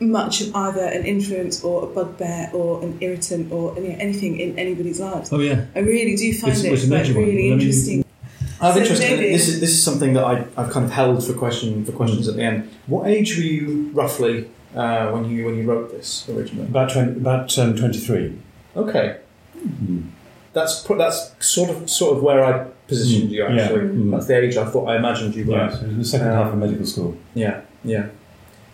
much 0.00 0.40
of 0.40 0.54
either 0.56 0.80
an 0.84 1.04
influence 1.04 1.62
or 1.62 1.84
a 1.84 1.86
bugbear 1.86 2.50
or 2.54 2.82
an 2.82 2.96
irritant 3.00 3.52
or 3.52 3.76
anything 3.78 4.38
in 4.40 4.58
anybody's 4.58 4.98
lives. 4.98 5.28
Oh 5.32 5.40
yeah. 5.40 5.66
I 5.74 5.80
really 5.80 6.16
do 6.16 6.32
find 6.32 6.52
It's- 6.52 6.64
it 6.64 6.72
it's 6.72 6.86
like, 6.88 7.04
one. 7.14 7.24
really 7.24 7.52
I 7.52 7.56
mean, 7.56 8.04
interesting. 8.60 8.66
I've 8.68 8.74
So 8.74 8.80
interested. 8.80 9.16
maybe- 9.20 9.32
This 9.32 9.48
is 9.48 9.60
this 9.60 9.70
is 9.70 9.82
something 9.82 10.12
that 10.14 10.24
I, 10.24 10.44
I've 10.56 10.70
kind 10.70 10.84
of 10.86 10.92
held 10.92 11.24
for 11.26 11.32
question 11.34 11.84
for 11.84 11.92
questions 11.92 12.28
at 12.28 12.36
the 12.36 12.42
end. 12.42 12.68
What 12.86 13.06
age 13.08 13.36
were 13.36 13.42
you 13.42 13.90
roughly 13.94 14.48
uh, 14.74 15.10
when 15.10 15.24
you 15.30 15.46
when 15.46 15.56
you 15.56 15.64
wrote 15.64 15.90
this 15.90 16.28
originally? 16.28 16.68
About 16.68 16.90
20, 16.92 17.12
about 17.20 17.58
um, 17.58 17.74
twenty 17.76 17.98
three. 17.98 18.38
Okay, 18.76 19.16
that's 20.52 20.80
put, 20.82 20.98
that's 20.98 21.32
sort 21.44 21.70
of 21.70 21.88
sort 21.88 22.16
of 22.16 22.22
where 22.22 22.44
I 22.44 22.66
positioned 22.88 23.30
Mm, 23.30 23.32
you. 23.32 23.44
yeah, 23.48 23.62
Actually, 23.62 23.80
mm. 23.88 24.10
that's 24.10 24.26
the 24.26 24.36
age 24.38 24.56
I 24.56 24.64
thought 24.64 24.86
I 24.88 24.96
imagined 24.96 25.34
you 25.34 25.44
were. 25.46 25.56
Yeah, 25.56 25.70
so 25.70 25.86
the 25.86 26.04
second 26.04 26.28
Um, 26.28 26.34
half 26.34 26.52
of 26.52 26.58
medical 26.58 26.86
school. 26.86 27.16
Yeah, 27.34 27.60
yeah. 27.84 28.06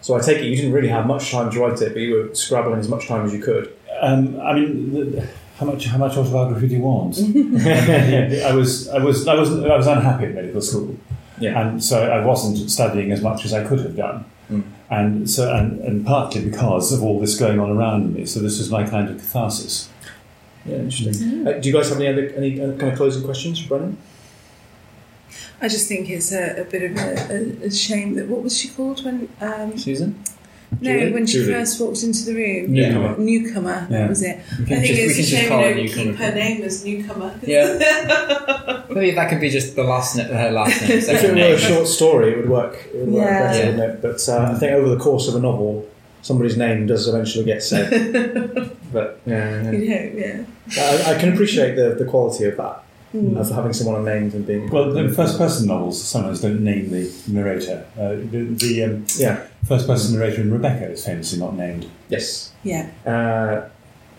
So 0.00 0.14
I 0.16 0.20
take 0.20 0.38
it 0.38 0.44
you 0.46 0.56
didn't 0.56 0.72
really 0.72 0.88
have 0.88 1.06
much 1.06 1.30
time 1.30 1.50
to 1.50 1.60
write 1.60 1.80
it, 1.82 1.92
but 1.92 2.00
you 2.02 2.14
were 2.14 2.34
scrabbling 2.34 2.78
as 2.80 2.88
much 2.88 3.06
time 3.08 3.26
as 3.26 3.32
you 3.32 3.40
could. 3.42 3.72
Um, 4.00 4.38
I 4.40 4.54
mean, 4.54 4.92
the, 4.94 5.26
how 5.58 5.66
much 5.66 5.86
how 5.86 5.98
much 5.98 6.16
autobiography 6.16 6.68
do 6.68 6.74
you 6.76 6.82
want? 6.82 7.16
I 8.50 8.52
was 8.54 8.88
I 8.88 8.98
was 8.98 9.26
I 9.26 9.34
was 9.34 9.50
I 9.64 9.76
was 9.76 9.86
unhappy 9.86 10.26
at 10.26 10.34
medical 10.34 10.60
school, 10.60 10.96
Yeah. 11.38 11.58
and 11.60 11.82
so 11.82 12.02
I 12.10 12.24
wasn't 12.24 12.70
studying 12.70 13.10
as 13.12 13.22
much 13.22 13.44
as 13.44 13.52
I 13.52 13.64
could 13.64 13.80
have 13.80 13.96
done, 13.96 14.24
Mm. 14.50 14.62
and 14.90 15.28
so 15.30 15.52
and, 15.52 15.80
and 15.80 16.06
partly 16.06 16.40
because 16.48 16.92
of 16.92 17.02
all 17.02 17.18
this 17.20 17.36
going 17.38 17.58
on 17.58 17.70
around 17.70 18.14
me. 18.14 18.26
So 18.26 18.40
this 18.40 18.58
was 18.58 18.70
my 18.70 18.84
kind 18.88 19.08
of 19.10 19.16
catharsis. 19.18 19.88
Yeah, 20.64 20.76
interesting. 20.76 21.46
Uh, 21.46 21.52
do 21.60 21.68
you 21.68 21.74
guys 21.74 21.88
have 21.88 21.98
any 22.00 22.08
other 22.08 22.28
any 22.36 22.60
uh, 22.60 22.72
kind 22.78 22.92
of 22.92 22.96
closing 22.96 23.24
questions 23.24 23.60
for 23.60 23.68
Brennan? 23.70 23.96
I 25.60 25.68
just 25.68 25.88
think 25.88 26.10
it's 26.10 26.32
a, 26.32 26.60
a 26.60 26.64
bit 26.64 26.82
of 26.90 26.96
a, 26.98 27.08
a, 27.32 27.66
a 27.66 27.70
shame 27.70 28.14
that 28.16 28.28
what 28.28 28.42
was 28.42 28.56
she 28.58 28.68
called 28.68 29.02
when 29.04 29.28
um, 29.40 29.78
Susan? 29.78 30.22
No 30.80 30.98
Julie? 30.98 31.12
when 31.12 31.26
she 31.26 31.38
Julie. 31.38 31.52
first 31.54 31.80
walked 31.80 32.02
into 32.02 32.24
the 32.26 32.34
room 32.34 32.72
Newcomer. 32.72 33.18
newcomer 33.18 33.86
Yeah. 33.90 33.98
that 33.98 34.08
was 34.08 34.22
it 34.22 34.38
We 34.58 34.64
I 34.64 34.68
can 34.68 34.80
think 34.80 34.86
just- 34.86 34.98
we 34.98 35.04
it's 35.04 35.14
can 35.14 35.20
a 35.20 35.26
just 35.26 35.30
shame 35.32 35.48
call 35.48 35.60
you 35.60 35.66
it 35.66 35.74
don't 35.76 35.88
keep 36.04 36.16
her 36.16 36.34
name 36.34 36.62
as 36.62 36.84
newcomer 36.84 37.30
Yeah. 37.42 38.82
Maybe 38.90 39.10
that 39.14 39.28
could 39.30 39.40
be 39.40 39.50
just 39.50 39.76
the 39.76 39.84
last 39.84 40.16
na- 40.16 40.24
her 40.24 40.50
last 40.50 40.80
name, 40.82 40.90
If 40.98 41.08
it 41.24 41.34
were 41.34 41.54
a 41.54 41.58
short 41.58 41.86
story, 41.88 42.32
it 42.32 42.36
would 42.38 42.48
work. 42.48 42.74
It 42.94 42.98
would 43.00 43.14
work 43.14 43.28
better, 43.28 43.58
Yeah. 43.58 43.66
wouldn't 43.70 43.82
it? 43.94 44.02
But 44.02 44.28
uh, 44.28 44.52
I 44.54 44.58
think 44.58 44.72
over 44.72 44.88
the 44.88 44.96
course 44.98 45.28
of 45.28 45.34
a 45.34 45.40
novel, 45.40 45.86
somebody's 46.22 46.56
name 46.56 46.86
does 46.86 47.06
eventually 47.08 47.44
get 47.44 47.62
said. 47.62 47.90
but 48.92 49.20
yeah, 49.26 49.70
you 49.70 49.78
yeah. 49.78 50.04
know 50.04 50.44
yeah 50.76 51.04
I, 51.06 51.14
I 51.14 51.18
can 51.20 51.32
appreciate 51.32 51.74
the, 51.76 51.94
the 51.98 52.04
quality 52.04 52.44
of 52.44 52.56
that, 52.56 52.82
Mm. 53.14 53.36
of 53.38 53.48
having 53.50 53.72
someone 53.72 53.96
unnamed 54.00 54.34
and 54.34 54.44
being. 54.46 54.68
Well, 54.68 54.92
the 54.92 55.08
first 55.10 55.38
person 55.38 55.68
novels 55.68 56.02
sometimes 56.02 56.40
don't 56.40 56.60
name 56.60 56.90
the 56.90 57.10
narrator. 57.28 57.86
Uh, 57.98 58.16
the 58.32 58.40
the 58.58 58.82
um, 58.84 59.04
Yeah. 59.16 59.44
First 59.66 59.86
person 59.86 60.18
narrator 60.18 60.40
in 60.42 60.52
Rebecca 60.52 60.90
is 60.90 61.04
famously 61.04 61.38
not 61.38 61.54
named. 61.54 61.86
Yes. 62.08 62.52
yeah 62.62 62.88
Uh, 63.06 63.68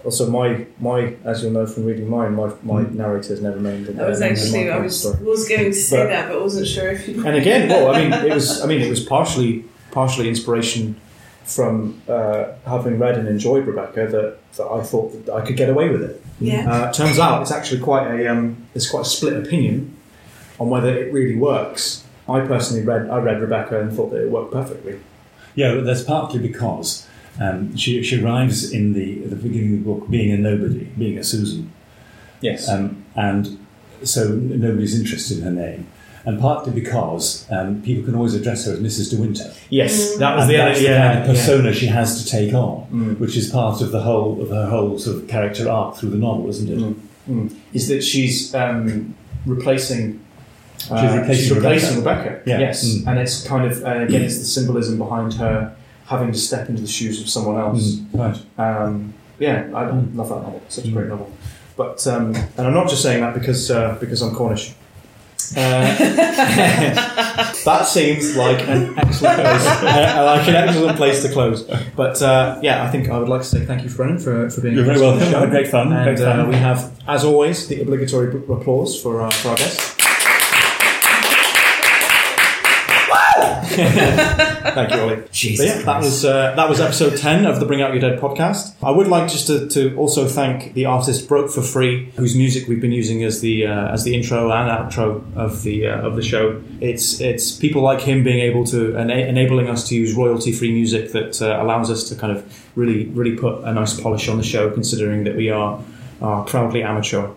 also, 0.05 0.29
my 0.29 0.65
my 0.79 1.15
as 1.25 1.41
you'll 1.41 1.51
know 1.51 1.65
from 1.67 1.83
reading 1.85 2.09
mine, 2.09 2.35
my 2.35 2.51
my 2.63 2.83
narrator 2.83 3.33
is 3.33 3.41
never 3.41 3.59
named. 3.59 3.87
In, 3.89 3.99
I 3.99 4.07
was 4.07 4.21
uh, 4.21 4.25
actually 4.25 4.69
I 4.71 4.79
was 4.79 5.05
was 5.21 5.49
going 5.49 5.65
to 5.65 5.73
say 5.73 5.97
But- 5.97 6.07
that 6.09 6.29
but 6.29 6.41
wasn't 6.41 6.67
sure 6.67 6.89
if 6.91 7.07
you 7.07 7.25
And 7.27 7.35
again, 7.35 7.67
well, 7.71 7.93
I 7.93 8.01
mean, 8.03 8.13
it 8.13 8.33
was. 8.33 8.61
I 8.61 8.67
mean, 8.67 8.81
it 8.81 8.89
was 8.89 9.03
partially 9.03 9.65
partially 9.91 10.29
inspiration 10.29 10.95
from 11.43 12.01
uh, 12.07 12.45
having 12.65 12.99
read 12.99 13.17
and 13.17 13.27
enjoyed 13.27 13.65
Rebecca 13.65 14.05
that, 14.07 14.37
that 14.57 14.67
I 14.67 14.83
thought 14.83 15.25
that 15.25 15.33
I 15.33 15.41
could 15.45 15.55
get 15.57 15.69
away 15.69 15.89
with 15.89 16.03
it. 16.03 16.21
yeah 16.39 16.69
Uh, 16.71 16.91
turns 16.93 17.17
out 17.19 17.41
it's 17.41 17.51
actually 17.51 17.81
quite 17.81 18.05
a 18.15 18.27
um, 18.31 18.67
there's 18.73 18.89
quite 18.89 19.05
a 19.07 19.09
split 19.09 19.33
opinion 19.45 19.95
on 20.59 20.69
whether 20.69 20.91
it 21.01 21.11
really 21.13 21.35
works. 21.35 22.03
I 22.29 22.41
personally 22.41 22.83
read 22.83 23.09
I 23.09 23.17
read 23.19 23.41
Rebecca 23.41 23.79
and 23.81 23.91
thought 23.95 24.09
that 24.11 24.21
it 24.25 24.29
worked 24.29 24.51
perfectly. 24.53 24.99
Yeah, 25.57 25.73
but 25.75 25.83
that's 25.85 26.03
partly 26.03 26.39
because 26.39 27.05
um, 27.41 27.75
she, 27.75 28.01
she 28.03 28.23
arrives 28.23 28.71
in 28.71 28.93
the 28.93 29.19
the 29.31 29.35
beginning 29.35 29.73
of 29.73 29.79
the 29.83 29.85
book 29.91 30.09
being 30.09 30.31
a 30.31 30.37
nobody, 30.37 30.85
being 30.97 31.17
a 31.17 31.23
Susan, 31.23 31.73
Yes. 32.41 32.69
um, 32.69 33.03
and 33.15 33.57
so 34.03 34.29
nobody's 34.29 34.97
interested 34.99 35.39
in 35.39 35.43
her 35.43 35.51
name. 35.51 35.87
And 36.25 36.39
partly 36.41 36.73
because 36.73 37.49
um, 37.49 37.81
people 37.81 38.03
can 38.03 38.13
always 38.15 38.33
address 38.35 38.65
her 38.65 38.73
as 38.73 38.79
Mrs. 38.79 39.11
De 39.11 39.17
Winter. 39.21 39.49
yes, 39.69 40.17
that 40.17 40.35
was 40.35 40.43
and 40.43 40.51
the 40.51 40.57
that's 40.57 40.77
other 40.79 40.87
the 40.87 40.93
yeah, 40.93 41.13
kind 41.13 41.19
of 41.21 41.35
persona 41.35 41.73
she 41.73 41.85
has 41.87 42.21
to 42.23 42.29
take 42.29 42.53
on, 42.53 42.85
Mm. 42.91 43.19
which 43.19 43.35
is 43.37 43.49
part 43.49 43.81
of 43.81 43.89
the 43.91 44.01
whole 44.01 44.41
of 44.43 44.49
her 44.49 44.67
whole 44.69 44.99
sort 44.99 45.17
of 45.17 45.27
character 45.27 45.69
arc 45.69 45.95
through 45.97 46.09
the 46.11 46.17
novel, 46.27 46.49
isn't 46.49 46.69
it? 46.69 46.79
Mm. 46.79 46.95
Mm. 47.29 47.55
Is 47.73 47.87
that 47.87 48.03
she's 48.03 48.53
um, 48.53 49.15
replacing. 49.45 50.19
Uh, 50.91 51.01
She's 51.01 51.17
replacing 51.17 51.35
she's 51.43 51.51
replacing 51.55 51.97
Rebecca. 51.99 52.41
Yeah. 52.45 52.59
Yes, 52.59 52.85
Mm. 52.85 53.07
and 53.07 53.19
it's 53.19 53.47
kind 53.47 53.65
of 53.71 53.83
uh, 53.83 53.89
again 54.07 54.21
it's 54.21 54.39
the 54.39 54.45
symbolism 54.45 54.97
behind 54.97 55.33
her 55.35 55.75
having 56.05 56.31
to 56.31 56.37
step 56.37 56.69
into 56.69 56.81
the 56.81 56.87
shoes 56.87 57.19
of 57.21 57.27
someone 57.29 57.57
else. 57.59 57.95
Mm, 57.95 58.19
right. 58.19 58.39
Um, 58.85 59.13
yeah, 59.39 59.67
I 59.73 59.83
Mm. 59.85 60.15
love 60.15 60.29
that 60.29 60.41
novel. 60.41 60.61
Such 60.69 60.85
a 60.85 60.87
Mm. 60.87 60.93
great 60.93 61.07
novel. 61.09 61.29
But 61.75 62.05
um, 62.07 62.33
and 62.57 62.67
I'm 62.67 62.73
not 62.73 62.89
just 62.89 63.01
saying 63.01 63.21
that 63.21 63.33
because 63.33 63.69
uh, 63.71 63.97
because 63.99 64.21
I'm 64.21 64.33
Cornish. 64.35 64.73
Uh, 65.55 65.95
that 67.65 67.83
seems 67.87 68.35
like 68.35 68.59
an 68.67 68.97
excellent 68.97 69.35
place, 69.39 69.67
uh, 69.83 70.23
like 70.25 70.47
an 70.47 70.55
excellent 70.55 70.97
place 70.97 71.21
to 71.23 71.29
close. 71.31 71.63
But 71.95 72.21
uh, 72.21 72.59
yeah, 72.63 72.83
I 72.83 72.89
think 72.91 73.09
I 73.09 73.17
would 73.19 73.29
like 73.29 73.41
to 73.41 73.47
say 73.47 73.63
thank 73.65 73.83
you, 73.83 73.89
Brennan, 73.89 74.17
for, 74.19 74.49
for 74.49 74.61
being 74.61 74.73
You're 74.75 74.83
very 74.85 74.99
welcome. 74.99 75.27
Had 75.31 75.49
great 75.51 75.67
fun. 75.67 75.93
And 75.93 76.03
Great 76.03 76.19
fun. 76.19 76.39
Uh, 76.39 76.45
we 76.49 76.55
have, 76.55 76.91
as 77.07 77.23
always, 77.23 77.67
the 77.67 77.81
obligatory 77.81 78.35
applause 78.51 78.99
for 79.01 79.21
our, 79.21 79.31
for 79.31 79.49
our 79.49 79.55
guest. 79.55 79.96
Thank 84.73 84.93
you, 84.93 85.01
Ollie. 85.01 85.23
Jesus 85.31 85.65
But 85.65 85.77
yeah, 85.77 85.81
that 85.83 86.01
was 86.01 86.25
uh, 86.25 86.55
that 86.55 86.69
was 86.69 86.79
episode 86.79 87.17
ten 87.17 87.45
of 87.45 87.59
the 87.59 87.65
Bring 87.65 87.81
Out 87.81 87.91
Your 87.91 87.99
Dead 87.99 88.19
podcast. 88.19 88.75
I 88.81 88.91
would 88.91 89.07
like 89.07 89.29
just 89.29 89.47
to, 89.47 89.67
to 89.69 89.95
also 89.97 90.27
thank 90.27 90.73
the 90.73 90.85
artist 90.85 91.27
Broke 91.27 91.51
for 91.51 91.61
Free, 91.61 92.11
whose 92.15 92.35
music 92.35 92.67
we've 92.67 92.81
been 92.81 92.91
using 92.91 93.23
as 93.23 93.41
the 93.41 93.67
uh, 93.67 93.91
as 93.91 94.03
the 94.03 94.15
intro 94.15 94.51
and 94.51 94.69
outro 94.69 95.21
of 95.35 95.63
the 95.63 95.87
uh, 95.87 96.07
of 96.07 96.15
the 96.15 96.21
show. 96.21 96.61
It's 96.79 97.19
it's 97.19 97.51
people 97.51 97.81
like 97.81 98.01
him 98.01 98.23
being 98.23 98.39
able 98.39 98.65
to 98.67 98.95
ena- 98.95 99.13
enabling 99.13 99.69
us 99.69 99.87
to 99.89 99.95
use 99.95 100.13
royalty 100.13 100.51
free 100.51 100.71
music 100.71 101.11
that 101.11 101.41
uh, 101.41 101.61
allows 101.61 101.91
us 101.91 102.07
to 102.09 102.15
kind 102.15 102.35
of 102.35 102.45
really 102.75 103.05
really 103.07 103.35
put 103.35 103.63
a 103.63 103.73
nice 103.73 103.99
polish 103.99 104.29
on 104.29 104.37
the 104.37 104.43
show, 104.43 104.69
considering 104.71 105.23
that 105.25 105.35
we 105.35 105.49
are 105.49 105.83
are 106.21 106.43
proudly 106.45 106.83
amateur 106.83 107.29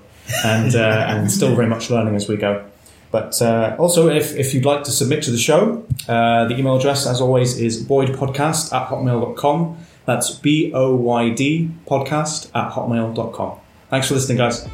and 0.45 0.75
uh, 0.75 1.07
and 1.09 1.31
still 1.31 1.55
very 1.55 1.69
much 1.69 1.91
learning 1.91 2.15
as 2.15 2.29
we 2.29 2.37
go. 2.37 2.70
But 3.11 3.41
uh, 3.43 3.77
also, 3.79 4.09
if, 4.09 4.37
if 4.37 4.55
you'd 4.55 4.65
like 4.65 4.85
to 4.85 4.93
submit 4.93 5.23
to 5.25 5.31
the 5.31 5.39
show, 5.39 5.85
uh, 6.09 6.47
the 6.47 6.57
email 6.57 6.77
address, 6.77 7.07
as 7.07 7.21
always, 7.21 7.59
is 7.59 7.83
boydpodcast 7.83 8.73
at 8.73 8.89
hotmail.com. 8.89 9.79
That's 10.07 10.31
B 10.31 10.73
O 10.75 10.95
Y 10.95 11.31
D 11.31 11.71
podcast 11.87 12.51
at 12.55 12.73
hotmail.com. 12.73 13.59
Thanks 13.91 14.09
for 14.09 14.15
listening, 14.15 14.39
guys. 14.39 14.69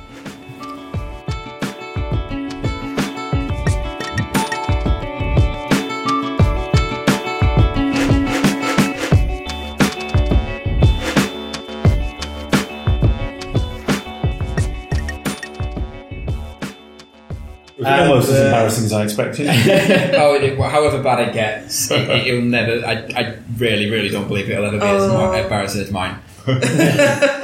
Almost 18.66 18.79
as 18.79 18.85
embarrassing 18.85 18.85
as 18.85 18.92
I 18.92 19.05
expected. 19.05 19.46
oh, 20.16 20.35
it, 20.35 20.59
however 20.59 21.02
bad 21.02 21.29
it 21.29 21.33
gets, 21.35 21.90
it, 21.90 22.09
it'll 22.26 22.42
never. 22.42 22.85
I, 22.87 22.94
I 23.14 23.37
really, 23.57 23.90
really 23.90 24.09
don't 24.09 24.29
believe 24.29 24.48
it'll 24.50 24.66
ever 24.66 24.79
be 24.79 24.85
as 24.85 25.02
Oh. 25.02 25.09
mo- 25.12 25.33
embarrassing 25.33 25.83
as 25.83 25.90
mine. 25.90 26.18